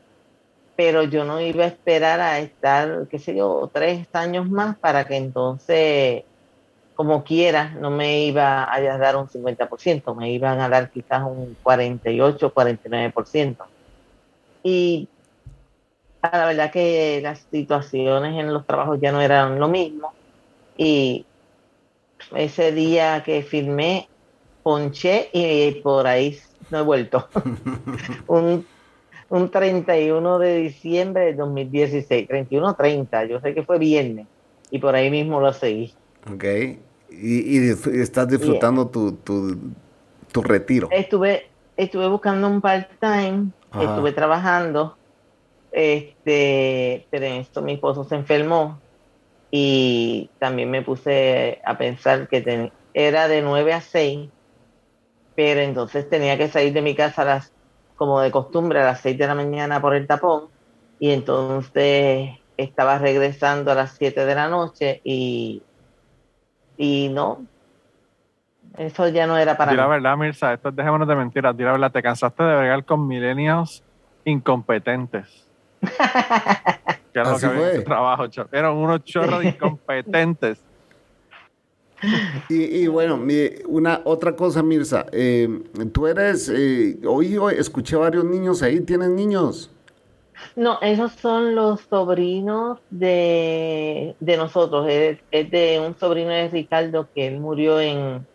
pero 0.75 1.03
yo 1.03 1.25
no 1.25 1.41
iba 1.41 1.65
a 1.65 1.69
esperar 1.69 2.21
a 2.21 2.39
estar, 2.39 3.07
qué 3.11 3.19
sé 3.19 3.37
yo, 3.37 3.71
tres 3.73 4.07
años 4.15 4.49
más 4.49 4.77
para 4.79 5.07
que 5.07 5.17
entonces 5.17 6.25
como 6.97 7.25
quiera, 7.25 7.77
no 7.79 7.91
me 7.91 8.25
iba 8.25 8.73
a 8.73 8.81
dar 8.81 9.17
un 9.17 9.29
50%, 9.29 10.17
me 10.17 10.33
iban 10.33 10.61
a 10.61 10.69
dar 10.71 10.91
quizás 10.91 11.23
un 11.25 11.55
48, 11.63 12.55
49%. 12.55 13.57
Y 14.63 15.07
la 16.33 16.47
verdad 16.47 16.71
que 16.71 17.21
las 17.23 17.47
situaciones 17.51 18.39
en 18.39 18.53
los 18.53 18.67
trabajos 18.67 18.99
ya 19.01 19.13
no 19.13 19.21
eran 19.21 19.59
lo 19.59 19.69
mismo. 19.69 20.13
Y 20.77 21.25
ese 22.35 22.73
día 22.73 23.23
que 23.25 23.43
filmé, 23.43 24.09
ponché 24.63 25.31
y 25.33 25.73
por 25.83 26.07
ahí 26.07 26.39
no 26.71 26.79
he 26.79 26.83
vuelto. 26.83 27.29
un, 28.27 28.67
un 29.29 29.51
31 29.51 30.39
de 30.39 30.57
diciembre 30.59 31.27
de 31.27 31.35
2016, 31.35 32.29
31-30, 32.29 33.29
yo 33.29 33.41
sé 33.41 33.55
que 33.55 33.63
fue 33.63 33.79
viernes 33.79 34.27
y 34.71 34.79
por 34.79 34.95
ahí 34.95 35.11
mismo 35.11 35.41
lo 35.41 35.53
seguí. 35.53 35.95
Ok. 36.33 36.45
Y, 37.11 37.71
estás 38.01 38.29
disfrutando 38.29 38.89
tu, 38.89 39.13
tu, 39.13 40.43
retiro. 40.43 40.89
Estuve, 40.91 41.49
estuve 41.77 42.09
buscando 42.09 42.49
un 42.49 42.61
part-time, 42.61 43.53
estuve 43.81 44.13
trabajando, 44.13 44.97
este, 45.77 47.07
pero 47.11 47.27
en 47.27 47.35
esto 47.35 47.61
mi 47.61 47.75
esposo 47.75 48.03
se 48.05 48.15
enfermó 48.15 48.81
y 49.51 50.31
también 50.39 50.71
me 50.71 50.81
puse 50.81 51.61
a 51.67 51.77
pensar 51.77 52.29
que 52.29 52.73
era 52.95 53.29
de 53.29 53.43
9 53.43 53.75
a 53.75 53.83
6, 53.83 54.31
pero 55.35 55.61
entonces 55.61 56.09
tenía 56.09 56.39
que 56.39 56.49
salir 56.49 56.73
de 56.73 56.81
mi 56.81 56.95
casa 56.95 57.21
a 57.21 57.25
las, 57.27 57.53
como 57.95 58.23
de 58.23 58.31
costumbre 58.31 58.81
a 58.81 58.87
las 58.87 59.03
6 59.03 59.19
de 59.19 59.27
la 59.27 59.35
mañana 59.35 59.83
por 59.83 59.95
el 59.95 60.07
tapón 60.07 60.49
y 60.99 61.11
entonces 61.11 62.31
estaba 62.57 62.99
regresando 62.99 63.71
a 63.71 63.75
las 63.75 63.97
7 63.99 64.25
de 64.25 64.35
la 64.35 64.49
noche 64.49 65.03
y 65.05 65.63
y 66.79 67.11
no, 67.11 67.45
eso 68.79 69.09
ya 69.09 69.27
no 69.27 69.37
era 69.37 69.59
para 69.59 69.73
mí. 69.73 69.77
la 69.77 69.87
verdad, 69.87 70.17
Mirza, 70.17 70.55
esto 70.55 70.71
dejémonos 70.71 71.07
de 71.07 71.17
mentiras. 71.17 71.55
La 71.55 71.73
verdad, 71.73 71.93
te 71.93 72.03
cansaste 72.03 72.43
de 72.43 72.57
bregar 72.57 72.85
con 72.87 73.07
milenios 73.07 73.83
incompetentes. 74.25 75.46
Que 75.81 77.21
era 77.21 77.31
lo 77.31 77.39
que 77.39 77.47
había 77.47 77.73
en 77.75 77.85
trabajo. 77.85 78.25
Eran 78.53 78.73
unos 78.73 79.05
chorros 79.05 79.45
incompetentes. 79.45 80.61
Y, 82.49 82.87
bueno, 82.89 83.19
una 83.67 84.03
otra 84.05 84.37
cosa, 84.37 84.63
Mirza, 84.63 85.07
eh, 85.13 85.49
tú 85.93 86.07
eres, 86.07 86.51
eh, 86.55 86.99
oí, 87.07 87.39
escuché 87.57 87.97
varios 87.97 88.25
niños 88.25 88.63
ahí, 88.63 88.81
¿tienen 88.81 89.17
niños? 89.17 89.71
No, 90.55 90.79
esos 90.83 91.13
son 91.13 91.55
los 91.55 91.81
sobrinos 91.81 92.79
de, 92.91 94.15
nosotros, 94.21 94.87
es, 94.89 95.19
de 95.31 95.83
un 95.85 95.99
sobrino 95.99 96.31
de 96.31 96.49
Ricardo 96.49 97.09
que 97.15 97.31
murió 97.31 97.81
en, 97.81 98.27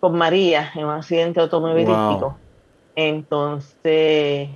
con 0.00 0.18
María 0.18 0.70
en 0.74 0.84
un 0.84 0.90
accidente 0.90 1.40
automovilístico. 1.40 2.36
Entonces, 2.96 4.48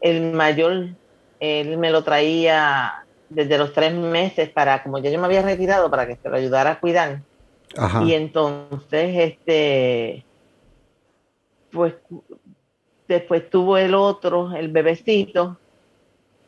el 0.00 0.32
mayor, 0.32 0.88
él 1.42 1.76
me 1.76 1.90
lo 1.90 2.04
traía 2.04 3.04
desde 3.28 3.58
los 3.58 3.72
tres 3.72 3.92
meses 3.92 4.48
para, 4.48 4.80
como 4.84 4.98
ya 4.98 5.10
yo 5.10 5.18
me 5.18 5.26
había 5.26 5.42
retirado, 5.42 5.90
para 5.90 6.06
que 6.06 6.14
se 6.14 6.28
lo 6.28 6.36
ayudara 6.36 6.70
a 6.70 6.80
cuidar. 6.80 7.20
Y 8.04 8.12
entonces, 8.12 9.16
este, 9.18 10.24
pues 11.72 11.94
después 13.08 13.50
tuvo 13.50 13.76
el 13.76 13.94
otro, 13.94 14.52
el 14.54 14.68
bebecito, 14.68 15.56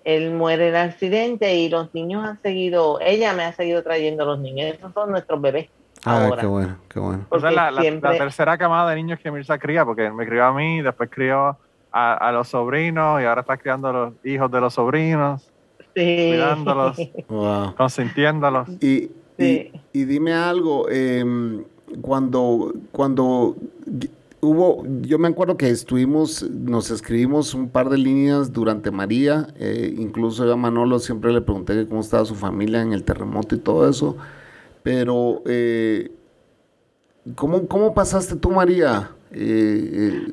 él 0.05 0.31
muere 0.31 0.69
en 0.69 0.77
el 0.77 0.81
accidente 0.81 1.57
y 1.57 1.69
los 1.69 1.93
niños 1.93 2.25
han 2.25 2.41
seguido, 2.41 3.01
ella 3.01 3.33
me 3.33 3.43
ha 3.43 3.53
seguido 3.53 3.83
trayendo 3.83 4.25
los 4.25 4.39
niños, 4.39 4.77
esos 4.77 4.93
son 4.93 5.11
nuestros 5.11 5.41
bebés. 5.41 5.71
Ah, 6.05 6.31
qué 6.39 6.47
bueno, 6.47 6.77
qué 6.89 7.01
bueno. 7.01 7.27
O 7.31 7.41
sea, 7.41 7.51
la, 7.51 7.81
tercera 8.17 8.57
camada 8.57 8.91
de 8.91 8.97
niños 8.97 9.19
que 9.19 9.33
Mirza 9.33 9.59
cría, 9.59 9.85
porque 9.85 10.09
me 10.11 10.25
crió 10.25 10.45
a 10.45 10.53
mí, 10.53 10.83
después 10.83 11.11
crió 11.11 11.59
a, 11.95 12.33
los 12.33 12.49
sobrinos 12.49 13.23
y 13.23 13.25
ahora 13.25 13.43
está 13.43 13.57
criando 13.57 13.89
a 13.89 13.93
los 13.93 14.15
hijos 14.25 14.51
de 14.51 14.61
los 14.61 14.75
sobrinos, 14.75 15.49
cuidándolos, 15.95 16.97
consintiéndolos. 17.77 18.69
Y, 18.81 19.13
y, 19.39 20.05
dime 20.05 20.33
algo, 20.33 20.89
em, 20.91 21.63
cuando, 22.03 22.75
cuando 22.91 23.55
hubo, 24.41 24.85
yo 25.03 25.21
me 25.21 25.29
acuerdo 25.29 25.57
que 25.57 25.71
estuvimos, 25.71 26.43
nos 26.51 26.91
escribimos 26.91 27.55
un 27.55 27.69
par 27.69 27.89
de 27.89 27.99
líneas 27.99 28.53
durante 28.53 28.91
María, 28.91 29.47
eh, 29.57 29.95
incluso 29.97 30.45
yo 30.45 30.55
a 30.55 30.57
Manolo 30.57 30.99
siempre 30.99 31.33
le 31.33 31.43
pregunté 31.43 31.87
cómo 31.87 32.01
estaba 32.01 32.25
su 32.25 32.35
familia 32.35 32.83
en 32.83 32.93
el 32.93 33.05
terremoto 33.05 33.55
y 33.55 33.59
todo 33.59 33.89
eso, 33.89 34.17
pero 34.83 35.43
eh, 35.47 36.11
¿cómo, 37.37 37.69
¿cómo, 37.69 37.95
pasaste 37.95 38.35
tú, 38.35 38.51
María? 38.51 39.13
Eh, 39.31 40.33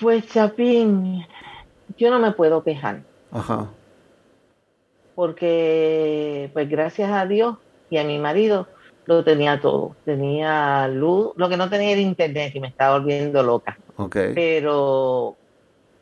pues, 0.00 0.26
Chapín, 0.28 1.26
yo 1.96 2.10
no 2.10 2.18
me 2.18 2.32
puedo 2.32 2.62
quejar. 2.62 3.02
Ajá. 3.30 3.68
Porque, 5.14 6.50
pues 6.52 6.68
gracias 6.68 7.10
a 7.10 7.26
Dios, 7.26 7.56
y 7.90 7.98
a 7.98 8.04
mi 8.04 8.18
marido 8.18 8.68
lo 9.04 9.24
tenía 9.24 9.60
todo. 9.60 9.96
Tenía 10.04 10.88
luz, 10.88 11.32
lo 11.36 11.48
que 11.48 11.56
no 11.56 11.68
tenía 11.68 11.90
era 11.90 12.00
internet 12.00 12.52
y 12.54 12.60
me 12.60 12.68
estaba 12.68 12.98
volviendo 12.98 13.42
loca. 13.42 13.76
Okay. 13.96 14.32
Pero 14.34 15.36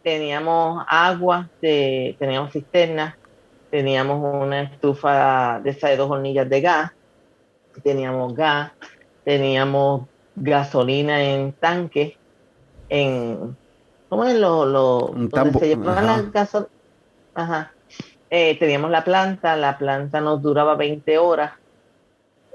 teníamos 0.03 0.85
agua, 0.87 1.49
teníamos 1.61 2.53
cisternas, 2.53 3.15
teníamos 3.71 4.43
una 4.43 4.63
estufa 4.63 5.61
de 5.61 5.71
esas 5.71 5.91
de 5.91 5.97
dos 5.97 6.11
hornillas 6.11 6.49
de 6.49 6.61
gas, 6.61 6.93
teníamos 7.83 8.35
gas, 8.35 8.73
teníamos 9.25 10.03
gasolina 10.37 11.23
en 11.23 11.53
tanque, 11.53 12.17
en 12.89 13.57
¿cómo 14.09 14.25
es 14.25 14.37
lo, 14.37 14.67
lo 14.67 15.13
donde 15.15 15.59
se 15.59 15.77
la 15.77 16.23
gasolina? 16.33 16.71
Ajá. 17.35 17.73
Eh, 18.31 18.59
teníamos 18.59 18.91
la 18.91 19.05
planta, 19.05 19.57
la 19.57 19.79
planta 19.79 20.21
nos 20.21 20.43
duraba 20.43 20.75
20 20.75 21.19
horas 21.19 21.53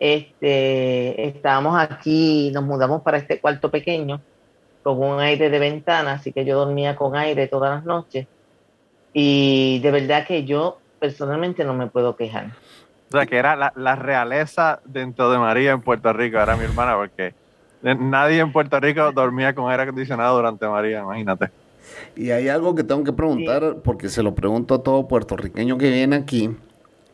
este, 0.04 1.28
estábamos 1.28 1.80
aquí, 1.80 2.52
nos 2.54 2.66
mudamos 2.66 3.02
para 3.04 3.18
este 3.18 3.40
cuarto 3.40 3.72
pequeño 3.72 4.20
con 4.84 5.02
un 5.02 5.22
aire 5.22 5.50
de 5.50 5.60
ventana, 5.60 6.14
así 6.14 6.34
que 6.34 6.44
yo 6.44 6.58
dormía 6.58 6.98
con 6.98 7.16
aire 7.16 7.48
todas 7.48 7.76
las 7.76 7.86
noches. 7.86 8.28
Y 9.14 9.80
de 9.80 9.92
verdad 9.92 10.28
que 10.28 10.44
yo 10.44 10.80
personalmente 11.00 11.64
no 11.64 11.74
me 11.74 11.88
puedo 11.88 12.18
quejar. 12.18 12.48
O 13.08 13.12
sea, 13.12 13.26
que 13.26 13.38
era 13.38 13.56
la, 13.56 13.96
realeza 13.96 14.82
dentro 14.84 15.32
de 15.32 15.38
María 15.38 15.72
en 15.72 15.82
Puerto 15.82 16.12
Rico, 16.12 16.38
era 16.38 16.58
mi 16.58 16.66
hermana, 16.66 16.98
porque 16.98 17.34
nadie 17.84 18.40
en 18.40 18.52
Puerto 18.52 18.80
Rico 18.80 19.12
dormía 19.12 19.54
con 19.54 19.70
aire 19.70 19.84
acondicionado 19.84 20.38
durante 20.38 20.68
María, 20.68 21.02
imagínate. 21.02 21.52
Y 22.16 22.32
hay 22.32 22.48
algo 22.48 22.76
que 22.76 22.84
tengo 22.84 23.04
que 23.04 23.14
preguntar, 23.14 23.78
porque 23.84 24.10
se 24.10 24.24
lo 24.24 24.34
pregunto 24.36 24.76
a 24.76 24.84
todo 24.84 25.08
puertorriqueño 25.08 25.78
que 25.78 25.90
viene 25.90 26.16
aquí. 26.16 26.56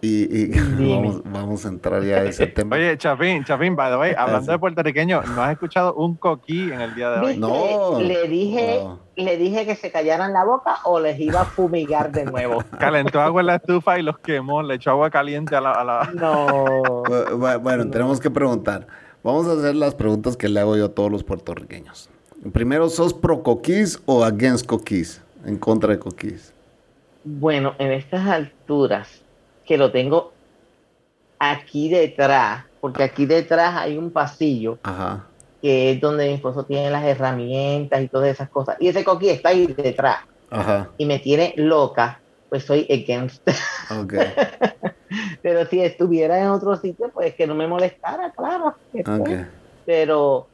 Y, 0.02 0.52
vamos, 1.26 1.66
a 1.66 1.70
entrar 1.70 2.02
ya 2.04 2.18
a 2.18 2.24
ese 2.24 2.48
tema. 2.48 2.78
Oye, 2.78 2.98
Chapín, 2.98 3.44
Chapín, 3.44 3.76
by 3.76 3.92
the 3.92 3.98
way, 3.98 4.14
hablando 4.18 4.52
de 4.52 4.58
puertorriqueño, 4.58 5.24
¿no 5.36 5.44
has 5.44 5.52
escuchado 5.52 5.94
un 5.96 6.16
coquí 6.16 6.72
en 6.72 6.80
el 6.80 6.96
día 6.96 7.10
de 7.12 7.20
hoy? 7.20 7.38
No. 7.38 8.00
Le 8.00 8.28
dije, 8.30 8.82
le 9.18 9.38
dije 9.38 9.66
que 9.66 9.76
se 9.76 9.92
callaran 9.92 10.32
la 10.32 10.46
boca 10.46 10.78
o 10.86 11.02
les 11.02 11.20
iba 11.20 11.42
a 11.42 11.46
fumigar 11.46 12.12
de 12.14 12.24
nuevo. 12.24 12.64
Calentó 12.80 13.20
agua 13.20 13.42
en 13.42 13.48
la 13.48 13.56
estufa 13.56 14.00
y 14.00 14.04
los 14.04 14.20
quemó, 14.20 14.64
le 14.64 14.76
echó 14.76 14.92
agua 14.92 15.10
caliente 15.10 15.56
a 15.58 15.62
la... 15.62 15.72
A 15.72 15.84
la... 15.84 16.10
No. 16.14 17.04
Bueno, 17.60 17.90
tenemos 17.90 18.22
que 18.22 18.32
preguntar. 18.32 18.88
Vamos 19.24 19.48
a 19.48 19.54
hacer 19.54 19.76
las 19.76 19.96
preguntas 19.96 20.38
que 20.38 20.48
le 20.48 20.62
hago 20.62 20.78
yo 20.78 20.86
a 20.86 20.90
todos 20.90 21.12
los 21.12 21.24
puertorriqueños. 21.24 22.10
Primero, 22.54 22.90
¿sos 22.90 23.14
pro 23.14 23.44
coquís 23.44 24.02
o 24.06 24.24
against 24.24 24.66
coquís? 24.66 25.22
En 25.46 25.58
contra 25.58 25.92
de 25.92 26.00
coquís. 26.00 26.54
Bueno, 27.24 27.76
en 27.80 27.92
estas 27.92 28.26
alturas 28.28 29.22
que 29.66 29.78
lo 29.78 29.92
tengo 29.92 30.32
aquí 31.38 31.90
detrás, 31.90 32.64
porque 32.80 33.04
aquí 33.04 33.26
detrás 33.26 33.76
hay 33.76 33.98
un 33.98 34.12
pasillo 34.12 34.78
que 35.62 35.92
es 35.92 36.02
donde 36.02 36.28
mi 36.28 36.34
esposo 36.36 36.64
tiene 36.64 36.90
las 36.90 37.04
herramientas 37.04 38.02
y 38.02 38.08
todas 38.08 38.30
esas 38.30 38.50
cosas. 38.50 38.78
Y 38.80 38.88
ese 38.88 39.04
coquí 39.04 39.30
está 39.30 39.50
ahí 39.50 39.68
detrás 39.68 40.20
y 40.98 41.06
me 41.06 41.20
tiene 41.20 41.54
loca, 41.58 42.22
pues 42.50 42.66
soy 42.66 42.88
against. 42.90 43.48
Pero 45.42 45.66
si 45.66 45.82
estuviera 45.82 46.40
en 46.40 46.48
otro 46.48 46.76
sitio, 46.76 47.10
pues 47.14 47.34
que 47.36 47.48
no 47.48 47.56
me 47.56 47.68
molestara, 47.68 48.32
claro. 48.32 48.76
Pero 49.86 50.48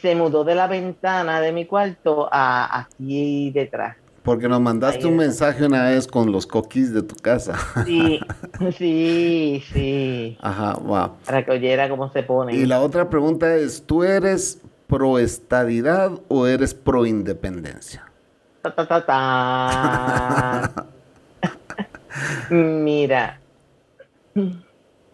se 0.00 0.14
mudó 0.14 0.44
de 0.44 0.54
la 0.54 0.66
ventana 0.66 1.40
de 1.40 1.52
mi 1.52 1.66
cuarto 1.66 2.28
a 2.30 2.80
aquí 2.80 3.50
detrás. 3.50 3.96
Porque 4.22 4.48
nos 4.48 4.60
mandaste 4.60 5.06
un 5.06 5.16
mensaje 5.16 5.64
una 5.64 5.84
vez 5.84 6.06
con 6.06 6.30
los 6.30 6.46
coquis 6.46 6.92
de 6.92 7.02
tu 7.02 7.16
casa. 7.16 7.56
Sí, 7.86 8.20
sí, 8.76 9.62
sí. 9.72 10.36
Ajá, 10.42 10.74
wow. 10.74 11.12
Para 11.24 11.44
que 11.44 11.52
oyera 11.52 11.88
cómo 11.88 12.12
se 12.12 12.22
pone. 12.22 12.54
Y 12.54 12.66
la 12.66 12.82
otra 12.82 13.08
pregunta 13.08 13.56
es, 13.56 13.82
¿tú 13.86 14.04
eres 14.04 14.60
pro 14.86 15.18
estadidad 15.18 16.12
o 16.28 16.46
eres 16.46 16.74
pro 16.74 17.06
independencia? 17.06 18.04
Ta, 18.62 18.74
ta, 18.74 19.06
ta, 19.06 20.86
Mira. 22.50 23.40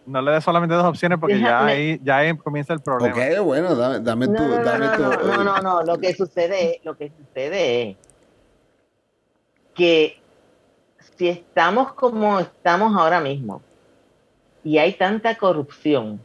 No 0.05 0.21
le 0.21 0.31
des 0.31 0.43
solamente 0.43 0.73
dos 0.73 0.85
opciones 0.85 1.19
porque 1.19 1.39
ya 1.39 1.65
ahí, 1.65 1.99
ya 2.03 2.17
ahí 2.17 2.37
comienza 2.37 2.73
el 2.73 2.79
problema. 2.79 3.13
Ok, 3.13 3.43
bueno, 3.43 3.75
dame, 3.75 3.99
dame 3.99 4.27
tu... 4.27 4.33
No, 4.33 4.63
dame 4.63 4.85
no, 4.85 4.93
tu, 4.95 5.27
no, 5.27 5.43
no, 5.43 5.57
no, 5.59 5.83
lo 5.83 5.97
que 5.97 6.13
sucede, 6.13 6.79
lo 6.83 6.95
que 6.95 7.11
sucede 7.11 7.89
es 7.89 7.97
que 9.73 10.21
si 11.17 11.29
estamos 11.29 11.93
como 11.93 12.39
estamos 12.39 12.95
ahora 12.95 13.19
mismo 13.19 13.61
y 14.63 14.77
hay 14.77 14.93
tanta 14.93 15.35
corrupción, 15.35 16.21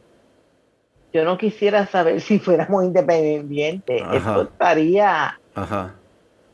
yo 1.13 1.23
no 1.23 1.37
quisiera 1.37 1.85
saber 1.85 2.21
si 2.21 2.39
fuéramos 2.39 2.83
independientes. 2.83 4.01
Esto 4.13 4.43
estaría, 4.43 5.39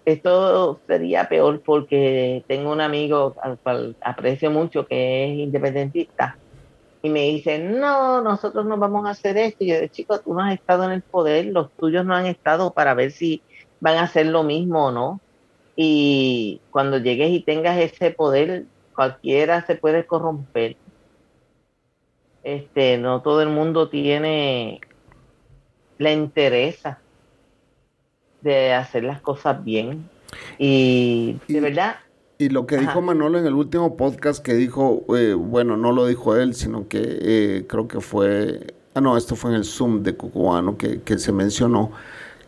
esto 0.06 0.80
sería 0.88 1.30
peor 1.30 1.62
porque 1.62 2.44
tengo 2.48 2.72
un 2.72 2.82
amigo 2.82 3.36
al 3.42 3.58
cual 3.60 3.96
aprecio 4.02 4.52
mucho 4.52 4.88
que 4.88 5.26
es 5.26 5.40
independentista 5.40 6.38
y 7.02 7.10
me 7.10 7.22
dice, 7.22 7.60
no, 7.60 8.22
nosotros 8.22 8.66
no 8.66 8.78
vamos 8.78 9.06
a 9.06 9.12
hacer 9.12 9.38
esto. 9.38 9.64
Y 9.64 9.68
yo, 9.68 9.88
chico, 9.88 10.20
tú 10.20 10.34
no 10.34 10.42
has 10.42 10.54
estado 10.54 10.84
en 10.84 10.92
el 10.92 11.02
poder, 11.02 11.46
los 11.46 11.72
tuyos 11.72 12.06
no 12.06 12.14
han 12.14 12.26
estado 12.26 12.72
para 12.72 12.94
ver 12.94 13.12
si 13.12 13.42
van 13.80 13.98
a 13.98 14.04
hacer 14.04 14.26
lo 14.26 14.44
mismo 14.44 14.88
o 14.88 14.92
no 14.92 15.22
y 15.82 16.60
cuando 16.72 16.98
llegues 16.98 17.32
y 17.32 17.40
tengas 17.40 17.78
ese 17.78 18.12
poder, 18.12 18.66
cualquiera 18.94 19.66
se 19.66 19.76
puede 19.76 20.06
corromper. 20.06 20.76
Este, 22.44 22.98
no 22.98 23.22
todo 23.22 23.42
el 23.42 23.48
mundo 23.48 23.88
tiene 23.88 24.82
la 25.98 26.12
interesa 26.12 27.00
de 28.42 28.74
hacer 28.74 29.04
las 29.04 29.22
cosas 29.22 29.64
bien. 29.64 30.10
Y 30.58 31.38
de 31.48 31.62
verdad. 31.62 31.96
Y 32.38 32.50
lo 32.50 32.66
que 32.66 32.78
dijo 32.78 33.02
Manolo 33.02 33.38
en 33.38 33.46
el 33.46 33.54
último 33.54 33.98
podcast 33.98 34.44
que 34.44 34.54
dijo, 34.54 35.04
eh, 35.18 35.34
bueno, 35.34 35.76
no 35.76 35.92
lo 35.92 36.06
dijo 36.06 36.38
él, 36.38 36.54
sino 36.54 36.88
que 36.88 37.02
eh, 37.04 37.66
creo 37.68 37.88
que 37.90 38.00
fue, 38.00 38.68
ah, 38.94 39.02
no, 39.02 39.18
esto 39.18 39.36
fue 39.36 39.52
en 39.52 39.58
el 39.58 39.66
Zoom 39.66 40.04
de 40.04 40.16
Cucubano 40.16 40.78
que, 40.78 41.02
que 41.02 41.20
se 41.20 41.34
mencionó, 41.34 41.92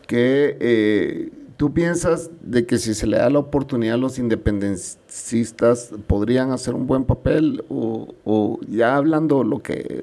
que 0.06 0.56
eh, 0.60 1.30
¿Tú 1.62 1.72
piensas 1.72 2.28
de 2.40 2.66
que 2.66 2.76
si 2.76 2.92
se 2.92 3.06
le 3.06 3.18
da 3.18 3.30
la 3.30 3.38
oportunidad 3.38 3.94
a 3.94 3.98
los 3.98 4.18
independencistas 4.18 5.94
podrían 6.08 6.50
hacer 6.50 6.74
un 6.74 6.88
buen 6.88 7.04
papel 7.04 7.64
o, 7.68 8.58
ya 8.66 8.96
hablando 8.96 9.44
lo 9.44 9.60
que 9.60 10.02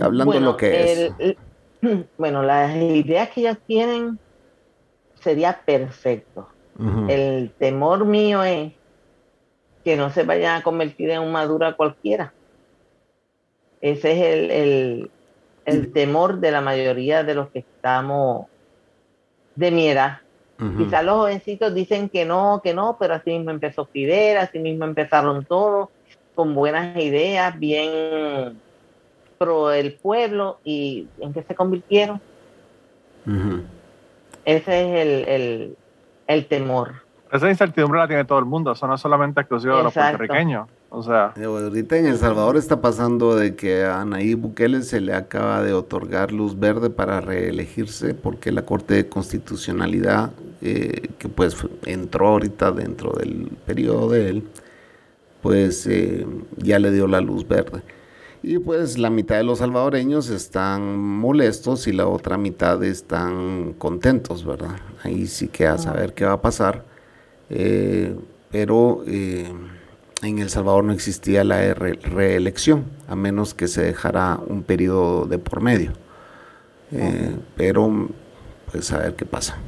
hablando 0.00 0.40
lo 0.40 0.56
que 0.56 1.12
es? 1.20 1.36
Bueno, 2.18 2.42
las 2.42 2.74
ideas 2.74 3.28
que 3.30 3.42
ellos 3.42 3.58
tienen 3.64 4.18
sería 5.20 5.60
perfecto. 5.64 6.48
El 7.08 7.50
temor 7.58 8.04
mío 8.04 8.44
es 8.44 8.72
que 9.82 9.96
no 9.96 10.10
se 10.10 10.22
vayan 10.22 10.60
a 10.60 10.62
convertir 10.62 11.10
en 11.10 11.22
un 11.22 11.32
madura 11.32 11.74
cualquiera. 11.74 12.32
Ese 13.80 14.12
es 14.12 14.18
el, 14.20 14.50
el, 14.50 15.10
el 15.64 15.92
temor 15.92 16.38
de 16.38 16.52
la 16.52 16.60
mayoría 16.60 17.24
de 17.24 17.34
los 17.34 17.48
que 17.48 17.60
estamos 17.60 18.46
de 19.56 19.70
mi 19.72 19.88
edad. 19.88 20.18
Quizás 20.76 21.04
los 21.04 21.18
jovencitos 21.18 21.72
dicen 21.72 22.08
que 22.08 22.24
no, 22.24 22.60
que 22.64 22.74
no, 22.74 22.96
pero 22.98 23.14
así 23.14 23.30
mismo 23.30 23.52
empezó 23.52 23.86
Fidel, 23.86 24.38
así 24.38 24.58
mismo 24.58 24.84
empezaron 24.84 25.44
todos, 25.44 25.88
con 26.34 26.52
buenas 26.52 26.96
ideas, 26.96 27.56
bien 27.56 28.60
pro 29.38 29.70
el 29.70 29.94
pueblo, 29.94 30.58
y 30.64 31.06
¿en 31.20 31.32
qué 31.32 31.44
se 31.44 31.54
convirtieron? 31.54 32.20
Ese 34.48 34.80
es 34.80 35.06
el, 35.06 35.28
el, 35.28 35.76
el 36.26 36.46
temor. 36.46 37.02
Esa 37.30 37.50
incertidumbre 37.50 37.98
la 37.98 38.08
tiene 38.08 38.24
todo 38.24 38.38
el 38.38 38.46
mundo, 38.46 38.72
eso 38.72 38.86
no 38.86 38.94
es 38.94 39.00
solamente 39.02 39.42
exclusivo 39.42 39.76
de 39.76 39.82
los 39.82 39.92
puertorriqueños. 39.92 40.66
O 40.88 41.02
sea, 41.02 41.34
ahorita 41.36 41.98
en 41.98 42.06
El 42.06 42.16
Salvador 42.16 42.56
está 42.56 42.80
pasando 42.80 43.36
de 43.36 43.54
que 43.54 43.84
a 43.84 44.02
Nayib 44.06 44.38
Bukele 44.38 44.80
se 44.80 45.02
le 45.02 45.12
acaba 45.12 45.62
de 45.62 45.74
otorgar 45.74 46.32
luz 46.32 46.58
verde 46.58 46.88
para 46.88 47.20
reelegirse 47.20 48.14
porque 48.14 48.50
la 48.50 48.62
Corte 48.62 48.94
de 48.94 49.08
Constitucionalidad, 49.10 50.30
eh, 50.62 51.10
que 51.18 51.28
pues 51.28 51.54
entró 51.84 52.28
ahorita 52.28 52.72
dentro 52.72 53.12
del 53.12 53.50
periodo 53.66 54.08
de 54.08 54.30
él, 54.30 54.44
pues 55.42 55.86
eh, 55.86 56.26
ya 56.56 56.78
le 56.78 56.90
dio 56.90 57.06
la 57.06 57.20
luz 57.20 57.46
verde. 57.46 57.82
Y 58.42 58.58
pues 58.58 58.98
la 58.98 59.10
mitad 59.10 59.36
de 59.36 59.44
los 59.44 59.58
salvadoreños 59.58 60.30
están 60.30 60.98
molestos 60.98 61.86
y 61.88 61.92
la 61.92 62.06
otra 62.06 62.38
mitad 62.38 62.82
están 62.84 63.74
contentos, 63.74 64.44
¿verdad? 64.44 64.76
Ahí 65.02 65.26
sí 65.26 65.48
que 65.48 65.66
a 65.66 65.76
saber 65.78 66.14
qué 66.14 66.24
va 66.24 66.34
a 66.34 66.40
pasar. 66.40 66.84
pero 68.50 69.04
en 70.22 70.38
El 70.40 70.50
Salvador 70.50 70.84
no 70.84 70.92
existía 70.92 71.44
la 71.44 71.74
reelección, 71.74 72.86
a 73.06 73.14
menos 73.14 73.54
que 73.54 73.68
se 73.68 73.82
dejara 73.82 74.38
un 74.46 74.62
periodo 74.62 75.26
de 75.26 75.38
por 75.38 75.60
medio. 75.60 75.92
Eh, 76.90 77.36
pero, 77.56 78.08
pues 78.70 78.92
a 78.92 78.98
ver 78.98 79.14
qué 79.14 79.24
pasa. 79.24 79.58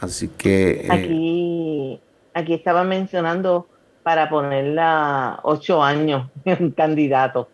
Así 0.00 0.28
que... 0.28 0.86
Eh, 0.86 0.88
aquí, 0.90 2.00
aquí 2.34 2.54
estaba 2.54 2.84
mencionando 2.84 3.66
para 4.02 4.28
ponerla 4.28 5.40
ocho 5.44 5.82
años 5.82 6.28
en 6.44 6.70
candidato. 6.72 7.48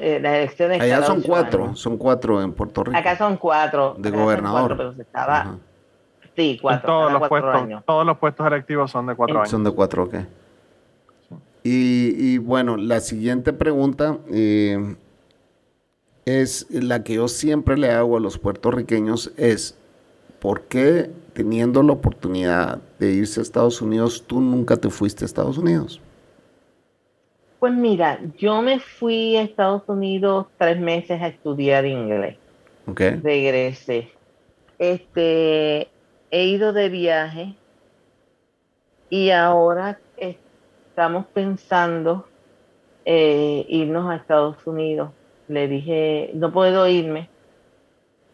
Eh, 0.00 0.20
las 0.20 0.34
elecciones 0.34 0.80
Allá 0.80 1.02
son 1.02 1.20
cuatro, 1.22 1.74
son 1.74 1.96
cuatro 1.96 2.42
en 2.42 2.52
Puerto 2.52 2.84
Rico. 2.84 2.96
Acá 2.96 3.16
son 3.16 3.36
cuatro. 3.36 3.96
De 3.98 4.10
gobernador. 4.10 4.76
pero 4.76 4.94
se 4.94 5.02
estaba, 5.02 5.58
Sí, 6.36 6.58
cuatro. 6.60 6.86
Todos 6.86 7.12
los, 7.12 7.28
puestos, 7.28 7.84
todos 7.84 8.06
los 8.06 8.18
puestos 8.18 8.46
electivos 8.46 8.90
son 8.90 9.06
de 9.06 9.14
cuatro 9.14 9.38
años. 9.38 9.50
Son 9.50 9.64
de 9.64 9.70
cuatro, 9.70 10.04
ok. 10.04 10.14
Y, 11.62 12.38
bueno, 12.38 12.76
la 12.76 13.00
siguiente 13.00 13.52
pregunta 13.52 14.16
eh, 14.32 14.96
es 16.24 16.66
la 16.70 17.02
que 17.02 17.14
yo 17.14 17.28
siempre 17.28 17.76
le 17.76 17.90
hago 17.90 18.16
a 18.16 18.20
los 18.20 18.38
puertorriqueños 18.38 19.32
es, 19.36 19.76
¿por 20.38 20.62
qué 20.62 21.10
teniendo 21.34 21.82
la 21.82 21.92
oportunidad 21.92 22.78
de 22.98 23.12
irse 23.12 23.40
a 23.40 23.42
Estados 23.42 23.82
Unidos, 23.82 24.24
tú 24.26 24.40
nunca 24.40 24.76
te 24.78 24.88
fuiste 24.88 25.24
a 25.24 25.26
Estados 25.26 25.58
Unidos? 25.58 26.00
Pues 27.60 27.74
mira, 27.74 28.18
yo 28.38 28.62
me 28.62 28.80
fui 28.80 29.36
a 29.36 29.42
Estados 29.42 29.82
Unidos 29.86 30.46
tres 30.56 30.80
meses 30.80 31.20
a 31.20 31.28
estudiar 31.28 31.84
inglés. 31.84 32.38
Okay. 32.86 33.20
Regresé. 33.22 34.08
Este, 34.78 35.88
he 36.30 36.44
ido 36.46 36.72
de 36.72 36.88
viaje 36.88 37.54
y 39.10 39.28
ahora 39.28 40.00
estamos 40.16 41.26
pensando 41.34 42.26
eh, 43.04 43.66
irnos 43.68 44.10
a 44.10 44.16
Estados 44.16 44.66
Unidos. 44.66 45.10
Le 45.48 45.68
dije, 45.68 46.30
no 46.32 46.50
puedo 46.52 46.88
irme 46.88 47.28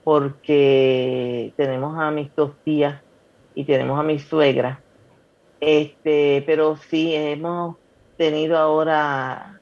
porque 0.05 1.53
tenemos 1.57 1.99
a 1.99 2.13
mis 2.13 2.33
dos 2.37 2.53
tías 2.63 3.03
y 3.57 3.65
tenemos 3.65 3.99
a 3.99 4.05
mi 4.05 4.21
suegra. 4.21 4.81
Este, 5.61 6.45
pero 6.47 6.77
sí 6.77 7.13
hemos 7.13 7.77
tenido 8.17 8.57
ahora, 8.59 9.61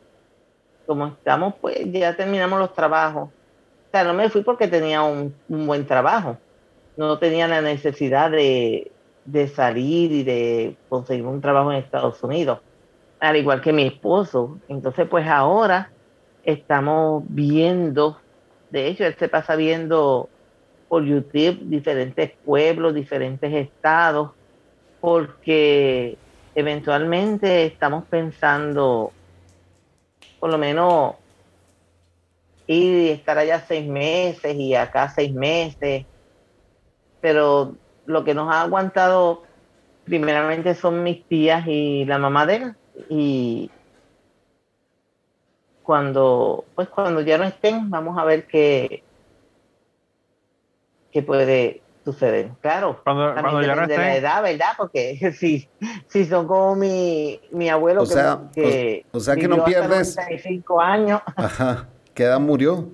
como 0.87 1.07
estamos, 1.07 1.55
pues 1.61 1.79
ya 1.93 2.17
terminamos 2.17 2.59
los 2.59 2.75
trabajos. 2.75 3.29
O 3.29 3.91
sea, 3.91 4.05
no 4.05 4.15
me 4.15 4.29
fui 4.29 4.43
porque 4.43 4.69
tenía 4.69 5.03
un 5.03 5.35
buen 5.49 5.87
trabajo 5.87 6.37
no 6.97 7.19
tenía 7.19 7.49
la 7.49 7.61
necesidad 7.61 8.31
de, 8.31 8.91
salir 9.55 10.13
y 10.13 10.23
de 10.23 10.77
conseguir 10.89 11.25
un 11.27 11.41
trabajo 11.41 11.73
en 11.73 11.79
Estados 11.79 12.23
Unidos, 12.23 12.61
al 13.21 13.37
igual 13.37 13.61
que 13.61 13.73
mi 13.73 13.87
esposo. 13.87 14.59
Entonces, 14.69 15.07
pues 15.09 15.27
ahora 15.27 15.91
estamos 16.45 17.25
viendo, 17.29 18.19
de 18.71 18.89
hecho, 18.89 19.05
él 19.05 19.15
se 19.19 19.29
pasa 19.29 19.57
viendo 19.57 20.29
por 20.89 21.05
YouTube 21.05 21.59
diferentes 21.63 22.33
pueblos, 22.45 22.95
diferentes 22.95 23.53
estados, 23.53 24.31
porque 25.01 26.17
eventualmente 26.55 27.67
estamos 27.67 28.05
pensando, 28.05 29.13
por 30.41 30.51
lo 30.51 30.59
menos, 30.59 31.15
ir 32.67 33.03
y 33.03 33.09
estar 33.11 33.39
allá 33.39 33.65
seis 33.67 33.87
meses 33.87 34.55
y 34.55 34.75
acá 34.75 35.09
seis 35.09 35.33
meses. 35.33 36.07
Pero 37.21 37.75
lo 38.07 38.25
que 38.25 38.35
nos 38.35 38.53
ha 38.53 38.63
aguantado 38.63 39.43
primeramente 40.05 40.75
son 40.75 41.03
mis 41.03 41.25
tías 41.27 41.67
y 41.67 42.05
la 42.05 42.19
mamá 42.19 42.47
de 42.47 42.57
él. 42.57 42.75
Y 43.09 43.71
cuando 45.83 46.65
pues 46.75 46.89
cuando 46.89 47.21
ya 47.21 47.37
no 47.37 47.45
estén 47.45 47.91
vamos 47.91 48.19
a 48.19 48.25
ver 48.25 48.47
qué 48.47 49.03
qué 51.13 51.23
puede 51.23 51.84
suceder 52.05 52.51
claro 52.61 53.01
cuando, 53.03 53.33
cuando 53.41 53.63
ya 53.63 53.75
no 53.75 53.83
estén 53.83 54.01
la 54.01 54.17
edad 54.17 54.43
verdad 54.43 54.73
porque 54.77 55.33
si, 55.39 55.69
si 56.09 56.25
son 56.27 56.47
como 56.47 56.77
mi, 56.77 57.41
mi 57.51 57.69
abuelo 57.71 58.03
o 58.03 58.07
sea, 58.07 58.43
que, 58.53 59.07
o, 59.11 59.21
sea 59.21 59.37
que 59.37 59.49
no 59.49 59.65
pierdes 59.65 60.17
95 60.17 60.81
años 60.81 61.23
ajá 61.37 61.89
¿qué 62.15 62.25
edad 62.25 62.41
murió? 62.41 62.89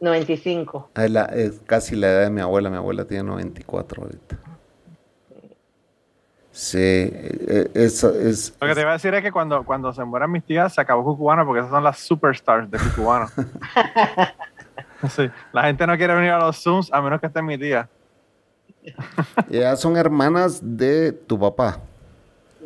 95. 0.00 0.90
Es, 1.32 1.60
casi 1.66 1.94
la 1.94 2.08
edad 2.08 2.22
de 2.24 2.30
mi 2.30 2.40
abuela. 2.40 2.70
Mi 2.70 2.76
abuela 2.76 3.04
tiene 3.04 3.24
94 3.24 4.02
ahorita. 4.02 4.38
Sí, 6.52 6.78
e, 6.78 7.70
e, 7.74 7.84
es, 7.84 8.02
es, 8.02 8.56
Lo 8.60 8.66
que 8.66 8.74
te 8.74 8.80
iba 8.80 8.90
a 8.90 8.94
decir 8.94 9.14
es 9.14 9.22
que 9.22 9.30
cuando, 9.30 9.64
cuando 9.64 9.92
se 9.92 10.04
mueran 10.04 10.32
mis 10.32 10.44
tías 10.44 10.74
se 10.74 10.80
acabó 10.80 11.04
Cucubano 11.04 11.46
porque 11.46 11.60
esas 11.60 11.70
son 11.70 11.84
las 11.84 11.98
superstars 11.98 12.70
de 12.70 12.78
Cucubano. 12.78 13.30
sí, 15.08 15.30
la 15.52 15.62
gente 15.64 15.86
no 15.86 15.96
quiere 15.96 16.14
venir 16.14 16.30
a 16.30 16.38
los 16.38 16.62
Zooms 16.62 16.92
a 16.92 17.00
menos 17.00 17.20
que 17.20 17.26
esté 17.26 17.42
mi 17.42 17.56
tía. 17.56 17.88
Ellas 19.50 19.80
son 19.80 19.96
hermanas 19.96 20.60
de 20.62 21.12
tu 21.12 21.38
papá. 21.38 21.78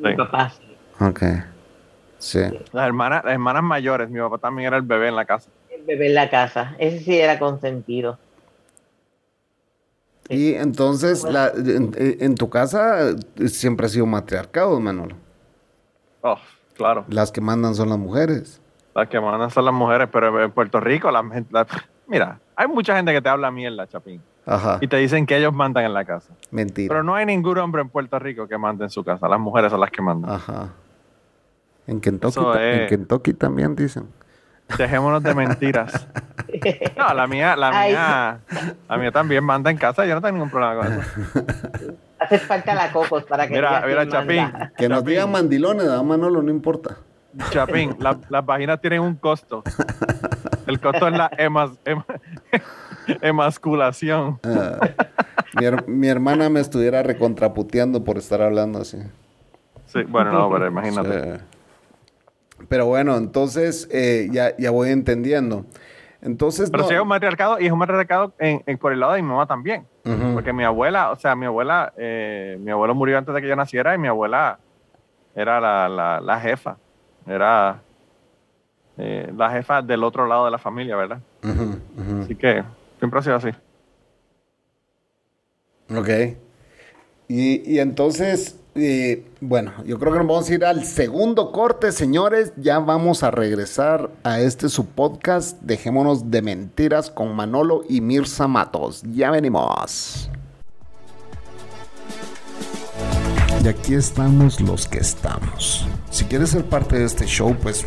Mi 0.00 0.14
papá. 0.14 0.52
Ok. 1.00 1.22
Sí. 2.18 2.40
Las 2.72 2.86
hermanas, 2.86 3.24
las 3.24 3.34
hermanas 3.34 3.62
mayores. 3.62 4.08
Mi 4.10 4.18
papá 4.18 4.38
también 4.38 4.68
era 4.68 4.76
el 4.76 4.82
bebé 4.82 5.08
en 5.08 5.16
la 5.16 5.24
casa 5.24 5.50
bebé 5.84 6.06
en 6.06 6.14
la 6.14 6.30
casa. 6.30 6.74
Ese 6.78 7.00
sí 7.00 7.18
era 7.18 7.38
consentido. 7.38 8.18
Y 10.28 10.54
entonces, 10.54 11.22
la, 11.24 11.52
en, 11.54 12.34
tu 12.34 12.48
casa 12.48 13.10
eh, 13.10 13.48
siempre 13.48 13.86
ha 13.86 13.88
sido 13.90 14.06
matriarcado, 14.06 14.80
Manolo. 14.80 15.16
Oh, 16.22 16.38
claro. 16.74 17.04
Las 17.08 17.30
que 17.30 17.42
mandan 17.42 17.74
son 17.74 17.90
las 17.90 17.98
mujeres. 17.98 18.60
Las 18.94 19.08
que 19.08 19.20
mandan 19.20 19.50
son 19.50 19.66
las 19.66 19.74
mujeres, 19.74 20.08
pero 20.10 20.42
en 20.42 20.50
Puerto 20.50 20.80
Rico, 20.80 21.10
la, 21.10 21.66
mira, 22.06 22.38
hay 22.56 22.68
mucha 22.68 22.96
gente 22.96 23.12
que 23.12 23.20
te 23.20 23.28
habla 23.28 23.50
mierda, 23.50 23.86
Chapín. 23.86 24.20
Ajá. 24.46 24.78
Y 24.80 24.88
te 24.88 24.96
dicen 24.96 25.26
que 25.26 25.36
ellos 25.36 25.52
mandan 25.52 25.84
en 25.84 25.94
la 25.94 26.04
casa. 26.04 26.32
Mentira. 26.50 26.88
Pero 26.88 27.02
no 27.02 27.14
hay 27.14 27.24
ningún 27.26 27.56
hombre 27.58 27.82
en 27.82 27.88
Puerto 27.88 28.18
Rico 28.18 28.46
que 28.46 28.58
mande 28.58 28.84
en 28.84 28.90
su 28.90 29.02
casa. 29.02 29.26
Las 29.28 29.40
mujeres 29.40 29.70
son 29.70 29.80
las 29.80 29.90
que 29.90 30.02
mandan. 30.02 30.30
Ajá. 30.30 30.68
En 31.86 32.00
Kentucky, 32.00 32.40
en 32.56 32.86
Kentucky 32.88 33.34
también 33.34 33.74
dicen. 33.74 34.08
Dejémonos 34.78 35.22
de 35.22 35.34
mentiras. 35.34 36.06
No, 36.96 37.12
la 37.12 37.26
mía, 37.26 37.56
la 37.56 37.70
mía, 37.72 38.38
la 38.88 38.96
mía 38.96 39.10
también 39.10 39.42
manda 39.42 39.72
en 39.72 39.76
casa, 39.76 40.06
yo 40.06 40.14
no 40.14 40.20
tengo 40.22 40.34
ningún 40.34 40.50
problema 40.50 40.76
con 40.76 40.92
eso. 40.92 41.44
Hace 42.20 42.38
falta 42.38 42.74
la 42.74 42.92
cocos 42.92 43.24
para 43.24 43.48
que 43.48 43.54
Mira, 43.54 43.82
mira, 43.84 44.08
Chapín. 44.08 44.52
Que 44.76 44.88
nos 44.88 45.04
digan 45.04 45.32
mandilones, 45.32 45.88
a 45.88 46.00
Manolo, 46.04 46.42
no 46.42 46.50
importa. 46.50 46.96
Chapín, 47.50 47.96
las 47.98 48.46
vaginas 48.46 48.80
tienen 48.80 49.00
un 49.00 49.16
costo. 49.16 49.64
El 50.66 50.80
costo 50.80 51.08
es 51.08 51.14
la 51.14 51.30
emasculación. 53.20 54.40
Ah, 54.44 54.80
mi, 55.86 56.08
hermana 56.08 56.48
me 56.48 56.60
estuviera 56.60 57.02
recontraputeando 57.02 58.02
por 58.04 58.18
estar 58.18 58.42
hablando 58.42 58.80
así. 58.80 58.98
Sí, 59.86 60.02
bueno, 60.04 60.32
no, 60.32 60.50
pero 60.50 60.66
imagínate. 60.66 61.40
Pero 62.68 62.86
bueno, 62.86 63.16
entonces 63.16 63.88
eh, 63.92 64.28
ya, 64.32 64.56
ya 64.56 64.70
voy 64.70 64.90
entendiendo. 64.90 65.64
Entonces, 66.22 66.70
Pero 66.70 66.84
no- 66.84 66.88
sí 66.88 66.94
es 66.94 67.00
un 67.00 67.08
matriarcado 67.08 67.60
y 67.60 67.66
es 67.66 67.72
un 67.72 67.78
matriarcado 67.78 68.32
en, 68.38 68.62
en- 68.66 68.78
por 68.78 68.92
el 68.92 69.00
lado 69.00 69.12
de 69.12 69.22
mi 69.22 69.28
mamá 69.28 69.46
también. 69.46 69.86
Porque 70.34 70.52
mi 70.52 70.64
abuela, 70.64 71.10
o 71.12 71.16
sea, 71.16 71.34
mi 71.34 71.46
abuela, 71.46 71.92
eh, 71.96 72.58
mi 72.60 72.70
abuelo 72.70 72.94
murió 72.94 73.16
antes 73.16 73.34
de 73.34 73.40
que 73.40 73.48
yo 73.48 73.56
naciera 73.56 73.94
y 73.94 73.98
mi 73.98 74.08
abuela 74.08 74.58
era 75.34 75.60
la, 75.60 75.88
la- 75.88 76.20
la 76.20 76.40
jefa. 76.40 76.76
Era 77.26 77.80
eh, 78.96 79.32
la 79.36 79.50
jefa 79.50 79.82
del 79.82 80.04
otro 80.04 80.26
lado 80.26 80.44
de 80.44 80.50
la 80.50 80.58
familia, 80.58 80.96
¿verdad? 80.96 81.20
Así 82.22 82.34
que 82.36 82.62
siempre 82.98 83.20
ha 83.20 83.22
sido 83.22 83.36
así. 83.36 83.50
Ok. 85.94 86.08
Y, 87.28 87.72
y 87.72 87.78
entonces, 87.78 88.58
eh, 88.74 89.24
bueno, 89.40 89.72
yo 89.84 89.98
creo 89.98 90.12
que 90.12 90.18
nos 90.18 90.28
vamos 90.28 90.50
a 90.50 90.54
ir 90.54 90.64
al 90.64 90.84
segundo 90.84 91.52
corte, 91.52 91.92
señores. 91.92 92.52
Ya 92.56 92.78
vamos 92.78 93.22
a 93.22 93.30
regresar 93.30 94.10
a 94.22 94.40
este 94.40 94.68
su 94.68 94.86
podcast. 94.86 95.60
Dejémonos 95.62 96.30
de 96.30 96.42
mentiras 96.42 97.10
con 97.10 97.34
Manolo 97.34 97.82
y 97.88 98.00
Mirza 98.00 98.48
Matos. 98.48 99.02
Ya 99.12 99.30
venimos. 99.30 100.30
Y 103.64 103.68
aquí 103.68 103.94
estamos 103.94 104.60
los 104.60 104.86
que 104.86 104.98
estamos. 104.98 105.86
Si 106.10 106.24
quieres 106.26 106.50
ser 106.50 106.64
parte 106.64 106.98
de 106.98 107.06
este 107.06 107.24
show, 107.24 107.56
pues 107.62 107.86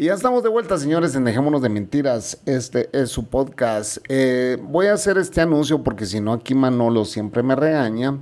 Y 0.00 0.04
ya 0.04 0.14
estamos 0.14 0.44
de 0.44 0.48
vuelta, 0.48 0.78
señores, 0.78 1.16
en 1.16 1.24
Dejémonos 1.24 1.60
de 1.60 1.68
Mentiras. 1.68 2.38
Este 2.46 2.88
es 2.92 3.10
su 3.10 3.24
podcast. 3.24 3.98
Eh, 4.08 4.56
voy 4.62 4.86
a 4.86 4.92
hacer 4.92 5.18
este 5.18 5.40
anuncio 5.40 5.82
porque 5.82 6.06
si 6.06 6.20
no, 6.20 6.34
aquí 6.34 6.54
Manolo 6.54 7.04
siempre 7.04 7.42
me 7.42 7.56
regaña. 7.56 8.16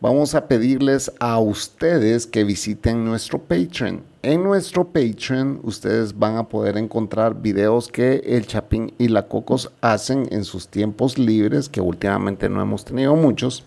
Vamos 0.00 0.34
a 0.34 0.48
pedirles 0.48 1.12
a 1.20 1.38
ustedes 1.38 2.26
que 2.26 2.42
visiten 2.42 3.04
nuestro 3.04 3.38
Patreon. 3.38 4.02
En 4.22 4.42
nuestro 4.42 4.88
Patreon, 4.88 5.60
ustedes 5.62 6.18
van 6.18 6.36
a 6.36 6.48
poder 6.48 6.76
encontrar 6.76 7.40
videos 7.40 7.86
que 7.86 8.24
el 8.26 8.48
Chapín 8.48 8.92
y 8.98 9.06
la 9.06 9.28
Cocos 9.28 9.70
hacen 9.82 10.26
en 10.32 10.42
sus 10.42 10.66
tiempos 10.66 11.16
libres, 11.16 11.68
que 11.68 11.80
últimamente 11.80 12.48
no 12.48 12.60
hemos 12.60 12.84
tenido 12.84 13.14
muchos. 13.14 13.64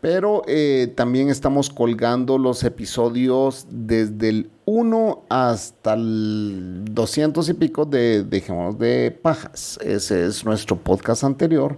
Pero 0.00 0.42
eh, 0.46 0.92
también 0.96 1.28
estamos 1.28 1.68
colgando 1.68 2.38
los 2.38 2.64
episodios 2.64 3.66
desde 3.70 4.30
el 4.30 4.50
1 4.64 5.24
hasta 5.28 5.92
el 5.92 6.84
200 6.90 7.46
y 7.50 7.54
pico 7.54 7.84
de 7.84 8.24
Dejémonos 8.24 8.78
de 8.78 9.10
Pajas. 9.10 9.78
Ese 9.82 10.24
es 10.24 10.44
nuestro 10.44 10.76
podcast 10.76 11.22
anterior. 11.24 11.76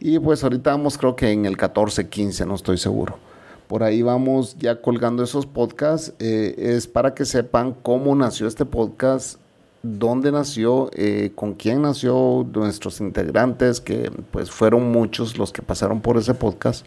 Y 0.00 0.18
pues 0.18 0.44
ahorita 0.44 0.72
vamos 0.72 0.98
creo 0.98 1.16
que 1.16 1.30
en 1.30 1.46
el 1.46 1.56
14, 1.56 2.08
15, 2.08 2.44
no 2.44 2.56
estoy 2.56 2.76
seguro. 2.76 3.16
Por 3.68 3.82
ahí 3.82 4.02
vamos 4.02 4.56
ya 4.58 4.82
colgando 4.82 5.22
esos 5.22 5.46
podcasts. 5.46 6.12
Eh, 6.18 6.54
es 6.58 6.86
para 6.86 7.14
que 7.14 7.24
sepan 7.24 7.72
cómo 7.72 8.14
nació 8.14 8.48
este 8.48 8.66
podcast, 8.66 9.38
dónde 9.82 10.30
nació, 10.30 10.90
eh, 10.92 11.32
con 11.34 11.54
quién 11.54 11.80
nació, 11.80 12.46
nuestros 12.52 13.00
integrantes, 13.00 13.80
que 13.80 14.10
pues 14.30 14.50
fueron 14.50 14.92
muchos 14.92 15.38
los 15.38 15.52
que 15.52 15.62
pasaron 15.62 16.02
por 16.02 16.18
ese 16.18 16.34
podcast 16.34 16.84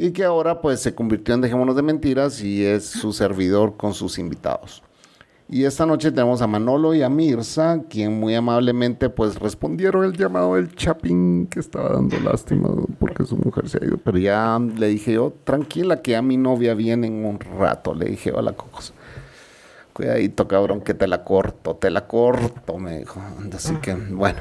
y 0.00 0.12
que 0.12 0.24
ahora 0.24 0.60
pues 0.60 0.80
se 0.80 0.94
convirtió 0.94 1.34
en 1.34 1.40
Dejémonos 1.40 1.74
de 1.74 1.82
Mentiras 1.82 2.40
y 2.40 2.64
es 2.64 2.86
su 2.86 3.12
servidor 3.12 3.76
con 3.76 3.94
sus 3.94 4.18
invitados. 4.20 4.84
Y 5.50 5.64
esta 5.64 5.86
noche 5.86 6.12
tenemos 6.12 6.40
a 6.40 6.46
Manolo 6.46 6.94
y 6.94 7.02
a 7.02 7.08
Mirza, 7.08 7.80
quien 7.88 8.20
muy 8.20 8.34
amablemente 8.34 9.10
pues 9.10 9.36
respondieron 9.40 10.04
el 10.04 10.12
llamado 10.12 10.54
del 10.54 10.72
Chapín 10.76 11.48
que 11.50 11.58
estaba 11.58 11.88
dando 11.88 12.20
lástima 12.20 12.68
porque 13.00 13.24
su 13.24 13.36
mujer 13.36 13.68
se 13.68 13.78
ha 13.78 13.86
ido. 13.86 13.96
Pero 13.96 14.18
ya 14.18 14.60
le 14.60 14.86
dije 14.86 15.14
yo, 15.14 15.32
tranquila 15.42 16.00
que 16.00 16.14
a 16.14 16.22
mi 16.22 16.36
novia 16.36 16.74
viene 16.74 17.08
en 17.08 17.24
un 17.24 17.40
rato, 17.40 17.92
le 17.92 18.06
dije 18.06 18.30
yo 18.30 18.38
a 18.38 18.42
la 18.42 18.52
Cocos. 18.52 18.92
Cuidadito 19.94 20.46
cabrón 20.46 20.80
que 20.80 20.94
te 20.94 21.08
la 21.08 21.24
corto, 21.24 21.74
te 21.74 21.90
la 21.90 22.06
corto, 22.06 22.78
me 22.78 23.00
dijo. 23.00 23.20
Así 23.52 23.74
que 23.76 23.94
bueno, 23.94 24.38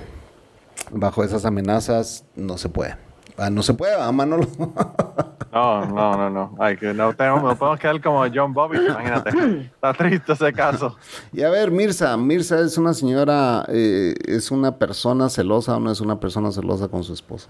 bajo 0.91 1.23
esas 1.23 1.45
amenazas 1.45 2.25
no 2.35 2.59
se 2.59 2.69
puede. 2.69 2.95
Ah, 3.37 3.49
no 3.49 3.63
se 3.63 3.73
puede, 3.73 3.93
¿verdad, 3.93 4.11
Manolo. 4.11 4.47
No, 5.51 5.85
no, 5.85 6.17
no, 6.17 6.29
no. 6.29 6.55
Ay, 6.59 6.77
que 6.77 6.93
no, 6.93 7.13
tenemos, 7.13 7.41
no 7.43 7.55
podemos 7.55 7.79
quedar 7.79 8.01
como 8.01 8.25
John 8.33 8.53
Bobby, 8.53 8.77
imagínate. 8.77 9.29
Está 9.73 9.93
triste 9.93 10.33
ese 10.33 10.53
caso. 10.53 10.95
Y 11.31 11.41
a 11.43 11.49
ver, 11.49 11.71
Mirza, 11.71 12.15
Mirza 12.17 12.59
es 12.59 12.77
una 12.77 12.93
señora, 12.93 13.65
eh, 13.69 14.13
es 14.25 14.51
una 14.51 14.75
persona 14.77 15.29
celosa 15.29 15.77
o 15.77 15.79
no 15.79 15.91
es 15.91 16.01
una 16.01 16.19
persona 16.19 16.51
celosa 16.51 16.87
con 16.87 17.03
su 17.03 17.13
esposo. 17.13 17.49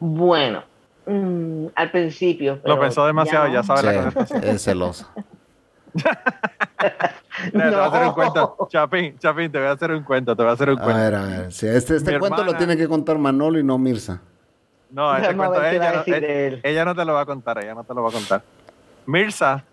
Bueno, 0.00 0.62
mm, 1.06 1.66
al 1.74 1.90
principio. 1.90 2.60
Lo 2.64 2.78
pensó 2.78 3.06
demasiado, 3.06 3.46
ya, 3.48 3.56
no. 3.58 3.62
sabe 3.64 3.82
la 3.94 4.02
contestación. 4.04 4.54
es 4.54 4.62
celosa. 4.62 5.08
Mira, 7.52 7.70
Te 7.70 7.76
voy 7.76 7.84
a 7.84 7.86
hacer 7.86 8.00
un 8.00 8.06
No. 8.08 8.14
cuento. 8.14 8.56
Chapín, 8.68 9.18
Chapín, 9.18 9.50
te 9.52 9.58
voy 9.58 9.68
a 9.68 9.72
hacer 9.72 9.90
un 9.92 10.02
cuento, 10.02 10.34
te 10.36 10.42
voy 10.42 10.50
a 10.50 10.54
hacer 10.54 10.70
un 10.70 10.78
A 10.80 10.82
cuento. 10.82 11.00
ver, 11.00 11.14
a 11.14 11.22
ver. 11.24 11.52
sí, 11.52 11.66
este 11.66 11.96
este 11.96 12.18
cuento 12.18 12.42
lo 12.44 12.54
tiene 12.56 12.76
que 12.76 12.88
contar 12.88 13.18
Manolo 13.18 13.58
y 13.58 13.64
no 13.64 13.78
Mirza. 13.78 14.20
No, 14.94 15.16
este 15.16 15.36
cuento 15.36 15.64
ella, 15.64 15.92
no, 16.06 16.12
ella 16.62 16.94
te 16.94 17.04
lo 17.04 17.14
va 17.14 17.22
a 17.22 17.26
contar, 17.26 17.58
ella 17.58 17.74
no 17.74 17.82
te 17.82 17.92
lo 17.92 18.02
va 18.04 18.10
a 18.10 18.12
contar. 18.12 18.42
Mirza 19.06 19.64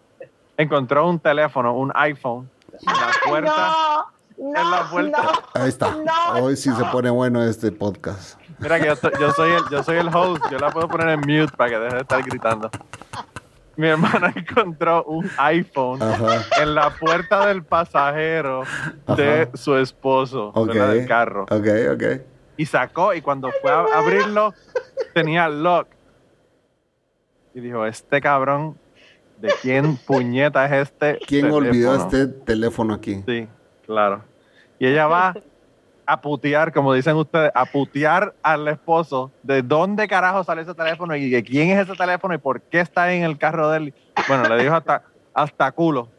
encontró 0.57 1.07
un 1.07 1.19
teléfono, 1.19 1.75
un 1.75 1.91
iPhone, 1.93 2.49
en 2.73 2.87
la 2.87 3.11
puerta. 3.23 4.05
No, 4.37 4.47
en 4.47 4.71
la 4.71 4.81
no, 4.83 4.89
puerta. 4.89 5.21
no. 5.21 5.61
Ahí 5.61 5.69
está. 5.69 5.91
No, 5.91 6.43
Hoy 6.43 6.57
sí 6.57 6.71
se 6.73 6.83
pone 6.85 7.11
bueno 7.11 7.43
este 7.43 7.71
podcast. 7.71 8.39
Mira 8.57 8.79
que 8.79 8.87
yo, 9.19 9.31
soy 9.31 9.51
el, 9.51 9.61
yo 9.69 9.83
soy 9.83 9.97
el 9.97 10.07
host, 10.13 10.43
yo 10.51 10.57
la 10.57 10.71
puedo 10.71 10.87
poner 10.87 11.09
en 11.09 11.19
mute 11.19 11.55
para 11.55 11.69
que 11.69 11.77
deje 11.77 11.95
de 11.95 12.01
estar 12.01 12.23
gritando. 12.23 12.71
Mi 13.75 13.89
hermana 13.89 14.33
encontró 14.35 15.03
un 15.03 15.29
iPhone 15.37 16.01
Ajá. 16.01 16.45
en 16.61 16.73
la 16.73 16.89
puerta 16.89 17.45
del 17.45 17.63
pasajero 17.63 18.63
de 19.15 19.49
su 19.53 19.75
esposo, 19.77 20.51
Ok. 20.55 20.69
¿verdad? 20.69 20.93
del 20.93 21.07
carro. 21.07 21.43
Ok, 21.43 21.67
ok. 21.93 22.03
Y 22.57 22.65
sacó, 22.65 23.13
y 23.13 23.21
cuando 23.21 23.49
fue 23.61 23.71
a 23.71 23.85
abrirlo, 23.95 24.53
tenía 25.13 25.49
lock. 25.49 25.87
Y 27.53 27.59
dijo, 27.59 27.85
este 27.85 28.21
cabrón, 28.21 28.77
¿de 29.39 29.51
quién 29.61 29.97
puñeta 29.97 30.65
es 30.65 30.87
este 30.89 31.19
¿Quién 31.27 31.51
olvidó 31.51 31.97
teléfono?" 31.97 32.03
este 32.03 32.27
teléfono 32.45 32.93
aquí? 32.93 33.23
Sí, 33.25 33.47
claro. 33.85 34.23
Y 34.79 34.87
ella 34.87 35.07
va 35.07 35.35
a 36.05 36.21
putear, 36.21 36.73
como 36.73 36.93
dicen 36.93 37.15
ustedes, 37.15 37.51
a 37.53 37.65
putear 37.65 38.33
al 38.41 38.67
esposo 38.67 39.31
de 39.43 39.61
dónde 39.61 40.07
carajo 40.07 40.43
sale 40.43 40.61
ese 40.61 40.73
teléfono 40.73 41.15
y 41.15 41.29
de 41.29 41.43
quién 41.43 41.69
es 41.69 41.87
ese 41.87 41.95
teléfono 41.97 42.33
y 42.33 42.37
por 42.37 42.61
qué 42.61 42.79
está 42.79 43.13
en 43.13 43.23
el 43.23 43.37
carro 43.37 43.69
de 43.69 43.77
él. 43.77 43.93
Bueno, 44.27 44.49
le 44.49 44.61
dijo 44.61 44.75
hasta, 44.75 45.03
hasta 45.33 45.71
culo. 45.71 46.09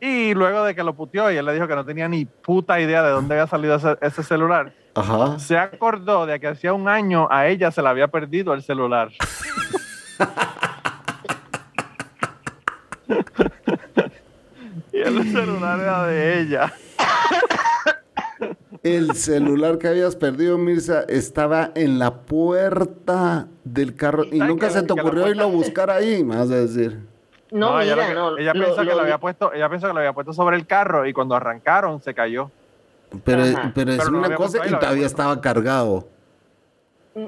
Y 0.00 0.34
luego 0.34 0.64
de 0.64 0.74
que 0.74 0.82
lo 0.82 0.94
puteó 0.94 1.30
y 1.30 1.36
él 1.36 1.46
le 1.46 1.54
dijo 1.54 1.66
que 1.66 1.74
no 1.74 1.84
tenía 1.84 2.08
ni 2.08 2.24
puta 2.24 2.80
idea 2.80 3.02
de 3.02 3.10
dónde 3.10 3.34
había 3.34 3.46
salido 3.46 3.76
ese, 3.76 3.96
ese 4.02 4.22
celular, 4.22 4.72
Ajá. 4.96 5.38
se 5.38 5.56
acordó 5.58 6.24
de 6.26 6.40
que 6.40 6.48
hacía 6.48 6.72
un 6.72 6.88
año 6.88 7.28
a 7.30 7.46
ella 7.48 7.70
se 7.70 7.82
le 7.82 7.88
había 7.88 8.08
perdido 8.08 8.54
el 8.54 8.62
celular. 8.62 9.10
y 14.92 14.98
el 14.98 15.32
celular 15.32 15.80
era 15.80 16.06
de 16.06 16.40
ella. 16.40 16.72
El 18.82 19.14
celular 19.14 19.78
que 19.78 19.88
habías 19.88 20.14
perdido, 20.16 20.58
Mirza, 20.58 21.02
estaba 21.08 21.70
en 21.74 21.98
la 21.98 22.12
puerta 22.20 23.46
del 23.64 23.96
carro 23.96 24.24
y 24.24 24.38
¿Sabes 24.38 24.48
nunca 24.48 24.68
que 24.68 24.72
se 24.74 24.82
te 24.84 24.92
ocurrió 24.92 25.28
irlo 25.28 25.42
a 25.44 25.46
buscar 25.46 25.90
ahí, 25.90 26.22
me 26.22 26.36
vas 26.36 26.50
a 26.50 26.56
decir. 26.56 27.00
No, 27.50 27.80
ella, 27.80 27.96
mira, 27.96 27.96
lo 27.96 28.08
que- 28.08 28.14
no. 28.14 28.38
ella 28.38 28.54
lo- 28.54 28.64
pensó 28.66 28.80
que 28.82 28.88
lo- 28.88 28.94
lo 28.96 29.02
había 29.02 29.18
puesto, 29.18 29.52
ella 29.52 29.68
pensó 29.68 29.88
que 29.88 29.92
lo 29.92 29.98
había 29.98 30.12
puesto 30.12 30.32
sobre 30.32 30.56
el 30.56 30.66
carro 30.66 31.06
y 31.06 31.12
cuando 31.12 31.34
arrancaron 31.34 32.00
se 32.00 32.14
cayó. 32.14 32.50
Pero, 33.24 33.44
pero 33.74 33.92
es 33.92 33.98
Pero 33.98 34.18
una 34.18 34.34
cosa 34.34 34.66
y 34.66 34.70
todavía 34.70 35.06
estaba 35.06 35.40
cargado. 35.40 36.08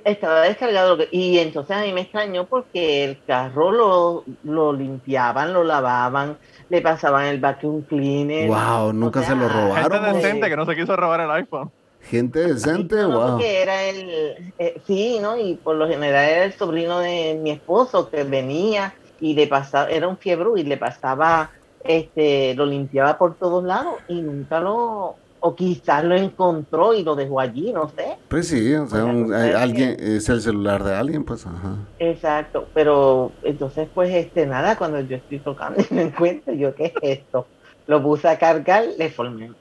Estaba 0.05 0.43
descargado. 0.43 0.99
Y 1.11 1.39
entonces 1.39 1.75
a 1.75 1.81
mí 1.83 1.93
me 1.93 2.03
extrañó 2.03 2.47
porque 2.47 3.05
el 3.05 3.25
carro 3.25 3.71
lo, 3.71 4.25
lo 4.45 4.73
limpiaban, 4.75 5.55
lo 5.55 5.65
lavaban, 5.65 6.37
le 6.69 6.83
pasaban 6.83 7.25
el 7.25 7.41
vacuum 7.41 7.83
cleaner. 7.83 8.49
Wow, 8.49 8.93
nunca 8.93 9.23
se 9.23 9.35
lo 9.35 9.49
robaron. 9.49 9.91
Gente 9.91 10.13
decente 10.13 10.49
que 10.51 10.57
no 10.57 10.67
se 10.67 10.77
quiso 10.77 10.95
robar 10.95 11.21
el 11.21 11.31
iPhone. 11.31 11.71
Gente 12.03 12.39
decente, 12.41 12.97
No, 12.97 13.11
wow. 13.19 13.31
porque 13.31 13.63
era 13.63 13.85
el, 13.85 14.53
eh, 14.59 14.81
sí, 14.87 15.19
¿no? 15.21 15.37
Y 15.37 15.55
por 15.55 15.77
lo 15.77 15.89
general 15.89 16.25
era 16.29 16.45
el 16.45 16.53
sobrino 16.53 17.01
de 17.01 17.39
mi 17.43 17.51
esposo 17.51 18.09
que 18.11 18.25
venía 18.25 18.95
y 19.21 19.35
le 19.35 19.47
pasaba, 19.47 19.91
era 19.91 20.07
un 20.07 20.17
fiebre 20.17 20.49
y 20.57 20.63
le 20.65 20.77
pasaba, 20.77 21.51
este, 21.83 22.55
lo 22.55 22.67
limpiaba 22.67 23.19
por 23.19 23.35
todos 23.37 23.65
lados 23.65 23.95
y 24.07 24.21
nunca 24.23 24.61
lo, 24.61 25.17
o 25.41 25.55
quizás 25.55 26.05
lo 26.05 26.17
encontró 26.17 26.95
y 26.95 27.03
lo 27.03 27.15
dejó 27.15 27.41
allí, 27.41 27.73
no 27.73 27.89
sé. 27.91 28.17
Pues 28.29 28.49
sí, 28.49 28.75
o 28.75 28.87
sea, 28.87 29.05
un- 29.05 29.33
hay- 29.33 29.53
alguien, 29.53 29.97
es 29.99 30.29
el 30.29 30.41
celular 30.41 30.83
de 30.85 30.95
alguien, 30.95 31.25
pues, 31.25 31.47
ajá. 31.47 31.77
Exacto, 31.99 32.67
pero 32.75 33.33
entonces 33.43 33.89
pues 33.95 34.13
este 34.15 34.47
nada, 34.47 34.77
cuando 34.77 35.01
yo 35.01 35.17
estoy 35.17 35.39
tocando 35.39 35.83
y 35.89 35.95
me 35.95 36.03
encuentro, 36.03 36.53
yo 36.55 36.75
qué 36.75 36.87
es 36.87 36.93
esto, 37.21 37.47
lo 37.87 38.03
puse 38.03 38.29
a 38.29 38.39
cargar, 38.39 38.85
le 38.99 39.11
formé, 39.11 39.53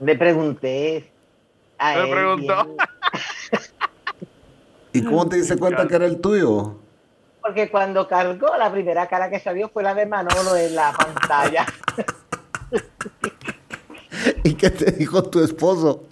le 0.00 0.16
pregunté 0.16 1.10
a 1.78 1.98
él 1.98 2.10
preguntó. 2.10 2.76
¿Y 4.92 5.02
cómo 5.04 5.28
te 5.28 5.36
diste 5.36 5.56
cuenta 5.58 5.86
que 5.86 5.94
era 5.96 6.06
el 6.06 6.20
tuyo? 6.20 6.76
porque 7.40 7.70
cuando 7.70 8.06
cargó 8.06 8.54
la 8.58 8.70
primera 8.70 9.06
cara 9.06 9.30
que 9.30 9.40
salió 9.40 9.70
fue 9.70 9.82
la 9.82 9.94
de 9.94 10.04
Manolo 10.04 10.54
en 10.56 10.74
la 10.74 10.92
pantalla. 10.92 11.64
¿Y 14.44 14.54
qué 14.54 14.70
te 14.70 14.90
dijo 14.92 15.22
tu 15.22 15.42
esposo? 15.42 16.08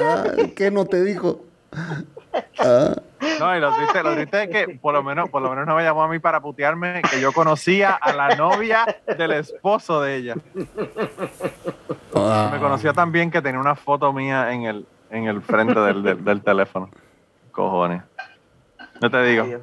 Ah, 0.00 0.24
¿Qué 0.56 0.70
no 0.70 0.84
te 0.86 1.02
dijo? 1.02 1.40
Ah, 2.58 2.94
No, 3.40 3.56
y 3.56 3.60
lo 3.60 3.74
triste, 3.74 4.02
lo 4.02 4.14
triste 4.14 4.42
es 4.44 4.48
que 4.50 4.78
por 4.80 4.92
lo 4.94 5.02
menos, 5.02 5.28
por 5.30 5.42
lo 5.42 5.50
menos 5.50 5.66
no 5.66 5.74
me 5.76 5.82
llamó 5.82 6.02
a 6.04 6.08
mí 6.08 6.18
para 6.18 6.40
putearme 6.40 7.02
que 7.10 7.20
yo 7.20 7.32
conocía 7.32 7.94
a 7.94 8.12
la 8.12 8.34
novia 8.36 8.84
del 9.16 9.32
esposo 9.32 10.00
de 10.02 10.16
ella. 10.16 10.34
ah. 12.14 12.50
Me 12.52 12.58
conocía 12.60 12.92
tan 12.92 13.10
bien 13.12 13.30
que 13.30 13.42
tenía 13.42 13.60
una 13.60 13.74
foto 13.74 14.12
mía 14.12 14.52
en 14.52 14.64
el, 14.64 14.86
en 15.10 15.24
el 15.26 15.42
frente 15.42 15.78
del, 15.80 16.02
del- 16.02 16.24
del 16.24 16.42
teléfono. 16.42 16.90
Cojones. 17.50 18.02
No 19.00 19.10
te 19.10 19.22
digo. 19.24 19.44
Ay. 19.44 19.56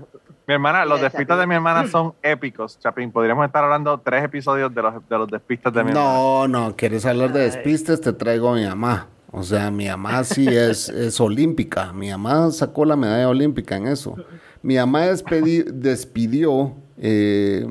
Mi 0.48 0.54
hermana, 0.54 0.86
los 0.86 1.02
despistas 1.02 1.40
de 1.40 1.48
mi 1.48 1.56
hermana 1.56 1.88
son 1.88 2.14
épicos, 2.22 2.78
Chapín. 2.80 3.12
Podríamos 3.12 3.46
estar 3.48 3.64
hablando 3.64 4.00
tres 4.00 4.24
episodios 4.24 4.74
de 4.76 4.82
los, 4.82 4.94
de 5.10 5.18
los 5.18 5.28
despistas 5.28 5.74
de 5.74 5.84
mi 5.84 5.90
hermana. 5.90 6.08
No, 6.08 6.48
no, 6.48 6.76
quieres 6.76 7.04
hablar 7.06 7.34
de 7.34 7.40
Ay. 7.42 7.46
despistes, 7.48 8.00
te 8.02 8.14
traigo 8.14 8.50
a 8.50 8.56
mi 8.56 8.64
mamá. 8.66 9.08
O 9.32 9.42
sea, 9.44 9.72
mi 9.72 9.88
mamá 9.88 10.24
sí 10.24 10.48
es, 10.48 10.88
es 10.90 11.20
olímpica. 11.20 11.92
Mi 11.94 12.12
mamá 12.12 12.52
sacó 12.52 12.86
la 12.86 12.96
medalla 12.96 13.28
olímpica 13.28 13.76
en 13.76 13.88
eso. 13.88 14.16
Mi 14.62 14.76
mamá 14.76 15.08
despedi- 15.08 15.66
despidió 15.66 16.74
eh, 16.98 17.66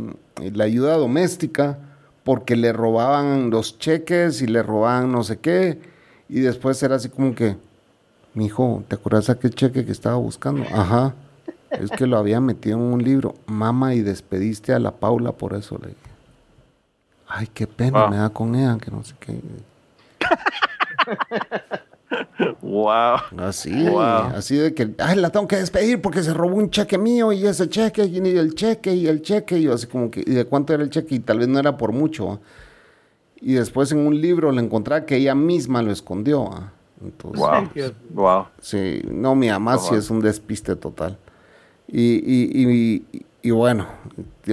la 0.53 0.65
ayuda 0.65 0.97
doméstica 0.97 1.79
porque 2.25 2.57
le 2.57 2.73
robaban 2.73 3.51
los 3.51 3.79
cheques 3.79 4.43
y 4.43 4.47
le 4.49 4.63
robaban 4.65 5.13
no 5.13 5.23
sé 5.23 5.39
qué. 5.39 5.79
Y 6.29 6.41
después 6.41 6.83
era 6.83 6.97
así 6.97 7.09
como 7.09 7.35
que, 7.37 7.57
mijo, 8.35 8.83
¿te 8.89 8.97
acuerdas 8.97 9.31
aquel 9.31 9.55
cheque 9.55 9.85
que 9.85 9.93
estaba 9.93 10.17
buscando? 10.17 10.65
Ajá. 10.75 11.15
Es 11.81 11.91
que 11.91 12.07
lo 12.07 12.17
había 12.19 12.41
metido 12.41 12.77
en 12.79 12.83
un 12.85 13.03
libro. 13.03 13.35
Mama, 13.47 13.95
y 13.95 14.01
despediste 14.03 14.73
a 14.73 14.79
la 14.79 14.93
Paula 14.93 15.33
por 15.33 15.55
eso, 15.55 15.79
le 15.81 15.89
dije. 15.89 16.01
Ay, 17.29 17.49
qué 17.53 17.67
pena 17.67 18.03
Wow. 18.03 18.11
me 18.11 18.17
da 18.19 18.31
con 18.31 18.55
ella, 18.55 18.79
que 18.81 18.91
no 18.91 19.03
sé 19.03 19.15
qué. 19.19 19.41
Wow. 22.63 23.17
Así, 23.39 23.89
Wow. 23.89 24.37
así 24.37 24.57
de 24.57 24.73
que, 24.75 24.95
ay, 24.99 25.17
la 25.17 25.31
tengo 25.31 25.49
que 25.49 25.57
despedir 25.57 26.01
porque 26.01 26.23
se 26.23 26.33
robó 26.33 26.57
un 26.57 26.71
cheque 26.71 26.97
mío 26.99 27.33
y 27.33 27.45
ese 27.47 27.69
cheque 27.69 28.05
y 28.05 28.19
el 28.19 28.55
cheque 28.55 28.95
y 28.95 29.07
el 29.09 29.23
cheque. 29.23 29.59
Y 29.59 29.63
yo 29.63 29.73
así 29.75 29.87
como 29.87 30.11
que, 30.11 30.21
¿y 30.21 30.31
de 30.33 30.45
cuánto 30.45 30.73
era 30.75 30.83
el 30.83 30.91
cheque? 30.91 31.17
Y 31.17 31.19
tal 31.21 31.39
vez 31.41 31.49
no 31.49 31.59
era 31.59 31.77
por 31.77 31.93
mucho. 31.93 32.41
Y 33.41 33.55
después 33.55 33.91
en 33.93 33.99
un 34.07 34.21
libro 34.21 34.53
le 34.53 34.61
encontraba 34.63 35.05
que 35.07 35.17
ella 35.17 35.35
misma 35.35 35.83
lo 35.83 35.91
escondió. 35.91 36.51
Entonces, 37.03 37.41
Wow. 37.41 37.69
Wow. 38.11 38.47
Sí, 38.61 39.03
no, 39.11 39.35
mi 39.35 39.49
mamá 39.49 39.79
sí 39.79 39.95
es 39.95 40.09
un 40.11 40.21
despiste 40.21 40.77
total. 40.77 41.19
Y, 41.89 42.15
y, 42.17 43.03
y, 43.13 43.27
y 43.43 43.51
bueno, 43.51 43.87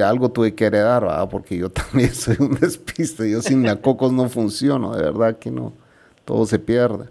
algo 0.03 0.29
tuve 0.29 0.53
que 0.53 0.65
heredar, 0.65 1.03
¿verdad? 1.03 1.29
Porque 1.29 1.57
yo 1.57 1.69
también 1.71 2.13
soy 2.13 2.35
un 2.39 2.55
despiste. 2.55 3.29
Yo 3.29 3.41
sin 3.41 3.63
la 3.65 3.77
cocos 3.77 4.11
no 4.11 4.29
funciono, 4.29 4.95
de 4.95 5.03
verdad 5.03 5.37
que 5.37 5.51
no. 5.51 5.73
Todo 6.25 6.45
se 6.45 6.59
pierde. 6.59 7.09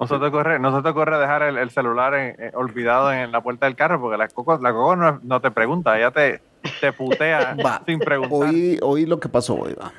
No 0.00 0.08
se 0.08 0.18
te 0.18 0.26
ocurre, 0.26 0.58
no 0.58 0.76
se 0.76 0.82
te 0.82 0.88
ocurre 0.88 1.18
dejar 1.18 1.42
el, 1.42 1.56
el 1.56 1.70
celular 1.70 2.14
en- 2.14 2.36
eh, 2.38 2.50
olvidado 2.54 3.12
en 3.12 3.30
la 3.30 3.42
puerta 3.42 3.66
del 3.66 3.76
carro 3.76 4.00
porque 4.00 4.18
la 4.18 4.28
coco, 4.28 4.58
la 4.58 4.72
coco 4.72 4.96
no, 4.96 5.20
no 5.22 5.40
te 5.40 5.50
pregunta, 5.52 5.96
ella 5.96 6.10
te, 6.10 6.40
te 6.80 6.92
putea 6.92 7.54
Va, 7.64 7.80
sin 7.86 8.00
preguntar. 8.00 8.48
Oí, 8.50 8.78
oí 8.82 9.06
lo 9.06 9.20
que 9.20 9.28
pasó 9.28 9.54
hoy, 9.54 9.72
va. 9.74 9.92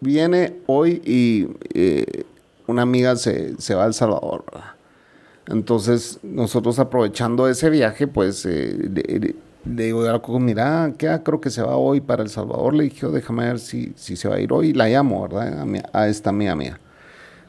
Viene 0.00 0.56
hoy 0.66 1.02
y 1.04 1.46
eh, 1.74 2.24
una 2.66 2.82
amiga 2.82 3.16
se, 3.16 3.60
se 3.60 3.74
va 3.74 3.84
a 3.84 3.86
El 3.86 3.94
Salvador, 3.94 4.44
¿verdad? 4.50 4.70
Entonces, 5.46 6.18
nosotros 6.22 6.78
aprovechando 6.78 7.48
ese 7.48 7.68
viaje, 7.70 8.06
pues 8.06 8.46
eh, 8.46 8.90
le, 8.92 9.34
digo 9.64 10.02
a 10.02 10.12
la 10.12 10.18
Coco, 10.18 10.40
mira, 10.40 10.94
¿qué? 10.96 11.20
creo 11.22 11.40
que 11.40 11.50
se 11.50 11.62
va 11.62 11.76
hoy 11.76 12.00
para 12.00 12.22
El 12.22 12.30
Salvador. 12.30 12.74
Le 12.74 12.84
dije, 12.84 13.06
"Oh, 13.06 13.10
déjame 13.10 13.44
ver 13.44 13.58
si, 13.58 13.92
si 13.96 14.16
se 14.16 14.28
va 14.28 14.36
a 14.36 14.40
ir 14.40 14.52
hoy. 14.52 14.72
La 14.72 14.88
llamo, 14.88 15.22
¿verdad? 15.22 15.60
A, 15.60 15.64
mi- 15.64 15.80
a 15.92 16.08
esta 16.08 16.30
amiga 16.30 16.56
mía. 16.56 16.80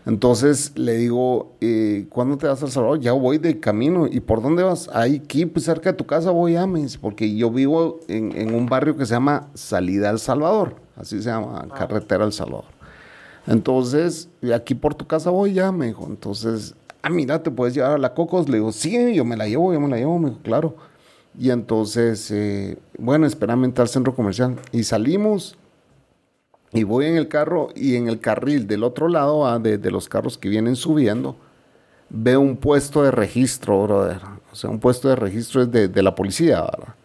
Entonces 0.05 0.73
le 0.75 0.97
digo, 0.97 1.53
eh, 1.61 2.05
¿cuándo 2.09 2.37
te 2.37 2.45
vas 2.47 2.61
a 2.61 2.65
El 2.65 2.71
Salvador? 2.71 2.99
Ya 2.99 3.13
voy 3.13 3.37
de 3.39 3.59
camino. 3.59 4.07
¿Y 4.07 4.19
por 4.19 4.41
dónde 4.41 4.61
vas? 4.61 4.87
Ahí, 4.93 5.21
aquí, 5.23 5.45
pues, 5.47 5.65
cerca 5.65 5.91
de 5.91 5.97
tu 5.97 6.05
casa 6.05 6.29
voy 6.31 6.55
a, 6.57 6.67
porque 7.01 7.33
yo 7.35 7.49
vivo 7.49 7.99
en, 8.07 8.31
en 8.37 8.53
un 8.53 8.67
barrio 8.67 8.95
que 8.97 9.05
se 9.05 9.13
llama 9.13 9.47
Salida 9.55 10.09
al 10.11 10.19
Salvador. 10.19 10.75
Así 10.95 11.21
se 11.21 11.29
llama, 11.29 11.67
Carretera 11.73 12.23
al 12.23 12.33
Salvador. 12.33 12.65
Entonces, 13.47 14.29
de 14.41 14.53
aquí 14.53 14.75
por 14.75 14.95
tu 14.95 15.05
casa 15.07 15.29
voy 15.29 15.53
ya, 15.53 15.71
me 15.71 15.87
dijo. 15.87 16.05
Entonces, 16.07 16.75
ah, 17.05 17.09
mira, 17.11 17.43
¿te 17.43 17.51
puedes 17.51 17.75
llevar 17.75 17.91
a 17.91 17.97
la 17.99 18.15
Cocos? 18.15 18.49
Le 18.49 18.57
digo, 18.57 18.71
sí, 18.71 19.13
yo 19.13 19.23
me 19.23 19.37
la 19.37 19.47
llevo, 19.47 19.71
yo 19.71 19.79
me 19.79 19.87
la 19.87 19.97
llevo, 19.97 20.17
me 20.17 20.29
dijo, 20.29 20.41
claro. 20.41 20.75
Y 21.37 21.51
entonces, 21.51 22.31
eh, 22.31 22.79
bueno, 22.97 23.27
espérame 23.27 23.65
entrar 23.65 23.83
al 23.83 23.89
centro 23.89 24.15
comercial. 24.15 24.55
Y 24.71 24.83
salimos 24.83 25.55
y 26.73 26.83
voy 26.83 27.05
en 27.05 27.15
el 27.15 27.27
carro 27.27 27.69
y 27.75 27.95
en 27.95 28.07
el 28.07 28.19
carril 28.19 28.65
del 28.65 28.83
otro 28.83 29.07
lado, 29.07 29.45
ah, 29.45 29.59
de, 29.59 29.77
de 29.77 29.91
los 29.91 30.09
carros 30.09 30.39
que 30.39 30.49
vienen 30.49 30.75
subiendo, 30.75 31.35
veo 32.09 32.41
un 32.41 32.57
puesto 32.57 33.03
de 33.03 33.11
registro, 33.11 33.83
brother. 33.83 34.21
O 34.51 34.55
sea, 34.55 34.71
un 34.71 34.79
puesto 34.79 35.07
de 35.07 35.15
registro 35.15 35.61
es 35.61 35.71
de, 35.71 35.87
de 35.87 36.01
la 36.01 36.15
policía, 36.15 36.61
¿verdad? 36.61 36.95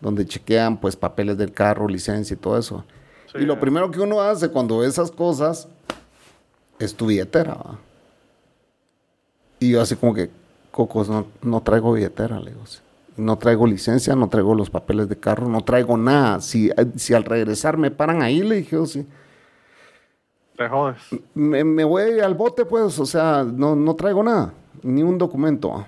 Donde 0.00 0.24
chequean, 0.24 0.80
pues, 0.80 0.96
papeles 0.96 1.36
del 1.36 1.52
carro, 1.52 1.86
licencia 1.88 2.32
y 2.32 2.38
todo 2.38 2.56
eso. 2.56 2.84
Sí. 3.30 3.38
Y 3.40 3.44
lo 3.44 3.60
primero 3.60 3.90
que 3.90 4.00
uno 4.00 4.22
hace 4.22 4.48
cuando 4.48 4.78
ve 4.78 4.86
esas 4.86 5.10
cosas 5.10 5.68
es 6.78 6.94
tu 6.94 7.06
billetera, 7.06 7.54
¿va? 7.54 7.78
Y 9.62 9.70
yo 9.70 9.80
así 9.80 9.96
como 9.96 10.14
que, 10.14 10.30
Cocos, 10.70 11.08
no, 11.08 11.26
no 11.42 11.60
traigo 11.60 11.92
billetera, 11.92 12.40
le 12.40 12.50
digo. 12.50 12.62
No 13.16 13.36
traigo 13.36 13.66
licencia, 13.66 14.16
no 14.16 14.28
traigo 14.28 14.54
los 14.54 14.70
papeles 14.70 15.08
de 15.08 15.16
carro, 15.16 15.48
no 15.48 15.60
traigo 15.62 15.96
nada. 15.98 16.40
Si, 16.40 16.70
si 16.96 17.12
al 17.14 17.24
regresar 17.24 17.76
me 17.76 17.90
paran 17.90 18.22
ahí, 18.22 18.40
le 18.42 18.56
dije, 18.56 18.76
yo 18.76 18.86
sí. 18.86 19.06
Te 20.56 20.68
jodes. 20.68 20.96
Me, 21.34 21.62
me 21.64 21.84
voy 21.84 22.20
al 22.20 22.34
bote, 22.34 22.64
pues, 22.64 22.98
o 22.98 23.06
sea, 23.06 23.44
no, 23.44 23.76
no 23.76 23.94
traigo 23.94 24.22
nada, 24.22 24.52
ni 24.82 25.02
un 25.02 25.18
documento. 25.18 25.84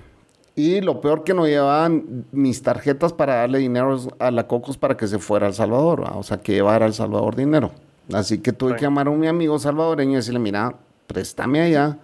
Y 0.57 0.81
lo 0.83 1.01
peor 1.01 1.25
que 1.25 1.35
no 1.35 1.47
llevaban 1.47 2.27
mis 2.31 2.62
tarjetas 2.62 3.12
para 3.12 3.37
darle 3.37 3.59
dinero 3.59 3.99
a 4.18 4.31
la 4.31 4.47
Cocos 4.47 4.77
para 4.79 4.97
que 4.97 5.07
se 5.09 5.18
fuera 5.18 5.47
a 5.47 5.49
El 5.49 5.55
Salvador, 5.55 6.05
¿va? 6.05 6.16
o 6.16 6.22
sea, 6.22 6.39
que 6.41 6.53
llevara 6.53 6.85
a 6.85 6.89
El 6.89 6.95
Salvador 6.95 7.35
dinero. 7.37 7.72
Así 8.12 8.39
que 8.39 8.53
tuve 8.53 8.72
Sí. 8.72 8.77
que 8.77 8.83
llamar 8.83 9.07
a 9.09 9.11
un 9.11 9.18
mi 9.18 9.27
amigo 9.27 9.59
salvadoreño 9.59 10.12
y 10.12 10.16
decirle, 10.16 10.39
mira, 10.39 10.75
préstame 11.07 11.61
allá, 11.62 11.99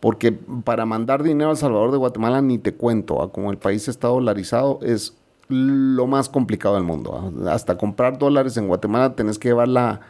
porque 0.00 0.32
para 0.32 0.86
mandar 0.86 1.22
dinero 1.22 1.50
a 1.50 1.52
El 1.52 1.58
Salvador 1.58 1.92
de 1.92 1.98
Guatemala 1.98 2.40
ni 2.40 2.58
te 2.58 2.74
cuento, 2.74 3.16
¿va? 3.16 3.30
como 3.30 3.50
el 3.50 3.58
país 3.58 3.86
está 3.86 4.08
dolarizado, 4.08 4.80
es 4.82 5.14
lo 5.48 6.06
más 6.06 6.28
complicado 6.28 6.74
del 6.74 6.84
mundo. 6.84 7.32
¿va? 7.46 7.52
Hasta 7.52 7.76
comprar 7.76 8.18
dólares 8.18 8.56
en 8.56 8.66
Guatemala 8.66 9.14
tenés 9.14 9.38
que 9.38 9.48
llevar 9.48 9.68
la, 9.68 10.00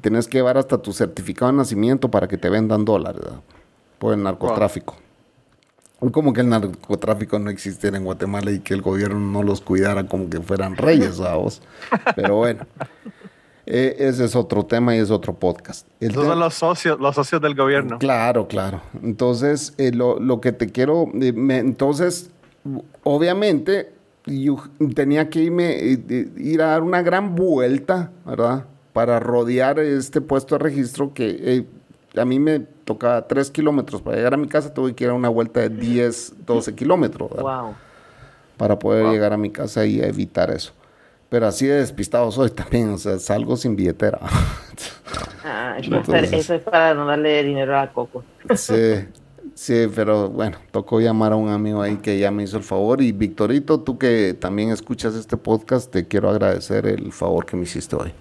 tenés 0.00 0.26
que 0.26 0.38
llevar 0.38 0.58
hasta 0.58 0.78
tu 0.78 0.92
certificado 0.92 1.52
de 1.52 1.58
nacimiento 1.58 2.10
para 2.10 2.26
que 2.26 2.36
te 2.36 2.50
vendan 2.50 2.84
dólares 2.84 3.22
por 3.98 4.14
el 4.14 4.22
narcotráfico. 4.22 4.96
Como 6.12 6.32
que 6.32 6.40
el 6.40 6.48
narcotráfico 6.48 7.38
no 7.38 7.50
existiera 7.50 7.98
en 7.98 8.04
Guatemala 8.04 8.50
y 8.50 8.60
que 8.60 8.72
el 8.72 8.80
gobierno 8.80 9.20
no 9.20 9.42
los 9.42 9.60
cuidara 9.60 10.06
como 10.06 10.30
que 10.30 10.40
fueran 10.40 10.76
reyes, 10.76 11.18
vos. 11.18 11.60
Pero 12.16 12.36
bueno, 12.36 12.66
eh, 13.66 13.96
ese 13.98 14.24
es 14.24 14.34
otro 14.36 14.64
tema 14.64 14.94
y 14.96 14.98
es 14.98 15.10
otro 15.10 15.34
podcast. 15.34 15.86
El 16.00 16.10
Esos 16.10 16.22
tema- 16.22 16.34
son 16.34 16.40
los 16.40 16.54
socios, 16.54 17.00
los 17.00 17.14
socios 17.14 17.40
del 17.40 17.54
gobierno. 17.54 17.98
Claro, 17.98 18.48
claro. 18.48 18.80
Entonces, 19.02 19.74
eh, 19.78 19.92
lo, 19.92 20.18
lo 20.18 20.40
que 20.40 20.52
te 20.52 20.66
quiero, 20.70 21.06
eh, 21.20 21.32
me- 21.32 21.58
entonces, 21.58 22.30
obviamente, 23.02 23.92
yo 24.26 24.56
tenía 24.94 25.28
que 25.30 25.40
irme, 25.40 25.76
eh, 25.78 26.28
ir 26.36 26.62
a 26.62 26.66
dar 26.66 26.82
una 26.82 27.02
gran 27.02 27.34
vuelta, 27.34 28.10
¿verdad? 28.26 28.64
Para 28.92 29.20
rodear 29.20 29.78
este 29.78 30.20
puesto 30.20 30.56
de 30.56 30.64
registro 30.64 31.14
que 31.14 31.36
eh, 31.40 31.66
a 32.20 32.24
mí 32.24 32.38
me 32.38 32.60
tocaba 32.60 33.26
3 33.26 33.50
kilómetros. 33.50 34.02
Para 34.02 34.16
llegar 34.16 34.34
a 34.34 34.36
mi 34.36 34.48
casa 34.48 34.74
tuve 34.74 34.94
que 34.94 35.04
ir 35.04 35.10
a 35.10 35.14
una 35.14 35.28
vuelta 35.28 35.60
de 35.60 35.68
10, 35.68 36.34
12 36.46 36.74
kilómetros, 36.74 37.30
¿verdad? 37.30 37.62
Wow. 37.62 37.74
Para 38.56 38.78
poder 38.78 39.04
Wow. 39.04 39.12
llegar 39.12 39.32
a 39.32 39.36
mi 39.36 39.50
casa 39.50 39.86
y 39.86 40.00
evitar 40.00 40.50
eso. 40.50 40.72
Pero 41.30 41.46
así 41.46 41.66
de 41.66 41.76
despistado 41.76 42.30
soy 42.30 42.50
también, 42.60 42.90
o 42.90 42.98
sea, 42.98 43.18
salgo 43.18 43.56
sin 43.56 43.74
billetera. 43.76 44.18
Ah, 45.42 45.76
eso, 45.78 45.86
es 45.94 45.96
Entonces- 46.00 46.28
para, 46.30 46.36
eso 46.40 46.54
es 46.54 46.62
para 46.62 46.94
no 46.94 47.06
darle 47.06 47.42
dinero 47.42 47.76
a 47.78 47.90
Coco. 47.90 48.22
Sí, 48.54 48.74
sí, 49.54 49.86
pero 49.94 50.28
bueno, 50.28 50.58
tocó 50.70 51.00
llamar 51.00 51.32
a 51.32 51.36
un 51.36 51.48
amigo 51.48 51.80
ahí 51.80 51.96
que 51.96 52.18
ya 52.18 52.30
me 52.30 52.42
hizo 52.44 52.58
el 52.58 52.62
favor. 52.62 53.00
Y 53.00 53.10
Victorito, 53.12 53.80
tú 53.80 53.98
que 53.98 54.36
también 54.38 54.70
escuchas 54.70 55.14
este 55.14 55.36
podcast, 55.38 55.90
te 55.90 56.06
quiero 56.06 56.28
agradecer 56.28 56.86
el 56.86 57.10
favor 57.10 57.46
que 57.46 57.56
me 57.56 57.62
hiciste 57.64 57.96
hoy. 57.96 58.12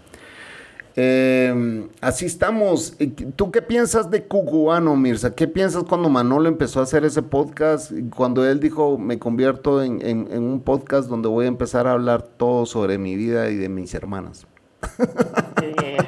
Eh, 0.96 1.88
así 2.02 2.26
estamos. 2.26 2.96
¿Tú 3.36 3.52
qué 3.52 3.62
piensas 3.62 4.10
de 4.12 4.24
Cucubano, 4.26 4.96
Mirza? 4.96 5.34
¿Qué 5.36 5.48
piensas 5.48 5.84
cuando 5.84 6.10
Manolo 6.10 6.50
empezó 6.50 6.80
a 6.80 6.84
hacer 6.84 7.06
ese 7.06 7.22
podcast? 7.22 7.92
Cuando 8.16 8.46
él 8.46 8.60
dijo, 8.60 8.98
me 8.98 9.18
convierto 9.20 9.82
en, 9.84 10.06
en- 10.06 10.28
en 10.32 10.44
un 10.44 10.62
podcast 10.62 11.08
donde 11.10 11.28
voy 11.30 11.46
a 11.46 11.48
empezar 11.48 11.88
a 11.88 11.94
hablar 11.94 12.22
todo 12.24 12.66
sobre 12.66 12.98
mi 12.98 13.16
vida 13.16 13.50
y 13.50 13.56
de 13.56 13.70
mis 13.70 13.94
hermanas. 13.94 14.46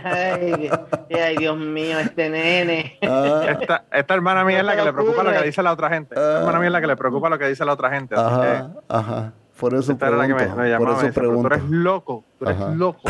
Ay, 0.03 0.53
Dios- 0.59 0.79
ay, 1.11 1.37
Dios 1.37 1.57
mío, 1.57 1.99
este 1.99 2.29
nene. 2.29 2.97
Ah, 3.03 3.43
Esta, 3.59 3.85
esta 3.91 4.13
hermana 4.13 4.43
mía 4.43 4.59
es 4.59 4.65
la 4.65 4.75
que 4.75 4.83
le 4.83 4.93
preocupa 4.93 5.23
lo 5.23 5.31
que 5.31 5.43
dice 5.43 5.61
la 5.61 5.73
otra 5.73 5.89
gente. 5.89 6.15
Esta 6.15 6.39
hermana 6.39 6.59
mía 6.59 6.67
es 6.67 6.73
la 6.73 6.81
que 6.81 6.87
le 6.87 6.95
preocupa 6.97 7.29
lo 7.29 7.37
que 7.37 7.47
dice 7.47 7.63
la 7.65 7.73
otra 7.73 7.89
gente. 7.91 8.15
Así 8.15 8.23
ajá, 8.25 8.71
ajá. 8.89 9.33
Por 9.61 9.73
eso 9.75 9.91
esta 9.91 10.07
era 10.07 10.17
la 10.17 10.25
que 10.27 10.33
me, 10.33 10.39
pregunto. 10.39 10.61
me 10.63 10.77
por 10.77 10.89
eso 10.89 10.99
"Pero 10.99 11.11
tú 11.13 11.19
pregunto. 11.19 11.47
eres 11.53 11.69
loco, 11.69 12.23
tú 12.39 12.45
eres 12.45 12.57
Ajá. 12.61 12.73
loco. 12.75 13.01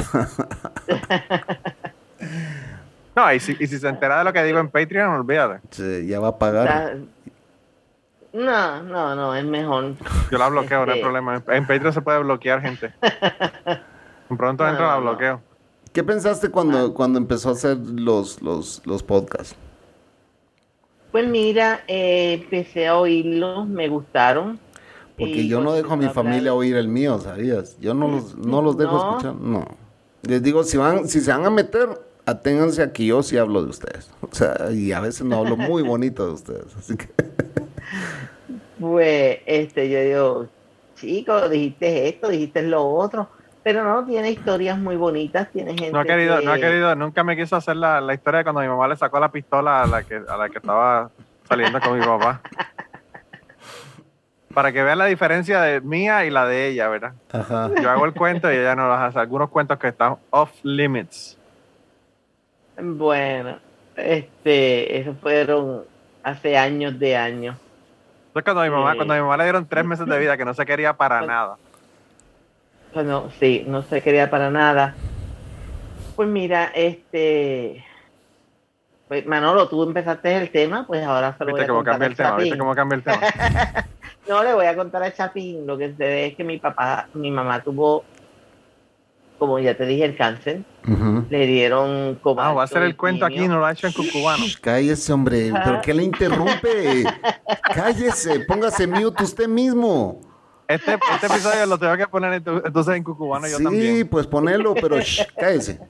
no, 3.16 3.34
y 3.34 3.39
si, 3.39 3.56
y 3.60 3.68
si 3.68 3.78
se 3.80 3.88
entera 3.88 4.20
de 4.20 4.24
lo 4.26 4.34
que 4.34 4.43
digo 4.43 4.60
en 4.60 4.70
Patreon, 4.70 5.10
olvídate. 5.12 5.62
Sí, 5.72 6.08
ya 6.08 6.20
va 6.20 6.30
a 6.30 6.38
pagar. 6.38 6.97
No, 8.34 8.84
no, 8.84 9.16
no, 9.16 9.36
es 9.36 9.43
mejor. 9.45 9.95
Yo 10.32 10.38
la 10.38 10.47
bloqueo, 10.49 10.86
no 10.86 10.91
hay 10.91 10.99
Este- 10.99 11.04
problema. 11.04 11.41
En- 11.47 11.68
Patreon 11.68 11.93
se 11.93 12.02
puede 12.02 12.20
bloquear 12.20 12.62
gente. 12.62 12.93
Pronto 14.38 14.64
No, 14.64 14.70
entro, 14.70 14.88
la 14.88 14.95
no. 14.95 15.02
bloqueo. 15.02 15.41
¿Qué 15.91 16.04
pensaste 16.04 16.47
Ah. 16.47 16.52
cuando, 16.52 16.93
cuando 16.93 17.18
empezó 17.18 17.49
a 17.49 17.52
hacer 17.54 17.78
los, 17.78 18.41
los, 18.41 18.82
los 18.86 19.04
podcasts? 19.04 19.56
Pues 21.12 21.28
mira, 21.28 21.82
eh, 21.88 22.39
empecé 22.41 22.88
a 22.88 22.95
oírlos, 22.97 23.68
me 23.68 23.89
gustaron. 23.89 24.58
Porque 25.22 25.41
Y 25.41 25.47
yo 25.47 25.61
no 25.61 25.74
dejo 25.74 25.93
a 25.93 25.97
mi 25.97 26.09
familia 26.09 26.53
oír 26.53 26.76
el 26.76 26.88
mío, 26.88 27.19
¿sabías? 27.19 27.78
Yo 27.80 27.93
no 27.93 28.07
los, 28.07 28.36
no 28.38 28.61
los 28.61 28.76
dejo 28.78 28.93
No. 28.93 28.97
escuchar, 28.97 29.36
no. 29.36 29.65
Les 30.24 30.41
digo, 30.41 30.63
si 30.63 30.78
van, 30.78 31.07
si 31.07 31.19
se 31.22 31.32
van 31.32 31.45
a 31.45 31.49
meter, 31.51 31.89
aténganse 32.26 32.82
a 32.82 32.91
que 32.91 33.05
yo 33.05 33.22
sí 33.24 33.38
hablo 33.38 33.63
de 33.63 33.69
ustedes. 33.69 34.11
O 34.22 34.34
sea, 34.34 34.72
y 34.72 34.91
a 34.91 34.99
veces 34.99 35.24
no 35.26 35.38
hablo 35.38 35.57
muy 35.57 35.84
bonito 35.84 36.26
de 36.26 36.34
ustedes, 36.34 36.76
así 36.76 36.97
que... 36.97 37.07
Pues, 38.80 39.39
este, 39.45 39.89
yo 39.89 39.99
digo, 40.01 40.47
chico, 40.95 41.49
dijiste 41.49 42.09
esto, 42.09 42.30
dijiste 42.30 42.63
lo 42.63 42.84
otro, 42.88 43.30
pero 43.63 43.84
no, 43.84 44.03
tiene 44.05 44.32
historias 44.32 44.78
muy 44.80 44.95
bonitas, 44.95 45.51
tiene 45.51 45.72
gente 45.74 45.91
No 45.91 45.99
ha 45.99 46.05
querido, 46.05 46.39
que- 46.39 46.45
no 46.45 46.51
ha 46.51 46.57
querido, 46.59 46.95
nunca 46.95 47.24
me 47.24 47.38
quiso 47.38 47.55
hacer 47.55 47.76
la, 47.76 48.01
la 48.01 48.13
historia 48.15 48.39
de 48.39 48.43
cuando 48.43 48.61
mi 48.61 48.67
mamá 48.67 48.88
le 48.88 48.95
sacó 48.95 49.19
la 49.19 49.32
pistola 49.32 49.84
a 49.84 49.88
la 49.88 50.03
que, 50.03 50.15
a 50.28 50.36
la 50.38 50.49
que 50.49 50.57
estaba 50.57 51.11
saliendo 51.47 51.80
con 51.80 51.99
mi 51.99 52.03
papá. 52.05 52.41
Para 54.54 54.72
que 54.72 54.84
vean 54.84 54.97
la 54.97 55.06
diferencia 55.06 55.62
de 55.62 55.82
mía 55.82 56.26
y 56.26 56.30
la 56.30 56.45
de 56.45 56.68
ella, 56.68 56.88
¿verdad? 56.89 57.14
Ajá. 57.32 57.70
Yo 57.82 57.89
hago 57.89 58.06
el 58.06 58.14
cuento 58.14 58.52
y 58.52 58.56
ella 58.56 58.76
no 58.76 58.88
lo 58.88 58.93
hace. 58.93 59.20
Algunos 59.20 59.49
cuentos 59.49 59.78
que 59.80 59.88
están 59.89 60.18
off 60.30 60.52
limits. 60.64 61.38
Bueno, 62.82 63.60
este, 63.95 64.99
esos 64.99 65.18
fueron 65.20 65.84
hace 66.24 66.58
años 66.58 66.97
de 66.99 67.16
años. 67.18 67.58
Entonces 68.28 68.43
cuando 68.43 68.62
mi 68.64 68.70
mamá, 68.70 68.91
Sí. 68.91 68.97
cuando 68.97 69.14
a 69.14 69.18
mi 69.18 69.22
mamá 69.24 69.38
le 69.38 69.43
dieron 69.43 69.66
tres 69.68 69.86
meses 69.86 70.06
de 70.06 70.18
vida 70.20 70.38
que 70.38 70.45
no 70.45 70.54
se 70.54 70.66
quería 70.66 70.93
para 70.93 71.22
nada. 71.22 71.58
Cuando, 72.93 73.30
sí, 73.39 73.64
no 73.68 73.82
se 73.84 74.02
quería 74.02 74.30
para 74.30 74.49
nada. 74.49 74.95
Pues 76.16 76.28
mira, 76.30 76.72
este, 76.76 77.84
pues 79.08 79.26
Manolo, 79.26 79.68
tú 79.68 79.84
empezaste 79.84 80.36
el 80.38 80.49
tema, 80.52 80.86
pues 80.88 81.04
ahora 81.04 81.36
se 81.38 81.43
lo 81.45 81.52
voy 81.52 81.60
Viste 81.60 81.66
a 81.66 81.68
cómo 81.68 81.80
contar 81.80 81.93
cambia 81.93 82.08
a 82.08 82.10
el 82.10 82.16
tema, 82.16 82.36
viste 82.38 82.58
cómo 82.58 82.76
cambia 82.76 82.95
el 82.95 83.04
tema. 83.04 83.22
No, 84.32 84.42
le 84.46 84.54
voy 84.54 84.66
a 84.66 84.78
contar 84.78 85.04
a 85.04 85.14
Chapín. 85.14 85.68
Lo 85.68 85.78
que 85.78 85.90
se 85.90 86.04
ve 86.06 86.28
es 86.28 86.36
que 86.36 86.46
mi 86.46 86.58
papá, 86.58 87.10
mi 87.14 87.30
mamá 87.30 87.62
tuvo, 87.62 88.06
como 89.38 89.60
ya 89.60 89.76
te 89.76 89.86
dije, 89.86 90.06
el 90.06 90.16
cáncer. 90.16 90.62
Le 91.30 91.48
dieron 91.48 92.16
como. 92.24 92.40
Ah, 92.40 92.54
voy 92.54 92.62
a 92.62 92.64
hacer 92.64 92.84
el 92.84 92.96
cuento 92.96 93.26
aquí, 93.26 93.46
no 93.46 93.60
lo 93.60 93.66
ha 93.66 93.74
hecho 93.74 93.88
en 93.88 93.94
cucubano. 93.94 94.46
Shh, 94.46 94.62
Cállese, 94.62 95.12
hombre. 95.12 95.52
¿Pero 95.52 95.82
qué 95.82 95.94
le 95.94 96.04
interrumpe? 96.04 97.04
Cállese. 97.76 98.40
Póngase 98.48 98.88
mute 98.88 99.22
usted 99.22 99.50
mismo. 99.50 100.22
Este, 100.66 100.94
este 100.94 101.28
episodio 101.28 101.66
lo 101.66 101.78
tengo 101.78 101.98
que 101.98 102.08
poner 102.08 102.32
entonces 102.36 102.96
en 102.96 103.04
cucubano 103.04 103.46
yo 103.50 103.58
sí, 103.58 103.64
también. 103.66 104.08
pues 104.08 104.26
ponelo, 104.28 104.74
pero 104.76 104.98
shh, 105.02 105.28
cállese. 105.38 105.82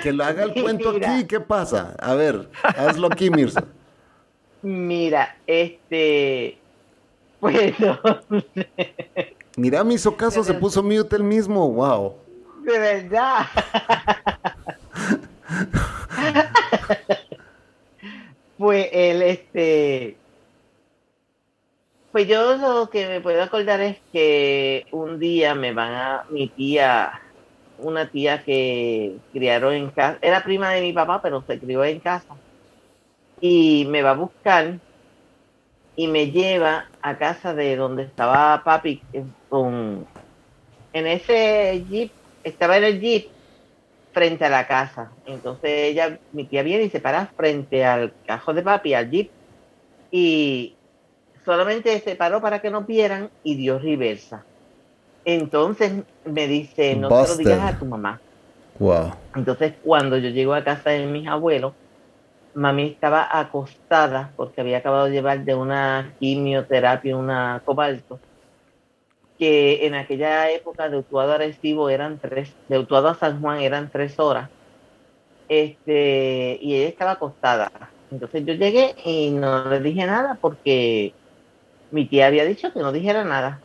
Que 0.00 0.12
lo 0.12 0.22
haga 0.22 0.44
el 0.44 0.54
cuento 0.62 0.92
Mira. 0.92 1.12
aquí. 1.16 1.26
¿Qué 1.26 1.40
pasa? 1.40 1.96
A 1.98 2.14
ver, 2.14 2.48
hazlo 2.62 3.08
aquí, 3.10 3.30
Mirza. 3.30 3.64
Mira, 4.62 5.36
este. 5.48 6.59
Bueno, 7.40 7.98
Mira, 9.56 9.82
me 9.84 9.94
hizo 9.94 10.16
caso, 10.16 10.44
se 10.44 10.54
puso 10.54 10.82
mute 10.82 11.16
el 11.16 11.24
mismo. 11.24 11.70
Wow. 11.70 12.14
de 12.62 12.78
verdad. 12.78 13.46
pues 18.58 18.88
él, 18.92 19.22
este. 19.22 20.16
Pues 22.12 22.26
yo 22.26 22.56
lo 22.56 22.90
que 22.90 23.06
me 23.06 23.20
puedo 23.20 23.42
acordar 23.42 23.80
es 23.80 23.98
que 24.12 24.86
un 24.92 25.18
día 25.18 25.54
me 25.54 25.72
van 25.72 25.92
a. 25.92 26.24
Mi 26.30 26.48
tía, 26.48 27.20
una 27.78 28.10
tía 28.10 28.42
que 28.44 29.16
criaron 29.32 29.74
en 29.74 29.90
casa, 29.90 30.18
era 30.20 30.42
prima 30.44 30.70
de 30.70 30.82
mi 30.82 30.92
papá, 30.92 31.20
pero 31.22 31.42
se 31.46 31.58
crió 31.58 31.84
en 31.84 32.00
casa. 32.00 32.36
Y 33.40 33.86
me 33.88 34.02
va 34.02 34.10
a 34.10 34.14
buscar 34.14 34.78
y 36.00 36.08
me 36.08 36.30
lleva 36.30 36.86
a 37.02 37.18
casa 37.18 37.52
de 37.54 37.76
donde 37.76 38.04
estaba 38.04 38.62
papi 38.64 39.04
eh, 39.12 39.26
con 39.48 40.08
en 40.94 41.06
ese 41.06 41.84
jeep 41.86 42.14
estaba 42.42 42.78
en 42.78 42.84
el 42.84 43.00
jeep 43.00 43.26
frente 44.12 44.46
a 44.46 44.50
la 44.50 44.66
casa. 44.66 45.14
Entonces 45.26 45.70
ella 45.70 46.18
mi 46.32 46.48
tía 46.48 46.62
viene 46.62 46.84
y 46.84 46.90
se 46.90 47.00
para 47.00 47.32
frente 47.36 47.84
al 47.84 48.16
cajón 48.24 48.56
de 48.56 48.62
papi 48.62 48.94
al 48.94 49.10
jeep 49.10 49.32
y 50.10 50.78
solamente 51.44 52.00
se 52.00 52.16
paró 52.16 52.40
para 52.40 52.60
que 52.62 52.70
nos 52.70 52.86
vieran 52.86 53.30
y 53.42 53.56
dio 53.56 53.78
reversa. 53.78 54.46
Entonces 55.24 56.04
me 56.24 56.48
dice 56.48 56.96
no 56.96 57.12
se 57.12 57.26
lo 57.26 57.36
digas 57.36 57.60
a 57.62 57.78
tu 57.78 57.86
mamá 57.86 58.22
Wow. 58.78 59.12
entonces, 59.34 59.78
cuando 59.82 60.18
yo 60.18 60.30
llego 60.30 60.54
a 60.54 60.64
casa 60.64 60.90
de 60.90 61.06
mis 61.06 61.28
abuelos, 61.28 61.74
mami 62.54 62.88
estaba 62.88 63.28
acostada 63.38 64.32
porque 64.36 64.60
había 64.60 64.78
acabado 64.78 65.06
de 65.06 65.12
llevar 65.12 65.44
de 65.44 65.54
una 65.54 66.14
quimioterapia, 66.18 67.16
una 67.16 67.62
cobalto, 67.64 68.18
que 69.38 69.86
en 69.86 69.94
aquella 69.94 70.50
época 70.50 70.88
de 70.88 70.98
Utuado 70.98 71.32
a 71.32 71.34
Arecibo 71.36 71.88
eran 71.88 72.18
tres, 72.18 72.54
de 72.68 72.78
Utuado 72.78 73.08
a 73.08 73.14
San 73.14 73.40
Juan 73.40 73.60
eran 73.60 73.90
tres 73.90 74.18
horas, 74.18 74.50
este, 75.48 76.58
y 76.60 76.76
ella 76.76 76.88
estaba 76.88 77.12
acostada. 77.12 77.70
Entonces 78.10 78.44
yo 78.44 78.54
llegué 78.54 78.94
y 79.04 79.30
no 79.30 79.68
le 79.68 79.80
dije 79.80 80.04
nada 80.06 80.36
porque 80.40 81.14
mi 81.90 82.06
tía 82.06 82.26
había 82.26 82.44
dicho 82.44 82.72
que 82.72 82.80
no 82.80 82.92
dijera 82.92 83.24
nada. 83.24 83.60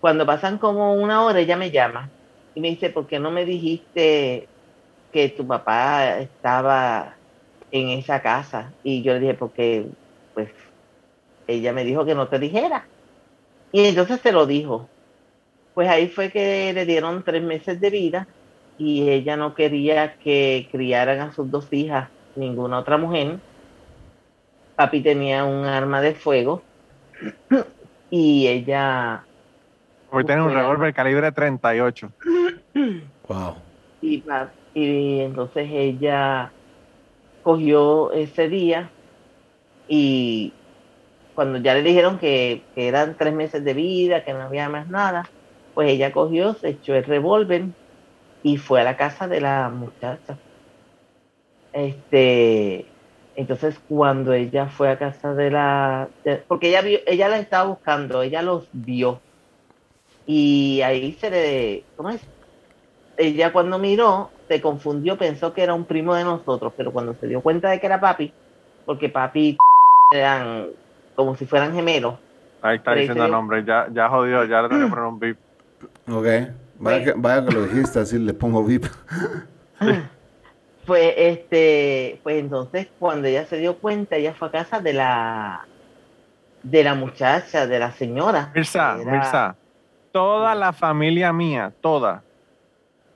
Cuando 0.00 0.26
pasan 0.26 0.58
como 0.58 0.94
una 0.94 1.24
hora, 1.24 1.40
ella 1.40 1.56
me 1.56 1.70
llama 1.70 2.08
y 2.54 2.60
me 2.60 2.68
dice, 2.68 2.90
¿por 2.90 3.06
qué 3.06 3.18
no 3.18 3.30
me 3.30 3.44
dijiste 3.44 4.48
que 5.12 5.28
tu 5.30 5.46
papá 5.46 6.18
estaba 6.18 7.19
en 7.72 7.90
esa 7.90 8.20
casa? 8.20 8.72
Y 8.82 9.02
yo 9.02 9.14
le 9.14 9.20
dije, 9.20 9.34
porque 9.34 9.86
pues 10.34 10.50
ella 11.46 11.72
me 11.72 11.84
dijo 11.84 12.04
que 12.04 12.14
no 12.14 12.28
te 12.28 12.38
dijera. 12.38 12.86
Y 13.72 13.84
entonces 13.84 14.20
se 14.20 14.32
lo 14.32 14.46
dijo. 14.46 14.88
Pues 15.74 15.88
ahí 15.88 16.08
fue 16.08 16.30
que 16.30 16.72
le 16.72 16.84
dieron 16.84 17.22
tres 17.22 17.42
meses 17.42 17.80
de 17.80 17.90
vida 17.90 18.26
y 18.78 19.08
ella 19.08 19.36
no 19.36 19.54
quería 19.54 20.14
que 20.14 20.68
criaran 20.70 21.20
a 21.20 21.32
sus 21.32 21.50
dos 21.50 21.72
hijas 21.72 22.08
ninguna 22.34 22.78
otra 22.78 22.96
mujer. 22.96 23.38
Papi 24.76 25.00
tenía 25.02 25.44
un 25.44 25.64
arma 25.64 26.00
de 26.00 26.14
fuego 26.14 26.62
y 28.10 28.46
ella 28.46 29.24
Hoy 30.10 30.24
tiene 30.24 30.42
un 30.42 30.52
revólver 30.52 30.92
calibre 30.92 31.30
38. 31.30 32.10
Wow. 33.28 33.54
y, 34.02 34.24
y 34.74 35.20
entonces 35.20 35.68
ella 35.70 36.50
cogió 37.42 38.12
ese 38.12 38.48
día 38.48 38.90
y 39.88 40.52
cuando 41.34 41.58
ya 41.58 41.74
le 41.74 41.82
dijeron 41.82 42.18
que, 42.18 42.62
eran 42.76 43.16
tres 43.16 43.32
meses 43.32 43.64
de 43.64 43.74
vida, 43.74 44.24
que 44.24 44.32
no 44.32 44.42
había 44.42 44.68
más 44.68 44.88
nada, 44.88 45.28
pues 45.74 45.90
ella 45.90 46.12
cogió, 46.12 46.54
se 46.54 46.70
echó 46.70 46.94
el 46.94 47.04
revólver 47.04 47.66
y 48.42 48.56
fue 48.56 48.80
a 48.80 48.84
la 48.84 48.96
casa 48.96 49.26
de 49.26 49.40
la 49.40 49.68
muchacha. 49.68 50.38
Este, 51.72 52.86
entonces 53.36 53.80
cuando 53.88 54.32
ella 54.32 54.66
fue 54.66 54.90
a 54.90 54.98
casa 54.98 55.34
de 55.34 55.50
la, 55.50 56.08
porque 56.48 56.68
ella 56.68 56.82
vio, 56.82 56.98
ella 57.06 57.28
la 57.28 57.38
estaba 57.38 57.68
buscando, 57.68 58.22
ella 58.22 58.42
los 58.42 58.68
vio 58.72 59.20
y 60.26 60.80
ahí 60.82 61.12
se 61.12 61.30
le, 61.30 61.84
¿cómo 61.96 62.10
es? 62.10 62.20
ella 63.20 63.52
cuando 63.52 63.78
miró 63.78 64.30
se 64.50 64.60
confundió, 64.60 65.16
pensó 65.16 65.54
que 65.54 65.62
era 65.62 65.74
un 65.74 65.84
primo 65.84 66.12
de 66.12 66.24
nosotros, 66.24 66.72
pero 66.76 66.90
cuando 66.92 67.14
se 67.14 67.28
dio 67.28 67.40
cuenta 67.40 67.70
de 67.70 67.78
que 67.78 67.86
era 67.86 68.00
papi, 68.00 68.32
porque 68.84 69.08
papi 69.08 69.56
eran 70.10 70.66
como 71.14 71.36
si 71.36 71.46
fueran 71.46 71.72
gemelos, 71.72 72.14
Ahí 72.62 72.76
está 72.76 72.94
diciendo 72.94 73.24
el 73.24 73.30
nombre. 73.30 73.64
Ya, 73.64 73.86
ya 73.92 74.08
jodió, 74.08 74.44
ya 74.44 74.60
le 74.62 74.68
tengo 74.68 74.84
que 74.84 74.90
poner 74.90 75.04
un 75.04 75.18
beep. 75.20 75.38
Ok. 76.10 76.26
Vaya 76.80 77.04
que, 77.04 77.12
vaya 77.16 77.46
que 77.46 77.54
lo 77.54 77.62
dijiste, 77.62 78.00
así 78.00 78.18
le 78.18 78.34
pongo 78.34 78.64
VIP. 78.64 78.86
Pues 80.86 81.12
este, 81.16 82.18
pues 82.24 82.40
entonces 82.40 82.88
cuando 82.98 83.28
ella 83.28 83.44
se 83.44 83.58
dio 83.58 83.76
cuenta, 83.78 84.16
ella 84.16 84.34
fue 84.34 84.48
a 84.48 84.50
casa 84.50 84.80
de 84.80 84.94
la 84.94 85.64
de 86.64 86.82
la 86.82 86.94
muchacha, 86.94 87.66
de 87.66 87.78
la 87.78 87.92
señora. 87.92 88.50
Mirza, 88.54 88.96
Era- 89.00 89.12
Mirza, 89.12 89.56
toda 90.10 90.54
la 90.54 90.72
familia 90.72 91.32
mía, 91.32 91.72
toda, 91.80 92.24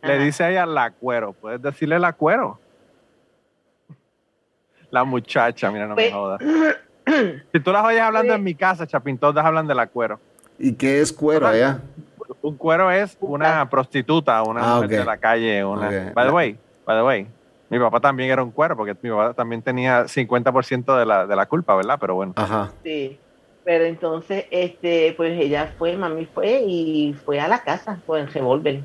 le 0.07 0.19
dice 0.19 0.45
a 0.45 0.51
ella 0.51 0.67
la 0.67 0.91
cuero. 0.91 1.33
¿Puedes 1.33 1.61
decirle 1.63 1.99
la 1.99 2.13
cuero? 2.13 2.59
La 4.91 5.05
muchacha, 5.05 5.71
mira, 5.71 5.87
no 5.87 5.95
me 5.95 6.03
Pues- 6.03 6.13
jodas. 6.13 6.41
Si 7.53 7.61
tú 7.61 7.71
las 7.71 7.85
oyes 7.85 8.01
hablando 8.01 8.29
Pues- 8.29 8.39
en 8.39 8.45
mi 8.45 8.55
casa, 8.55 8.87
Chapín, 8.87 9.19
todas 9.19 9.45
hablan 9.45 9.67
de 9.67 9.75
la 9.75 9.87
cuero. 9.87 10.19
¿Y 10.59 10.73
qué 10.75 11.01
es 11.01 11.13
cuero 11.13 11.47
allá? 11.47 11.81
Un 12.41 12.57
cuero 12.57 12.91
es 12.91 13.17
una 13.21 13.69
prostituta, 13.69 14.43
una 14.43 14.61
Ah, 14.63 14.75
mujer 14.77 15.01
de 15.01 15.05
la 15.05 15.17
calle. 15.19 15.65
Una... 15.65 16.13
By 16.15 16.27
the 16.27 16.33
way, 16.33 16.59
by 16.87 16.97
the 16.97 17.03
way, 17.03 17.27
mi 17.69 17.79
papá 17.79 18.01
también 18.01 18.31
era 18.31 18.43
un 18.43 18.51
cuero 18.51 18.77
porque 18.77 18.97
mi 19.03 19.11
papá 19.11 19.35
también 19.35 19.61
tenía 19.63 20.05
50% 20.05 20.97
de 20.99 21.05
la, 21.05 21.27
de 21.27 21.37
la 21.37 21.45
culpa, 21.47 21.75
¿verdad? 21.77 21.99
Pero 22.01 22.15
bueno. 22.15 22.33
Ajá. 22.37 22.71
Sí. 22.83 23.19
Pero 23.65 23.85
entonces, 23.85 24.47
este, 24.51 25.13
pues 25.17 25.39
ella 25.39 25.75
fue, 25.79 25.97
mami 25.97 26.27
fue 26.27 26.61
y 26.67 27.15
fue 27.25 27.41
a 27.41 27.49
la 27.49 27.63
casa 27.63 27.99
con 28.07 28.21
el 28.21 28.29
revólver. 28.33 28.81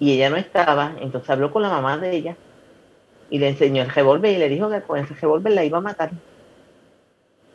Y 0.00 0.12
ella 0.12 0.30
no 0.30 0.36
estaba, 0.36 0.96
entonces 1.00 1.30
habló 1.30 1.52
con 1.52 1.62
la 1.62 1.70
mamá 1.70 1.98
de 1.98 2.16
ella 2.16 2.36
y 3.30 3.38
le 3.38 3.48
enseñó 3.48 3.82
el 3.82 3.90
revólver 3.90 4.32
y 4.32 4.38
le 4.38 4.48
dijo 4.48 4.70
que 4.70 4.82
con 4.82 4.98
ese 4.98 5.14
revólver 5.14 5.52
la 5.52 5.64
iba 5.64 5.78
a 5.78 5.82
matar. 5.82 6.10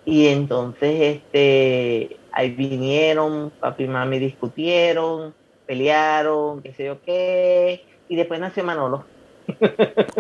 Y 0.06 0.28
entonces, 0.28 1.18
este, 1.18 2.18
ahí 2.32 2.52
vinieron, 2.52 3.52
papi 3.60 3.84
y 3.84 3.88
mami 3.88 4.20
discutieron, 4.20 5.34
pelearon, 5.66 6.62
qué 6.62 6.74
sé 6.74 6.86
yo 6.86 7.02
qué, 7.02 7.86
y 8.08 8.16
después 8.16 8.40
nació 8.40 8.64
Manolo. 8.64 9.06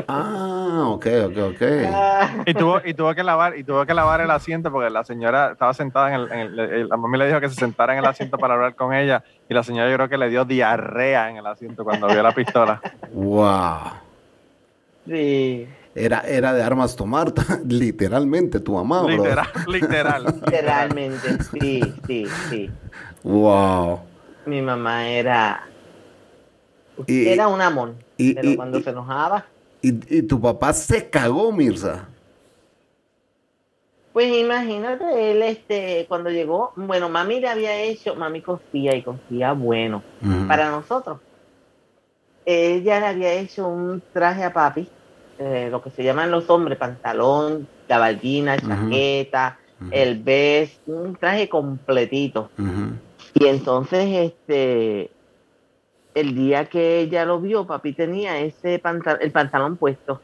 Ah, 0.07 0.83
ok, 0.87 1.05
ok, 1.27 1.37
ok. 1.53 1.61
Ah, 1.85 2.29
Y 2.45 2.53
tuvo, 2.53 2.81
y 2.83 2.93
tuvo 2.93 3.13
que 3.13 3.23
lavar, 3.23 3.57
y 3.57 3.63
tuvo 3.63 3.85
que 3.85 3.93
lavar 3.93 4.21
el 4.21 4.31
asiento 4.31 4.71
porque 4.71 4.89
la 4.89 5.03
señora 5.03 5.51
estaba 5.53 5.73
sentada 5.73 6.09
en 6.09 6.15
el, 6.15 6.31
en 6.31 6.39
el- 6.39 6.59
el- 6.59 6.87
la 6.89 6.97
mami 6.97 7.17
le 7.17 7.27
dijo 7.27 7.39
que 7.39 7.49
se 7.49 7.55
sentara 7.55 7.93
en 7.93 7.99
el 7.99 8.05
asiento 8.05 8.37
para 8.37 8.55
hablar 8.55 8.75
con 8.75 8.93
ella 8.93 9.23
y 9.47 9.53
la 9.53 9.63
señora 9.63 9.89
yo 9.89 9.95
creo 9.95 10.09
que 10.09 10.17
le 10.17 10.29
dio 10.29 10.45
diarrea 10.45 11.29
en 11.29 11.37
el 11.37 11.45
asiento 11.45 11.83
cuando 11.83 12.07
vio 12.07 12.21
la 12.23 12.33
pistola. 12.33 12.81
Wow. 13.13 13.91
sí, 15.05 15.67
Era, 15.95 16.21
era 16.21 16.53
de 16.53 16.63
armas 16.63 16.95
tomar, 16.95 17.31
literalmente, 17.67 18.59
tu 18.59 18.73
mamá, 18.73 19.01
bro. 19.03 19.23
literal, 19.23 19.47
literal. 19.67 20.23
literalmente, 20.35 21.37
sí, 21.59 21.93
sí, 22.07 22.25
sí. 22.49 22.71
Wow. 23.23 23.99
Mi 24.45 24.61
mamá 24.61 25.07
era, 25.07 25.61
Y- 27.07 27.27
era 27.27 27.47
un 27.47 27.61
amor, 27.61 27.95
y- 28.19 28.33
pero 28.33 28.49
y- 28.51 28.55
cuando 28.55 28.77
y- 28.79 28.83
se 28.83 28.89
enojaba, 28.91 29.45
Y, 29.81 30.17
y 30.17 30.21
tu 30.23 30.39
papá 30.41 30.73
se 30.73 31.09
cagó, 31.09 31.51
Mirza. 31.53 32.07
pues 34.11 34.35
imagínate, 34.35 35.31
él, 35.31 35.41
este, 35.43 36.05
cuando 36.09 36.29
llegó, 36.29 36.73
bueno, 36.75 37.07
mami 37.09 37.39
le 37.39 37.47
había 37.47 37.81
hecho, 37.81 38.15
mami 38.15 38.41
cosía 38.41 38.95
y 38.95 39.01
cosía 39.03 39.53
bueno. 39.53 40.03
Para 40.47 40.69
nosotros. 40.69 41.19
Ella 42.45 42.99
le 42.99 43.05
había 43.05 43.33
hecho 43.33 43.67
un 43.67 44.01
traje 44.11 44.43
a 44.43 44.51
papi, 44.51 44.89
eh, 45.37 45.69
lo 45.71 45.81
que 45.81 45.91
se 45.91 46.03
llaman 46.03 46.31
los 46.31 46.49
hombres, 46.49 46.77
pantalón, 46.77 47.67
gabardina, 47.87 48.57
chaqueta, 48.57 49.59
el 49.91 50.21
vest, 50.21 50.81
un 50.87 51.15
traje 51.15 51.47
completito. 51.47 52.49
Y 53.35 53.45
entonces, 53.45 54.33
este, 54.33 55.11
el 56.19 56.35
día 56.35 56.65
que 56.65 56.99
ella 56.99 57.25
lo 57.25 57.39
vio, 57.39 57.65
papi 57.65 57.93
tenía 57.93 58.39
ese 58.39 58.79
pantalón, 58.79 59.21
el 59.21 59.31
pantalón 59.31 59.77
puesto. 59.77 60.21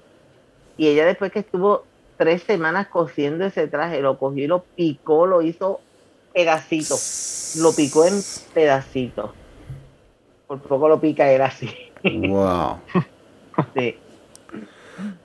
Y 0.78 0.88
ella 0.88 1.06
después 1.06 1.32
que 1.32 1.40
estuvo 1.40 1.86
tres 2.18 2.44
semanas 2.44 2.88
cosiendo 2.88 3.46
ese 3.46 3.68
traje, 3.68 4.02
lo 4.02 4.18
cogió 4.18 4.44
y 4.44 4.48
lo 4.48 4.64
picó, 4.76 5.26
lo 5.26 5.42
hizo 5.42 5.80
pedacito. 6.34 6.96
Lo 7.62 7.74
picó 7.74 8.06
en 8.06 8.22
pedacitos. 8.54 9.32
Por 10.48 10.60
poco 10.62 10.90
lo 10.90 11.00
pica 11.00 11.32
él 11.32 11.42
así. 11.42 11.70
Wow. 12.04 12.80
Sí. 13.74 13.96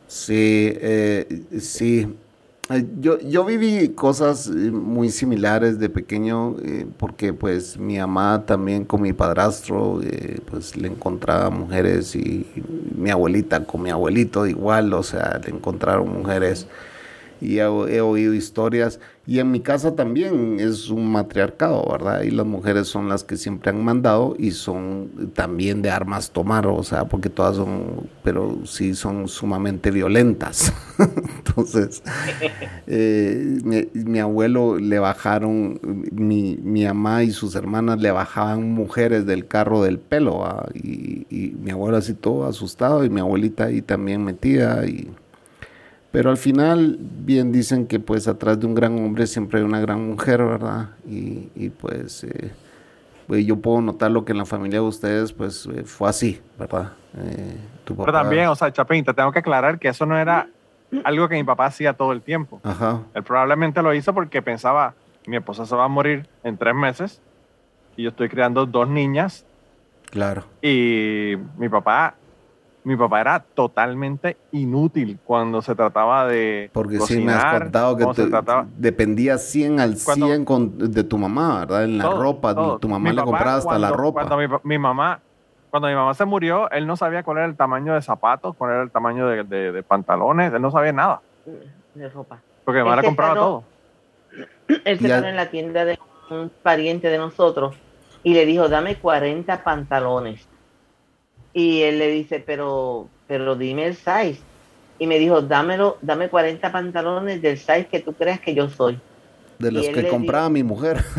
Sí, 0.07 0.73
eh, 0.81 1.27
sí. 1.59 2.17
Yo, 3.01 3.19
yo 3.19 3.45
viví 3.45 3.89
cosas 3.89 4.47
eh, 4.47 4.71
muy 4.71 5.11
similares 5.11 5.81
de 5.81 5.89
pequeño 5.89 6.55
eh, 6.63 6.87
porque 6.99 7.33
pues 7.33 7.77
mi 7.77 7.99
mamá 7.99 8.45
también 8.47 8.85
con 8.85 9.03
mi 9.03 9.13
padrastro 9.13 10.01
eh, 10.05 10.39
pues 10.49 10.77
le 10.77 10.87
encontraba 10.87 11.51
mujeres 11.51 12.15
y, 12.15 12.47
mi 12.95 13.11
abuelita 13.11 13.65
con 13.65 13.83
mi 13.83 13.91
abuelito 13.91 14.47
igual, 14.47 14.93
o 14.93 15.03
sea, 15.03 15.41
le 15.43 15.51
encontraron 15.51 16.13
mujeres 16.13 16.69
y 17.41 17.59
he, 17.59 17.63
he 17.63 18.01
oído 18.01 18.35
historias 18.35 19.01
y 19.31 19.39
en 19.39 19.53
mi 19.53 19.61
casa 19.61 19.95
también 19.95 20.59
es 20.59 20.91
un 20.91 21.13
matriarcado, 21.13 21.87
¿verdad? 21.89 22.23
Y 22.23 22.33
las 22.33 22.47
mujeres 22.47 22.89
son 22.89 23.09
las 23.09 23.23
que 23.23 23.37
siempre 23.37 23.71
han 23.71 23.85
mandado 23.85 24.35
y 24.37 24.51
son 24.51 25.31
también 25.35 25.83
de 25.83 25.91
armas 25.91 26.33
tomar, 26.33 26.67
o 26.67 26.83
sea, 26.83 27.05
porque 27.05 27.29
todas 27.29 27.55
son, 27.55 28.09
pero 28.25 28.67
sí 28.67 28.97
son 28.97 29.29
sumamente 29.29 29.93
violentas. 29.93 30.73
Entonces, 30.99 32.03
eh, 32.89 33.59
mi, 33.63 33.87
mi 33.93 34.19
abuelo 34.19 34.77
le 34.79 34.99
bajaron, 34.99 35.79
mi, 36.11 36.57
mi 36.57 36.85
mamá 36.87 37.23
y 37.23 37.31
sus 37.31 37.55
hermanas 37.55 38.01
le 38.01 38.11
bajaban 38.11 38.73
mujeres 38.73 39.27
del 39.27 39.47
carro 39.47 39.83
del 39.85 40.01
pelo, 40.01 40.45
y, 40.75 41.27
y 41.31 41.55
mi 41.61 41.71
abuelo 41.71 41.99
así 41.99 42.15
todo 42.15 42.47
asustado 42.47 43.05
y 43.05 43.11
mi 43.11 43.21
abuelita 43.21 43.67
ahí 43.67 43.81
también 43.81 44.25
metida 44.25 44.85
y... 44.87 45.09
Pero 46.13 46.31
al 46.31 46.37
final, 46.37 46.97
bien 47.01 47.53
dicen 47.53 47.87
que 47.87 48.01
pues 48.01 48.27
atrás 48.27 48.59
de 48.59 48.67
un 48.67 48.75
gran 48.75 48.99
hombre 48.99 49.27
siempre 49.27 49.61
hay 49.61 49.65
una 49.65 49.81
gran 49.81 50.09
mujer, 50.09 50.45
¿verdad? 50.45 50.91
Y, 51.09 51.49
y, 51.55 51.71
pues, 51.71 52.25
eh, 52.25 52.51
pues, 53.29 53.47
yo 53.47 53.57
puedo 53.57 53.81
notar 53.81 54.11
lo 54.11 54.25
que 54.25 54.33
en 54.33 54.39
la 54.39 54.45
familia 54.45 54.81
de 54.81 54.87
ustedes 54.87 55.33
pues 55.33 55.67
eh, 55.67 55.85
fue 55.85 56.09
así, 56.09 56.41
¿verdad? 56.59 56.93
Eh, 57.17 57.57
tu 57.85 57.95
Pero 57.97 58.13
también, 58.13 58.49
o 58.49 58.57
sea, 58.57 58.73
Chapín, 58.73 59.05
te 59.05 59.15
tengo 59.15 59.31
que 59.31 59.39
aclarar 59.39 59.79
que 59.79 59.89
eso 59.89 60.05
no 60.05 60.19
era 60.19 60.49
algo 61.05 61.29
que 61.29 61.37
mi 61.37 61.45
papá 61.45 61.67
hacía 61.67 61.93
todo 61.93 62.13
el 62.13 62.23
tiempo. 62.23 62.61
Ajá, 62.65 63.03
Él 63.15 63.23
probablemente 63.23 63.81
lo 63.83 63.95
hizo 63.95 64.13
porque 64.13 64.43
pensaba, 64.43 64.95
mi 65.27 65.37
esposa 65.37 65.65
se 65.65 65.77
va 65.77 65.85
a 65.85 65.89
morir 65.89 66.27
en 66.43 66.57
tres 66.57 66.75
meses 66.75 67.21
y 67.97 68.03
yo 68.03 68.09
estoy 68.09 68.29
criando 68.29 68.67
dos 68.67 68.89
niñas 68.89 69.45
claro. 70.11 70.45
y 70.61 71.35
mi 71.57 71.69
papá, 71.69 72.17
mi 72.83 72.97
papá 72.97 73.21
era 73.21 73.41
totalmente 73.41 74.37
inútil 74.53 75.19
cuando 75.25 75.61
se 75.61 75.75
trataba 75.75 76.27
de 76.27 76.71
Porque 76.73 76.99
sí 77.01 77.21
me 77.23 77.33
has 77.33 77.61
contado 77.61 77.97
que 77.97 78.07
te- 78.07 78.31
dependías 78.79 79.43
100 79.43 79.81
al 79.81 79.97
Cuando- 80.03 80.27
100 80.27 80.45
con, 80.45 80.79
de 80.93 81.05
tu 81.05 81.19
mamá, 81.19 81.61
¿verdad? 81.61 81.85
En 81.85 81.99
la 81.99 82.05
todo, 82.05 82.23
ropa, 82.23 82.55
todo. 82.55 82.79
tu 82.79 82.89
mamá 82.89 83.11
Mi 83.11 83.17
le 83.17 83.23
compraba 83.23 83.57
hasta 83.57 83.79
la 83.79 83.91
ropa. 83.91 84.27
Cuando 84.27 84.61
mi, 84.65 84.79
mamá, 84.79 85.21
cuando 85.71 85.89
mi 85.89 85.95
mamá 85.95 86.15
se 86.15 86.25
murió, 86.25 86.71
él 86.71 86.87
no 86.87 86.97
sabía 86.97 87.23
cuál 87.23 87.39
era 87.39 87.47
el 87.47 87.57
tamaño 87.57 87.95
de 87.95 88.03
zapatos, 88.03 88.57
cuál 88.57 88.73
era 88.73 88.83
el 88.83 88.91
tamaño 88.91 89.27
de, 89.29 89.45
de- 89.45 89.73
de 89.73 89.83
pantalones, 89.83 90.53
él 90.53 90.63
no 90.63 90.71
sabía 90.71 90.93
nada, 90.93 91.21
De 91.95 92.09
ropa. 92.09 92.39
porque 92.65 92.79
mi 92.81 92.85
mamá 92.89 93.03
le 93.03 93.07
compraba 93.09 93.35
todo. 93.35 93.65
Él 94.85 94.99
se 95.01 95.09
paró 95.09 95.27
en 95.27 95.37
la 95.37 95.51
tienda 95.51 95.85
de 95.85 95.99
un 96.31 96.51
pariente 96.63 97.09
de 97.09 97.19
nosotros 97.19 97.75
y 98.23 98.33
le 98.35 98.47
dijo, 98.47 98.69
dame 98.69 98.97
40 98.97 99.63
pantalones. 99.65 100.47
Y 101.53 101.83
él 101.83 101.99
le 101.99 102.09
dice, 102.09 102.41
pero, 102.45 103.09
pero 103.27 103.57
dime 103.57 103.87
el 103.87 103.97
size. 103.97 104.41
Y 104.99 105.07
me 105.07 105.19
dijo, 105.19 105.41
dámelo, 105.43 105.99
dame 106.03 106.29
40 106.29 106.71
pantalones 106.73 107.41
del 107.43 107.59
size 107.59 107.87
que 107.87 108.01
tú 108.01 108.13
creas 108.13 108.41
que 108.41 108.55
yo 108.55 108.69
soy. 108.69 108.99
de 109.59 109.73
los 109.73 109.89
que 109.89 110.09
compraba 110.09 110.49
mi 110.51 110.63
mujer. 110.63 111.03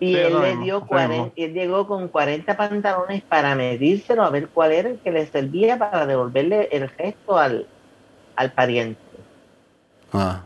Y 0.00 0.08
Sí, 0.12 0.16
él 0.16 0.38
le 0.42 0.56
dio 0.56 0.78
eso 0.78 0.86
40, 0.86 1.08
mismo. 1.14 1.32
él 1.36 1.52
llegó 1.54 1.86
con 1.86 2.08
40 2.08 2.56
pantalones 2.56 3.22
para 3.22 3.54
medírselo 3.54 4.24
a 4.24 4.28
ver 4.30 4.48
cuál 4.48 4.72
era 4.72 4.88
el 4.90 4.98
que 4.98 5.10
le 5.12 5.24
servía 5.26 5.78
para 5.78 6.04
devolverle 6.04 6.68
el 6.72 6.88
resto 6.90 7.38
al, 7.38 7.66
al 8.36 8.52
pariente. 8.52 9.00
Ah. 10.12 10.42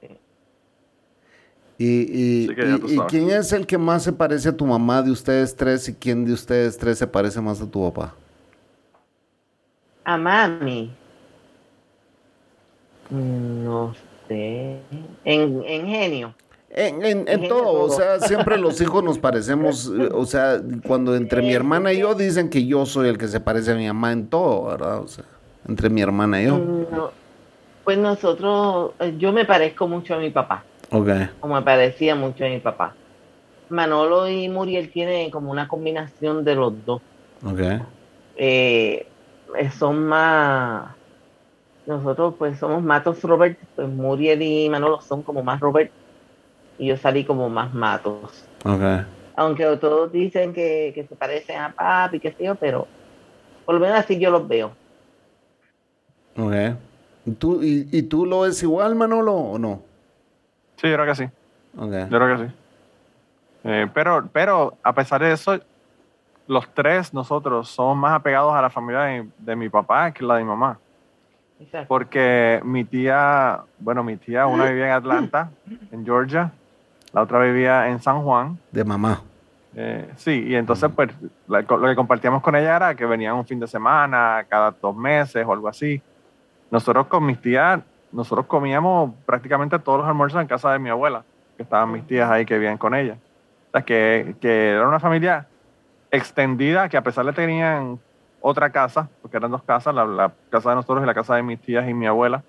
Sí. 0.00 0.08
Y, 1.82 2.44
y- 2.44 2.48
quién 3.08 3.30
es 3.30 3.54
el 3.54 3.66
que 3.66 3.78
más 3.78 4.02
se 4.02 4.12
parece 4.12 4.50
a 4.50 4.56
tu 4.56 4.66
mamá 4.66 5.00
de 5.00 5.10
ustedes 5.10 5.56
tres 5.56 5.88
y 5.88 5.94
quién 5.94 6.26
de 6.26 6.34
ustedes 6.34 6.76
tres 6.76 6.98
se 6.98 7.06
parece 7.06 7.40
más 7.40 7.58
a 7.62 7.66
tu 7.70 7.90
papá? 7.90 8.14
A 10.04 10.18
mami. 10.18 10.92
No 13.08 13.94
sé. 14.28 14.76
En, 15.24 15.62
en 15.64 15.86
genio. 15.86 16.34
En, 16.68 17.02
en- 17.26 17.48
todo, 17.48 17.84
o 17.84 17.88
sea, 17.90 18.20
siempre 18.20 18.58
los 18.58 18.78
hijos 18.82 19.02
nos 19.02 19.18
parecemos, 19.18 19.90
eh, 19.98 20.10
o 20.12 20.26
sea, 20.26 20.60
cuando 20.86 21.16
entre 21.16 21.40
mi 21.40 21.54
hermana 21.54 21.94
y 21.94 22.00
yo 22.00 22.14
dicen 22.14 22.50
que 22.50 22.66
yo 22.66 22.84
soy 22.84 23.08
el 23.08 23.16
que 23.16 23.26
se 23.26 23.40
parece 23.40 23.72
a 23.72 23.74
mi 23.74 23.86
mamá 23.86 24.12
en 24.12 24.26
todo, 24.28 24.66
¿verdad? 24.66 25.00
O 25.00 25.08
sea, 25.08 25.24
entre 25.66 25.88
mi 25.88 26.02
hermana 26.02 26.42
y 26.42 26.46
yo. 26.46 26.58
No. 26.58 27.10
Pues 27.84 27.96
nosotros, 27.96 28.92
eh, 29.00 29.14
yo 29.18 29.32
me 29.32 29.46
parezco 29.46 29.88
mucho 29.88 30.14
a 30.14 30.18
mi 30.18 30.28
papá, 30.30 30.62
Ok. 30.92 31.08
o 31.40 31.48
me 31.48 31.62
parecía 31.62 32.14
mucho 32.14 32.44
a 32.44 32.48
mi 32.48 32.58
papá. 32.58 32.94
Manolo 33.68 34.28
y 34.28 34.48
Muriel 34.48 34.90
tienen 34.90 35.30
como 35.30 35.50
una 35.50 35.68
combinación 35.68 36.44
de 36.44 36.54
los 36.56 36.84
dos. 36.84 37.00
Ok. 37.44 37.60
Eh, 38.36 39.06
son 39.78 40.04
más, 40.04 40.90
nosotros 41.86 42.34
pues 42.38 42.58
somos 42.58 42.82
Matos 42.82 43.22
Robert, 43.22 43.58
pues 43.76 43.88
Muriel 43.88 44.42
y 44.42 44.68
Manolo 44.68 45.00
son 45.00 45.22
como 45.22 45.42
más 45.42 45.60
Robert 45.60 45.90
y 46.78 46.86
yo 46.86 46.96
salí 46.96 47.24
como 47.24 47.48
más 47.48 47.72
Matos. 47.72 48.44
Ok. 48.64 49.06
Aunque 49.36 49.64
todos 49.76 50.10
dicen 50.12 50.52
que, 50.52 50.92
que 50.94 51.06
se 51.06 51.14
parecen 51.14 51.58
a 51.58 51.72
papi, 51.72 52.18
qué 52.18 52.32
sé 52.32 52.44
yo, 52.44 52.56
pero 52.56 52.88
por 53.64 53.76
lo 53.76 53.80
menos 53.80 53.98
así 53.98 54.18
yo 54.18 54.30
los 54.30 54.46
veo. 54.48 54.72
Ok. 56.36 56.54
¿Y 57.26 57.30
tú, 57.32 57.62
y, 57.62 57.88
y 57.92 58.02
tú 58.02 58.26
lo 58.26 58.40
ves 58.40 58.62
igual, 58.62 58.94
Manolo, 58.96 59.34
o 59.34 59.58
no? 59.58 59.82
Sí, 60.80 60.88
yo 60.88 60.94
creo 60.94 61.06
que 61.06 61.14
sí. 61.14 61.28
Yo 61.74 62.18
creo 62.18 62.36
que 62.38 62.46
sí. 62.46 62.52
Eh, 63.64 63.86
pero, 63.92 64.26
pero 64.32 64.74
a 64.82 64.92
pesar 64.94 65.20
de 65.20 65.32
eso, 65.32 65.58
los 66.46 66.68
tres 66.74 67.12
nosotros 67.12 67.68
somos 67.68 67.96
más 67.96 68.12
apegados 68.14 68.54
a 68.54 68.62
la 68.62 68.70
familia 68.70 69.02
de, 69.02 69.28
de 69.38 69.56
mi 69.56 69.68
papá 69.68 70.10
que 70.12 70.24
la 70.24 70.36
de 70.36 70.42
mi 70.44 70.48
mamá. 70.48 70.78
Exacto. 71.60 71.88
Porque 71.88 72.60
mi 72.64 72.84
tía, 72.84 73.60
bueno, 73.78 74.02
mi 74.02 74.16
tía, 74.16 74.46
una 74.46 74.64
vivía 74.64 74.86
en 74.86 74.92
Atlanta, 74.92 75.50
en 75.92 76.04
Georgia, 76.04 76.50
la 77.12 77.20
otra 77.22 77.40
vivía 77.40 77.88
en 77.88 78.00
San 78.00 78.22
Juan. 78.22 78.58
De 78.72 78.82
mamá. 78.82 79.20
Eh, 79.74 80.10
sí, 80.16 80.44
y 80.48 80.54
entonces 80.56 80.90
pues 80.96 81.10
la- 81.46 81.60
lo 81.60 81.86
que 81.86 81.94
compartíamos 81.94 82.42
con 82.42 82.56
ella 82.56 82.76
era 82.76 82.94
que 82.94 83.04
venían 83.04 83.34
un 83.36 83.46
fin 83.46 83.60
de 83.60 83.66
semana, 83.66 84.44
cada 84.48 84.70
dos 84.72 84.96
meses 84.96 85.44
o 85.46 85.52
algo 85.52 85.68
así. 85.68 86.00
Nosotros 86.70 87.06
con 87.08 87.26
mis 87.26 87.38
tías, 87.40 87.80
nosotros 88.12 88.46
comíamos 88.46 89.12
prácticamente 89.26 89.78
todos 89.78 90.00
los 90.00 90.08
almuerzos 90.08 90.40
en 90.40 90.46
casa 90.46 90.72
de 90.72 90.78
mi 90.78 90.90
abuela, 90.90 91.24
que 91.56 91.62
estaban 91.62 91.92
mis 91.92 92.06
tías 92.06 92.30
ahí 92.30 92.44
que 92.44 92.54
vivían 92.54 92.78
con 92.78 92.94
ella. 92.94 93.16
O 93.68 93.72
sea, 93.72 93.82
que, 93.82 94.34
que 94.40 94.70
era 94.70 94.86
una 94.86 95.00
familia 95.00 95.46
extendida 96.10 96.88
que 96.88 96.96
a 96.96 97.02
pesar 97.02 97.24
de 97.24 97.32
que 97.32 97.42
tenían 97.42 97.98
otra 98.40 98.70
casa, 98.70 99.08
porque 99.22 99.36
eran 99.36 99.50
dos 99.50 99.62
casas, 99.62 99.94
la, 99.94 100.04
la 100.04 100.32
casa 100.50 100.70
de 100.70 100.76
nosotros 100.76 101.02
y 101.02 101.06
la 101.06 101.14
casa 101.14 101.36
de 101.36 101.42
mis 101.42 101.60
tías 101.60 101.88
y 101.88 101.94
mi 101.94 102.06
abuela, 102.06 102.42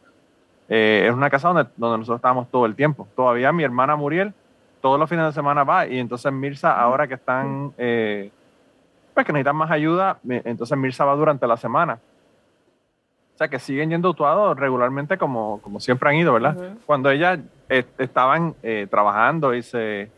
eh, 0.70 1.05
es 1.07 1.14
una 1.14 1.30
casa 1.30 1.49
donde, 1.49 1.70
donde 1.76 1.97
nosotros 1.99 2.20
estábamos 2.20 2.49
todo 2.49 2.66
el 2.66 2.76
tiempo. 2.76 3.07
Todavía 3.16 3.51
mi 3.51 3.64
hermana 3.64 3.95
Muriel 3.95 4.34
todos 4.82 4.99
los 4.99 5.07
fines 5.07 5.26
de 5.26 5.32
semana 5.32 5.64
va 5.64 5.88
y 5.88 5.99
entonces 5.99 6.32
Mirza 6.34 6.74
ahora 6.74 7.07
que 7.07 7.14
están 7.14 7.72
eh, 7.78 8.32
pues 9.14 9.26
que 9.26 9.32
necesitan 9.32 9.55
más 9.55 9.72
ayuda 9.72 10.18
entonces 10.28 10.78
Mirza 10.78 11.05
va 11.05 11.16
durante 11.16 11.47
la 11.47 11.55
semana 11.55 11.99
sea 13.41 13.47
que 13.47 13.57
siguen 13.57 13.89
yendo 13.89 14.09
actuados 14.11 14.55
regularmente 14.57 15.17
como, 15.17 15.59
como 15.61 15.79
siempre 15.79 16.09
han 16.09 16.15
ido 16.15 16.31
verdad 16.33 16.55
cuando 16.85 17.09
ellas 17.09 17.39
eh, 17.69 17.83
estaban 17.97 18.53
eh, 18.61 18.85
trabajando 18.89 19.55
y 19.55 19.63
se 19.63 20.11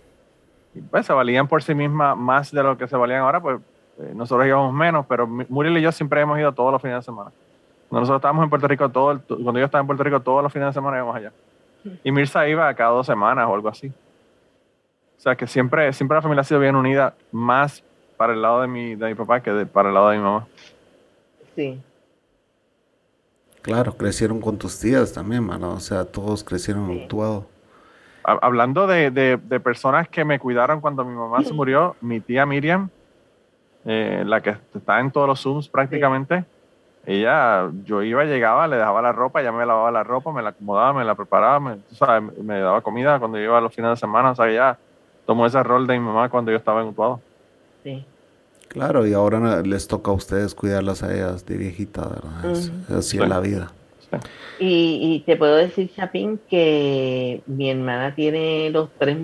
y, 0.76 0.82
pues, 0.82 1.06
se 1.06 1.14
valían 1.14 1.48
por 1.48 1.64
sí 1.64 1.74
mismas 1.74 2.18
más 2.18 2.52
de 2.52 2.62
lo 2.64 2.78
que 2.78 2.86
se 2.88 2.98
valían 2.98 3.22
ahora 3.22 3.40
pues 3.40 3.62
eh, 4.00 4.12
nosotros 4.14 4.46
íbamos 4.46 4.74
menos 4.74 5.06
pero 5.06 5.26
Muriel 5.26 5.78
y 5.78 5.82
yo 5.82 5.92
siempre 5.94 6.20
hemos 6.20 6.38
ido 6.38 6.52
todos 6.52 6.72
los 6.74 6.82
fines 6.82 6.98
de 6.98 7.02
semana. 7.04 7.32
Cuando 7.88 8.02
nosotros 8.02 8.20
estábamos 8.20 8.44
en 8.44 8.50
Puerto 8.50 8.68
Rico 8.68 8.90
todo 8.90 9.12
el- 9.12 9.20
cuando 9.22 9.60
yo 9.60 9.66
estaba 9.66 9.80
en 9.82 9.88
Puerto 9.88 10.04
Rico 10.04 10.20
todos 10.20 10.44
los 10.44 10.52
fines 10.52 10.68
de 10.68 10.74
semana 10.74 10.98
íbamos 10.98 11.16
allá. 11.16 11.32
Y 12.04 12.12
Mirza 12.12 12.46
iba 12.48 12.74
cada 12.74 12.90
dos 12.90 13.06
semanas 13.06 13.48
o 13.48 13.54
algo 13.54 13.70
así. 13.70 13.88
O 15.18 15.22
sea 15.22 15.36
que 15.36 15.48
siempre, 15.48 15.94
siempre 15.94 16.16
la 16.16 16.22
familia 16.22 16.42
ha 16.42 16.44
sido 16.44 16.60
bien 16.60 16.76
unida, 16.76 17.14
más 17.32 17.82
para 18.18 18.34
el 18.34 18.42
lado 18.42 18.62
de 18.62 18.68
mi, 18.68 18.96
de 18.96 19.08
mi 19.08 19.16
papá 19.16 19.40
que 19.42 19.52
de- 19.52 19.66
para 19.66 19.88
el 19.90 19.94
lado 19.96 20.10
de 20.10 20.18
mi 20.18 20.24
mamá. 20.24 20.46
Sí. 21.56 21.80
Claro, 23.64 23.94
crecieron 23.98 24.40
con 24.40 24.58
tus 24.58 24.80
tías 24.80 25.12
también, 25.14 25.44
mano. 25.44 25.72
O 25.74 25.80
sea, 25.80 26.06
todos 26.06 26.44
crecieron 26.44 26.88
Sí. 26.92 27.02
actuado. 27.02 27.48
Hablando 28.24 28.86
de, 28.88 29.10
de- 29.12 29.38
de 29.38 29.60
personas 29.60 30.08
que 30.08 30.24
me 30.24 30.38
cuidaron 30.40 30.80
cuando 30.80 31.04
mi 31.04 31.16
mamá 31.16 31.44
se 31.44 31.54
murió, 31.54 31.96
mi 32.02 32.20
tía 32.20 32.46
Miriam, 32.46 32.90
eh, 33.86 34.24
la 34.26 34.42
que 34.42 34.56
está 34.76 35.00
en 35.00 35.12
todos 35.12 35.28
los 35.28 35.42
Zooms 35.42 35.68
prácticamente, 35.68 36.46
ella, 37.06 37.70
yo 37.84 38.02
iba, 38.02 38.24
llegaba, 38.24 38.66
le 38.68 38.78
dejaba 38.78 39.02
la 39.02 39.12
ropa, 39.12 39.42
ella 39.42 39.52
me 39.52 39.66
lavaba 39.66 39.92
la 39.92 40.04
ropa, 40.04 40.32
me 40.32 40.42
la 40.42 40.50
acomodaba, 40.50 40.94
me 40.94 41.04
la 41.04 41.16
preparaba, 41.16 41.60
me, 41.60 41.76
tú 41.76 41.96
sabes, 41.96 42.38
me 42.38 42.60
daba 42.60 42.80
comida 42.82 43.20
cuando 43.20 43.38
yo 43.38 43.44
iba 43.46 43.60
los 43.60 43.76
fines 43.76 43.90
de 43.92 43.98
semana, 43.98 44.32
o 44.32 44.36
sea, 44.36 44.50
ella 44.50 44.78
tomó 45.26 45.46
ese 45.46 45.62
rol 45.64 45.86
de 45.86 46.00
mi 46.00 46.06
mamá 46.06 46.30
cuando 46.30 46.52
yo 46.52 46.58
estaba 46.58 46.82
en 46.82 46.88
Utuado. 46.90 47.20
Sí. 47.84 48.06
Claro, 48.68 49.06
y 49.08 49.14
ahora 49.14 49.62
les 49.62 49.88
toca 49.88 50.12
a 50.12 50.14
ustedes 50.16 50.54
cuidarlas 50.56 51.04
a 51.04 51.14
ellas 51.14 51.46
de 51.46 51.58
viejita, 51.58 52.08
¿verdad? 52.10 52.52
Es- 52.52 52.74
así 52.88 53.20
es 53.20 53.26
la 53.26 53.40
vida. 53.40 53.74
Y, 54.58 55.00
y 55.24 55.26
te 55.26 55.36
puedo 55.38 55.56
decir, 55.58 55.92
Chapín, 55.94 56.44
que 56.48 57.44
mi 57.48 57.70
hermana 57.72 58.16
tiene 58.16 58.70
los 58.70 58.92
tres, 58.98 59.18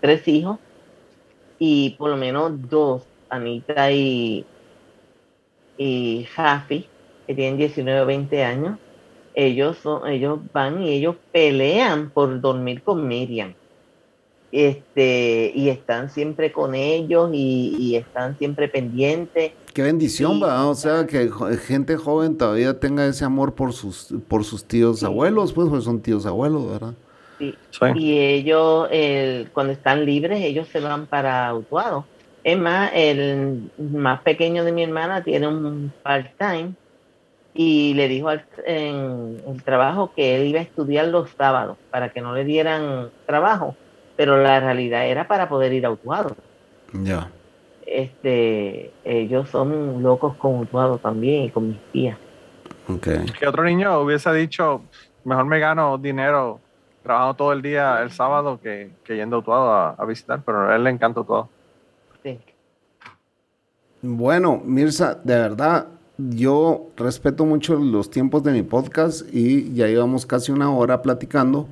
tres 0.00 0.26
hijos 0.28 0.58
y 1.58 1.96
por 1.98 2.10
lo 2.10 2.16
menos 2.16 2.52
dos, 2.68 3.08
Anita 3.28 3.92
y, 3.92 4.50
y 5.76 6.24
Jafi, 6.34 6.92
que 7.26 7.34
tienen 7.34 7.56
19 7.58 8.00
o 8.02 8.06
20 8.06 8.44
años, 8.44 8.78
ellos, 9.34 9.78
son, 9.78 10.08
ellos 10.08 10.40
van 10.52 10.82
y 10.82 10.90
ellos 10.92 11.16
pelean 11.32 12.12
por 12.12 12.40
dormir 12.40 12.82
con 12.84 13.06
Miriam. 13.08 13.56
Este, 14.52 15.50
y 15.54 15.70
están 15.70 16.10
siempre 16.10 16.52
con 16.52 16.74
ellos 16.74 17.30
y, 17.32 17.74
y 17.78 17.96
están 17.96 18.36
siempre 18.36 18.68
pendientes. 18.68 19.52
Qué 19.72 19.82
bendición, 19.82 20.34
Sí. 20.34 20.40
va. 20.42 20.66
O 20.68 20.74
sea, 20.74 21.06
que 21.06 21.30
gente 21.66 21.96
joven 21.96 22.36
todavía 22.36 22.78
tenga 22.78 23.06
ese 23.06 23.24
amor 23.24 23.54
por 23.54 23.72
sus, 23.72 24.14
por 24.28 24.44
sus 24.44 24.64
tíos 24.66 25.00
Sí. 25.00 25.06
abuelos, 25.06 25.54
pues, 25.54 25.68
pues 25.70 25.84
son 25.84 26.00
tíos 26.02 26.26
abuelos, 26.26 26.70
¿verdad? 26.70 26.92
Sí. 27.38 27.54
Sí. 27.70 27.86
Y 27.96 28.18
ellos, 28.18 28.88
el- 28.92 29.48
cuando 29.52 29.72
están 29.72 30.04
libres, 30.04 30.40
ellos 30.42 30.68
se 30.68 30.80
van 30.80 31.06
para 31.06 31.52
Utuado. 31.54 32.04
Es 32.44 32.58
más, 32.58 32.90
el 32.94 33.70
más 33.78 34.20
pequeño 34.20 34.64
de 34.64 34.72
mi 34.72 34.82
hermana 34.82 35.24
tiene 35.24 35.48
un 35.48 35.92
part-time 36.02 36.74
y 37.54 37.94
le 37.94 38.08
dijo 38.08 38.28
al- 38.28 38.44
en 38.66 39.42
el 39.48 39.62
trabajo 39.62 40.12
que 40.14 40.36
él 40.36 40.48
iba 40.48 40.58
a 40.60 40.62
estudiar 40.62 41.08
los 41.08 41.30
sábados 41.30 41.78
para 41.90 42.10
que 42.10 42.20
no 42.20 42.34
le 42.34 42.44
dieran 42.44 43.10
trabajo, 43.26 43.76
pero 44.16 44.42
la 44.42 44.60
realidad 44.60 45.06
era 45.06 45.26
para 45.26 45.48
poder 45.48 45.72
ir 45.72 45.86
a 45.86 45.90
Utuado. 45.90 46.36
Ya. 46.92 47.30
Este, 47.86 48.92
ellos 49.04 49.48
son 49.48 50.02
locos 50.02 50.36
con 50.36 50.60
Utuado 50.60 50.98
también 50.98 51.44
y 51.44 51.50
con 51.50 51.68
mis 51.68 51.80
tías. 51.92 52.18
Ok. 52.88 53.08
que 53.38 53.46
otro 53.46 53.64
niño 53.64 54.00
hubiese 54.00 54.32
dicho, 54.32 54.82
mejor 55.24 55.44
me 55.44 55.58
gano 55.58 55.98
dinero 55.98 56.60
trabajando 57.02 57.34
todo 57.34 57.52
el 57.52 57.62
día 57.62 58.02
el 58.02 58.10
sábado 58.10 58.60
que, 58.62 58.90
que 59.04 59.16
yendo 59.16 59.36
a 59.36 59.38
Utuado 59.40 59.72
a, 59.72 59.90
a 59.90 60.04
visitar, 60.04 60.42
pero 60.44 60.70
a 60.70 60.76
él 60.76 60.84
le 60.84 60.90
encanta 60.90 61.20
Utuado. 61.20 61.48
Sí. 62.22 62.38
Bueno, 64.02 64.60
Mirza, 64.64 65.14
de 65.22 65.36
verdad, 65.36 65.86
yo 66.18 66.88
respeto 66.96 67.44
mucho 67.44 67.76
los 67.76 68.10
tiempos 68.10 68.42
de 68.42 68.52
mi 68.52 68.62
podcast 68.62 69.26
y 69.32 69.72
ya 69.74 69.86
llevamos 69.86 70.26
casi 70.26 70.52
una 70.52 70.70
hora 70.74 71.02
platicando, 71.02 71.68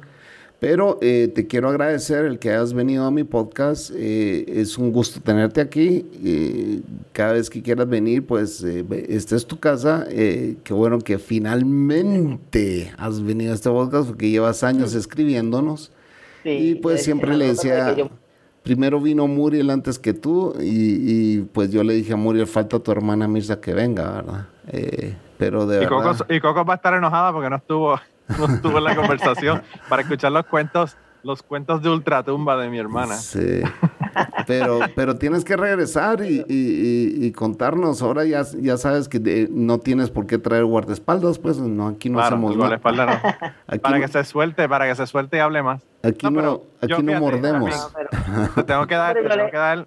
pero 0.60 0.98
eh, 1.00 1.32
te 1.34 1.46
quiero 1.46 1.68
agradecer 1.70 2.26
el 2.26 2.38
que 2.38 2.50
hayas 2.50 2.72
venido 2.74 3.04
a 3.06 3.10
mi 3.10 3.24
podcast. 3.24 3.90
eh, 3.94 4.44
es 4.46 4.76
un 4.78 4.92
gusto 4.92 5.20
tenerte 5.20 5.60
aquí. 5.60 6.04
eh, 6.24 6.80
cada 7.12 7.32
vez 7.32 7.48
que 7.50 7.62
quieras 7.62 7.88
venir, 7.88 8.26
pues 8.26 8.62
eh, 8.62 8.84
esta 9.08 9.36
es 9.36 9.46
tu 9.46 9.58
casa. 9.58 10.04
eh, 10.10 10.56
qué 10.62 10.72
bueno 10.74 10.98
que 10.98 11.18
finalmente 11.18 12.92
has 12.98 13.22
venido 13.22 13.52
a 13.52 13.54
este 13.54 13.70
podcast 13.70 14.08
porque 14.08 14.30
llevas 14.30 14.62
años 14.62 14.94
escribiéndonos. 14.94 15.90
Sí, 16.42 16.48
Y 16.50 16.74
pues 16.76 17.02
siempre 17.04 17.36
le 17.36 17.48
decía, 17.48 17.78
"No, 17.78 17.84
decía, 17.90 17.94
que 17.94 18.00
yo- 18.02 18.10
primero 18.62 19.00
vino 19.00 19.26
Muriel 19.26 19.70
antes 19.70 19.98
que 19.98 20.12
tú 20.14 20.54
y, 20.60 20.66
y, 21.36 21.40
pues 21.52 21.70
yo 21.70 21.82
le 21.84 21.94
dije 21.94 22.12
a 22.12 22.16
Muriel, 22.16 22.46
falta 22.46 22.78
tu 22.78 22.92
hermana 22.92 23.28
Mirza 23.28 23.60
que 23.60 23.74
venga, 23.74 24.10
¿verdad? 24.12 24.46
Eh, 24.68 25.14
pero 25.38 25.66
de 25.66 25.82
Y 25.84 25.86
Coco, 25.86 26.04
verdad, 26.04 26.26
y 26.30 26.40
Coco 26.40 26.64
va 26.64 26.74
a 26.74 26.76
estar 26.76 26.94
enojada 26.94 27.32
porque 27.32 27.50
no 27.50 27.56
estuvo, 27.56 27.98
no 28.39 28.47
estuvo 28.47 28.78
en 28.78 28.85
la 28.85 28.94
conversación 28.97 29.62
para 29.89 30.02
escuchar 30.02 30.32
los 30.32 30.47
cuentos, 30.47 30.97
los 31.23 31.43
cuentos 31.43 31.82
de 31.82 31.90
ultratumba 31.90 32.57
de 32.57 32.69
mi 32.70 32.78
hermana. 32.78 33.16
sí. 33.16 33.61
pero, 34.47 34.81
pero 34.97 35.16
tienes 35.16 35.44
que 35.44 35.57
regresar 35.57 36.23
y, 36.24 36.44
y- 36.48 37.15
y- 37.20 37.27
y 37.27 37.32
contarnos. 37.32 38.02
Ahora 38.02 38.24
ya, 38.24 38.43
ya 38.59 38.77
sabes 38.77 39.09
que 39.09 39.19
de- 39.20 39.48
no 39.52 39.78
tienes 39.78 40.11
por 40.11 40.27
qué 40.27 40.39
traer 40.39 40.65
guardaespaldas, 40.65 41.39
pues 41.39 41.59
no, 41.59 41.86
aquí 41.89 42.09
no 42.11 42.19
Claro, 42.19 42.36
hacemos 42.36 42.57
nada. 42.57 42.74
espalda 42.77 43.07
no. 43.07 43.12
Aquí, 43.69 43.78
Para 43.78 43.98
no, 43.98 44.02
que 44.07 44.09
se 44.12 44.24
suelte, 44.24 44.69
para 44.69 44.86
que 44.89 44.94
se 44.97 45.07
suelte 45.07 45.36
y 45.36 45.40
hable 45.40 45.62
más. 45.62 45.82
aquí 46.02 46.24
No, 46.27 46.31
no, 46.31 46.36
pero 46.36 46.62
yo 46.89 46.97
aquí 46.97 47.02
no 47.05 47.12
fíjate, 47.12 47.20
mordemos. 47.20 47.93
Pero- 47.94 48.09
Te 48.55 48.62
tengo 48.65 48.86
que 48.86 48.94
dar, 48.97 49.15
te 49.15 49.23
tengo 49.28 49.51
que 49.51 49.57
dar, 49.57 49.86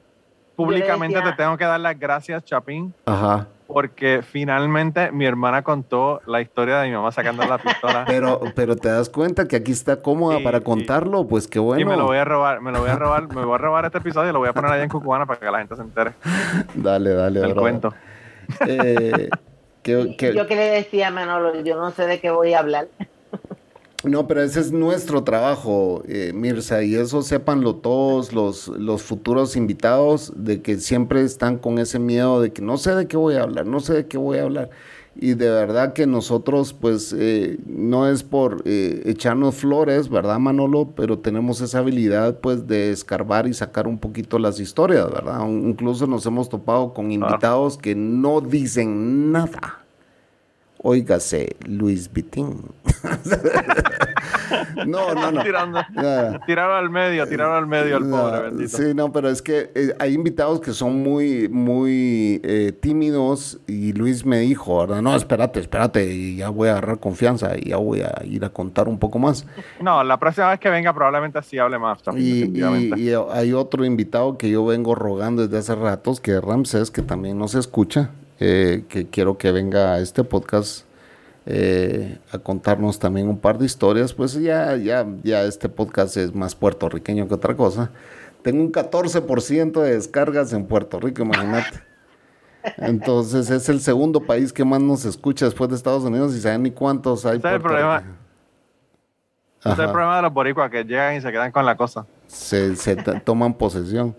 públicamente 0.55 1.17
decía- 1.17 1.31
te 1.31 1.37
tengo 1.43 1.57
que 1.57 1.65
dar 1.65 1.79
las 1.79 1.99
gracias, 1.99 2.43
Chapín, 2.45 2.93
Ajá. 3.05 3.47
porque 3.67 4.21
finalmente 4.23 5.11
mi 5.11 5.25
hermana 5.25 5.63
contó 5.63 6.21
la 6.27 6.41
historia 6.41 6.79
de 6.79 6.89
mi 6.89 6.95
mamá 6.95 7.11
sacando 7.11 7.43
la 7.45 7.57
pistola. 7.57 8.03
Pero, 8.07 8.41
pero 8.55 8.75
te 8.75 8.89
das 8.89 9.09
cuenta 9.09 9.47
que 9.47 9.55
aquí 9.55 9.71
está 9.71 10.01
cómoda 10.01 10.39
para 10.43 10.61
contarlo, 10.61 11.25
pues 11.27 11.47
qué 11.47 11.59
bueno. 11.59 11.81
Y 11.81 11.85
me 11.85 11.95
lo 11.97 12.05
voy 12.05 12.17
a 12.17 12.25
robar, 12.25 12.61
me 12.61 12.71
lo 12.71 12.79
voy 12.81 12.89
a 12.89 12.95
robar, 12.95 13.27
me 13.33 13.43
voy 13.45 13.55
a 13.55 13.57
robar 13.57 13.85
este 13.85 13.97
episodio 13.97 14.29
y 14.29 14.33
lo 14.33 14.39
voy 14.39 14.49
a 14.49 14.53
poner 14.53 14.71
allá 14.71 14.83
en 14.83 14.89
Cucubana 14.89 15.25
para 15.25 15.39
que 15.39 15.45
la 15.49 15.59
gente 15.59 15.75
se 15.75 15.81
entere 15.81 16.11
Dale, 16.75 17.13
dale. 17.13 17.39
brother. 17.39 17.55
cuento. 17.57 17.93
Eh, 18.67 19.29
que- 19.83 20.33
Yo 20.35 20.45
que 20.47 20.55
le 20.55 20.65
decía 20.71 21.07
a 21.07 21.11
Manolo, 21.11 21.59
yo 21.61 21.75
no 21.77 21.91
sé 21.91 22.05
de 22.05 22.19
qué 22.19 22.29
voy 22.29 22.53
a 22.53 22.59
hablar. 22.59 22.87
No, 24.03 24.27
pero 24.27 24.41
ese 24.43 24.59
es 24.59 24.73
nuestro 24.73 25.23
trabajo, 25.23 26.03
eh, 26.07 26.33
Mirza, 26.35 26.83
y 26.83 26.95
eso 26.95 27.21
sépanlo 27.21 27.75
todos 27.75 28.33
los, 28.33 28.67
los 28.67 29.01
futuros 29.01 29.55
invitados, 29.55 30.33
de 30.35 30.61
que 30.61 30.77
siempre 30.77 31.21
están 31.21 31.57
con 31.57 31.79
ese 31.79 31.99
miedo 31.99 32.41
de 32.41 32.51
que 32.51 32.61
no 32.61 32.77
sé 32.77 32.95
de 32.95 33.07
qué 33.07 33.15
voy 33.15 33.35
a 33.35 33.43
hablar, 33.43 33.65
no 33.65 33.79
sé 33.79 33.93
de 33.93 34.07
qué 34.07 34.17
voy 34.17 34.39
a 34.39 34.43
hablar. 34.43 34.69
Y 35.15 35.35
de 35.35 35.49
verdad 35.49 35.93
que 35.93 36.07
nosotros, 36.07 36.73
pues, 36.73 37.15
eh, 37.17 37.59
no 37.65 38.09
es 38.09 38.23
por 38.23 38.63
eh, 38.65 39.03
echarnos 39.05 39.55
flores, 39.55 40.09
¿verdad, 40.09 40.39
Manolo? 40.39 40.89
Pero 40.95 41.19
tenemos 41.19 41.61
esa 41.61 41.79
habilidad, 41.79 42.39
pues, 42.39 42.67
de 42.67 42.91
escarbar 42.91 43.47
y 43.47 43.53
sacar 43.53 43.87
un 43.87 43.99
poquito 43.99 44.39
las 44.39 44.59
historias, 44.59 45.09
¿verdad? 45.11 45.47
Incluso 45.47 46.07
nos 46.07 46.25
hemos 46.25 46.49
topado 46.49 46.93
con 46.93 47.11
invitados 47.11 47.77
que 47.77 47.93
no 47.95 48.41
dicen 48.41 49.31
nada. 49.31 49.85
Óigase, 50.79 51.55
Luis 51.65 52.11
Vitín. 52.11 52.57
no, 54.85 55.13
no, 55.13 55.31
no. 55.31 55.43
Tirando, 55.43 55.81
tirarlo 56.45 56.75
al 56.75 56.89
medio, 56.89 57.27
tirarlo 57.27 57.55
al 57.55 57.67
medio 57.67 57.97
al 57.97 58.09
pobre, 58.09 58.41
bendito. 58.41 58.77
Sí, 58.77 58.93
no, 58.93 59.11
pero 59.11 59.29
es 59.29 59.41
que 59.41 59.71
eh, 59.75 59.93
hay 59.99 60.13
invitados 60.13 60.61
que 60.61 60.71
son 60.73 61.01
muy, 61.03 61.49
muy 61.49 62.39
eh, 62.43 62.71
tímidos 62.79 63.59
y 63.67 63.93
Luis 63.93 64.25
me 64.25 64.39
dijo, 64.39 64.79
¿verdad? 64.79 65.01
No, 65.01 65.15
espérate, 65.15 65.59
espérate, 65.59 66.05
y 66.05 66.37
ya 66.37 66.49
voy 66.49 66.69
a 66.69 66.73
agarrar 66.73 66.99
confianza 66.99 67.57
y 67.57 67.69
ya 67.69 67.77
voy 67.77 68.01
a 68.01 68.13
ir 68.25 68.45
a 68.45 68.49
contar 68.49 68.87
un 68.87 68.99
poco 68.99 69.19
más. 69.19 69.45
No, 69.81 70.03
la 70.03 70.17
próxima 70.17 70.49
vez 70.49 70.59
que 70.59 70.69
venga 70.69 70.93
probablemente 70.93 71.39
así 71.39 71.57
hable 71.57 71.79
más. 71.79 72.01
También, 72.01 72.55
y, 72.55 73.01
y, 73.01 73.13
hay 73.31 73.53
otro 73.53 73.85
invitado 73.85 74.37
que 74.37 74.49
yo 74.49 74.65
vengo 74.65 74.95
rogando 74.95 75.47
desde 75.47 75.57
hace 75.57 75.75
ratos, 75.75 76.19
que 76.19 76.31
es 76.31 76.41
Ramsés, 76.41 76.91
que 76.91 77.01
también 77.01 77.37
nos 77.37 77.55
escucha. 77.55 78.11
Eh, 78.39 78.83
que 78.89 79.07
quiero 79.07 79.37
que 79.37 79.51
venga 79.51 79.93
a 79.93 79.99
este 79.99 80.23
podcast 80.23 80.85
eh, 81.45 82.19
a 82.31 82.37
contarnos 82.39 82.99
también 82.99 83.27
un 83.27 83.37
par 83.37 83.57
de 83.57 83.65
historias, 83.65 84.13
pues 84.13 84.33
ya, 84.33 84.75
ya, 84.77 85.05
ya 85.23 85.43
este 85.43 85.67
podcast 85.69 86.15
es 86.17 86.33
más 86.33 86.55
puertorriqueño 86.55 87.27
que 87.27 87.33
otra 87.33 87.55
cosa. 87.55 87.91
Tengo 88.41 88.61
un 88.61 88.71
14% 88.71 89.81
de 89.81 89.95
descargas 89.95 90.53
en 90.53 90.65
Puerto 90.65 90.99
Rico, 90.99 91.23
imagínate. 91.23 91.81
Entonces 92.77 93.49
es 93.49 93.67
el 93.67 93.81
segundo 93.81 94.21
país 94.21 94.53
que 94.53 94.63
más 94.63 94.81
nos 94.81 95.05
escucha 95.05 95.45
después 95.45 95.69
de 95.69 95.75
Estados 95.75 96.03
Unidos 96.03 96.33
y 96.35 96.39
saben 96.39 96.63
ni 96.63 96.71
cuántos 96.71 97.25
hay. 97.25 97.37
Ese 97.37 97.47
es 97.47 97.53
el 97.55 97.61
problema. 97.61 98.03
Ese 99.59 99.73
es 99.73 99.79
el 99.79 99.91
problema 99.91 100.15
de 100.17 100.21
los 100.23 100.33
boricuas 100.33 100.69
que 100.69 100.83
llegan 100.83 101.15
y 101.15 101.21
se 101.21 101.31
quedan 101.31 101.51
con 101.51 101.65
la 101.65 101.75
cosa. 101.75 102.05
Se, 102.27 102.75
se 102.75 102.95
toman 102.95 103.53
posesión. 103.53 104.15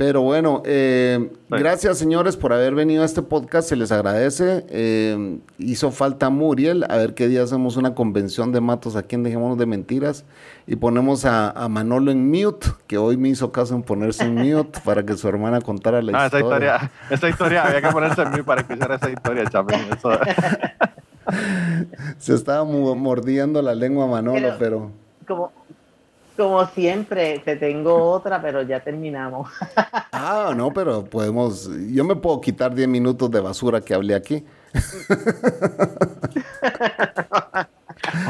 Pero 0.00 0.22
bueno, 0.22 0.62
eh, 0.64 1.30
gracias 1.50 1.98
señores 1.98 2.38
por 2.38 2.54
haber 2.54 2.74
venido 2.74 3.02
a 3.02 3.04
este 3.04 3.20
podcast, 3.20 3.68
se 3.68 3.76
les 3.76 3.92
agradece. 3.92 4.64
Eh, 4.70 5.40
hizo 5.58 5.90
falta 5.90 6.30
Muriel, 6.30 6.86
a 6.88 6.96
ver 6.96 7.12
qué 7.12 7.28
día 7.28 7.42
hacemos 7.42 7.76
una 7.76 7.94
convención 7.94 8.50
de 8.50 8.62
matos 8.62 8.96
aquí 8.96 9.16
en 9.16 9.24
Dejémonos 9.24 9.58
de 9.58 9.66
Mentiras 9.66 10.24
y 10.66 10.76
ponemos 10.76 11.26
a, 11.26 11.52
Manolo 11.68 12.12
en 12.12 12.30
mute, 12.30 12.68
que 12.86 12.96
hoy 12.96 13.18
me 13.18 13.28
hizo 13.28 13.52
caso 13.52 13.74
en 13.74 13.82
ponerse 13.82 14.24
en 14.24 14.36
mute 14.36 14.80
para 14.86 15.04
que 15.04 15.18
su 15.18 15.28
hermana 15.28 15.60
contara 15.60 16.00
la 16.00 16.12
historia. 16.12 16.28
Esa 16.28 16.38
historia. 16.38 16.90
Esa 17.10 17.28
historia, 17.28 17.66
había 17.66 17.82
que 17.82 17.88
ponerse 17.88 18.22
en 18.22 18.30
mute 18.30 18.44
para 18.44 18.62
escuchar 18.62 18.92
esa 18.92 19.10
historia, 19.10 19.44
Chapín. 19.50 19.80
se 22.16 22.34
estaba 22.34 22.64
mordiendo 22.64 23.60
la 23.60 23.74
lengua 23.74 24.06
Manolo, 24.06 24.54
pero... 24.58 24.92
Como, 25.28 25.52
como 26.40 26.64
siempre, 26.68 27.38
te 27.40 27.56
tengo 27.56 28.10
otra, 28.10 28.40
pero 28.40 28.62
ya 28.62 28.80
terminamos. 28.80 29.50
ah, 30.12 30.54
no, 30.56 30.72
pero 30.72 31.04
podemos. 31.04 31.70
Yo 31.92 32.02
me 32.02 32.16
puedo 32.16 32.40
quitar 32.40 32.74
10 32.74 32.88
minutos 32.88 33.30
de 33.30 33.40
basura 33.40 33.82
que 33.82 33.92
hablé 33.92 34.14
aquí. 34.14 34.46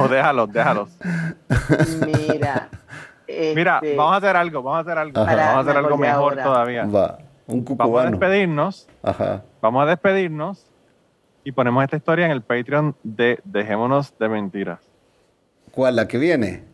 o 0.01 0.09
déjalos, 0.09 0.53
déjalos. 0.53 0.89
Mira. 2.05 2.69
Mira, 3.55 3.77
este, 3.81 3.95
vamos 3.95 4.15
a 4.15 4.17
hacer 4.17 4.37
algo, 4.37 4.61
vamos 4.61 4.79
a 4.79 4.81
hacer 4.81 4.99
algo. 4.99 5.13
Vamos 5.15 5.39
a 5.39 5.61
hacer 5.61 5.77
algo 5.77 5.97
mejor 5.97 6.35
todavía. 6.35 6.85
Va, 6.87 7.19
un 7.47 7.65
Vamos 7.65 8.05
a 8.05 8.11
despedirnos. 8.11 8.89
Ajá. 9.05 9.45
Vamos 9.63 9.85
a 9.85 9.87
despedirnos 9.87 10.67
y 11.45 11.53
ponemos 11.53 11.85
esta 11.85 11.97
historia 11.97 12.27
en 12.27 12.33
el 12.33 12.43
Patreon 12.43 12.97
de 13.05 13.39
Dejémonos 13.45 14.19
de 14.19 14.29
Mentiras. 14.29 14.81
¿Cuál? 15.71 15.95
¿La 15.95 16.09
que 16.09 16.19
viene? 16.19 16.70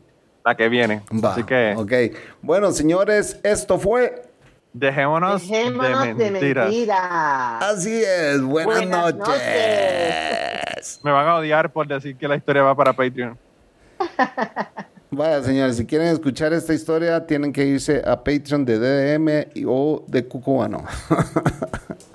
La 0.46 0.56
que 0.56 0.68
viene. 0.68 1.02
Así 1.24 1.42
que. 1.42 1.74
Ok. 1.76 1.92
Bueno, 2.40 2.70
señores, 2.70 3.40
esto 3.42 3.78
fue. 3.78 4.22
Dejémonos, 4.72 5.48
de, 5.48 6.30
mentiras. 6.30 6.70
Así 7.62 8.02
es. 8.04 8.40
Buenas, 8.42 9.14
noches. 9.16 9.40
Me 11.02 11.10
van 11.10 11.26
a 11.26 11.36
odiar 11.36 11.72
por 11.72 11.88
decir 11.88 12.16
que 12.16 12.28
la 12.28 12.36
historia 12.36 12.62
va 12.62 12.76
para 12.76 12.92
Patreon. 12.92 13.36
Vaya, 15.10 15.42
señores, 15.42 15.78
si 15.78 15.86
quieren 15.86 16.08
escuchar 16.08 16.52
esta 16.52 16.74
historia, 16.74 17.26
tienen 17.26 17.52
que 17.52 17.64
irse 17.64 18.02
a 18.06 18.22
Patreon 18.22 18.66
de 18.66 18.78
DDM 18.78 19.46
o 19.66 20.04
de 20.06 20.28
Cucubano. 20.28 20.84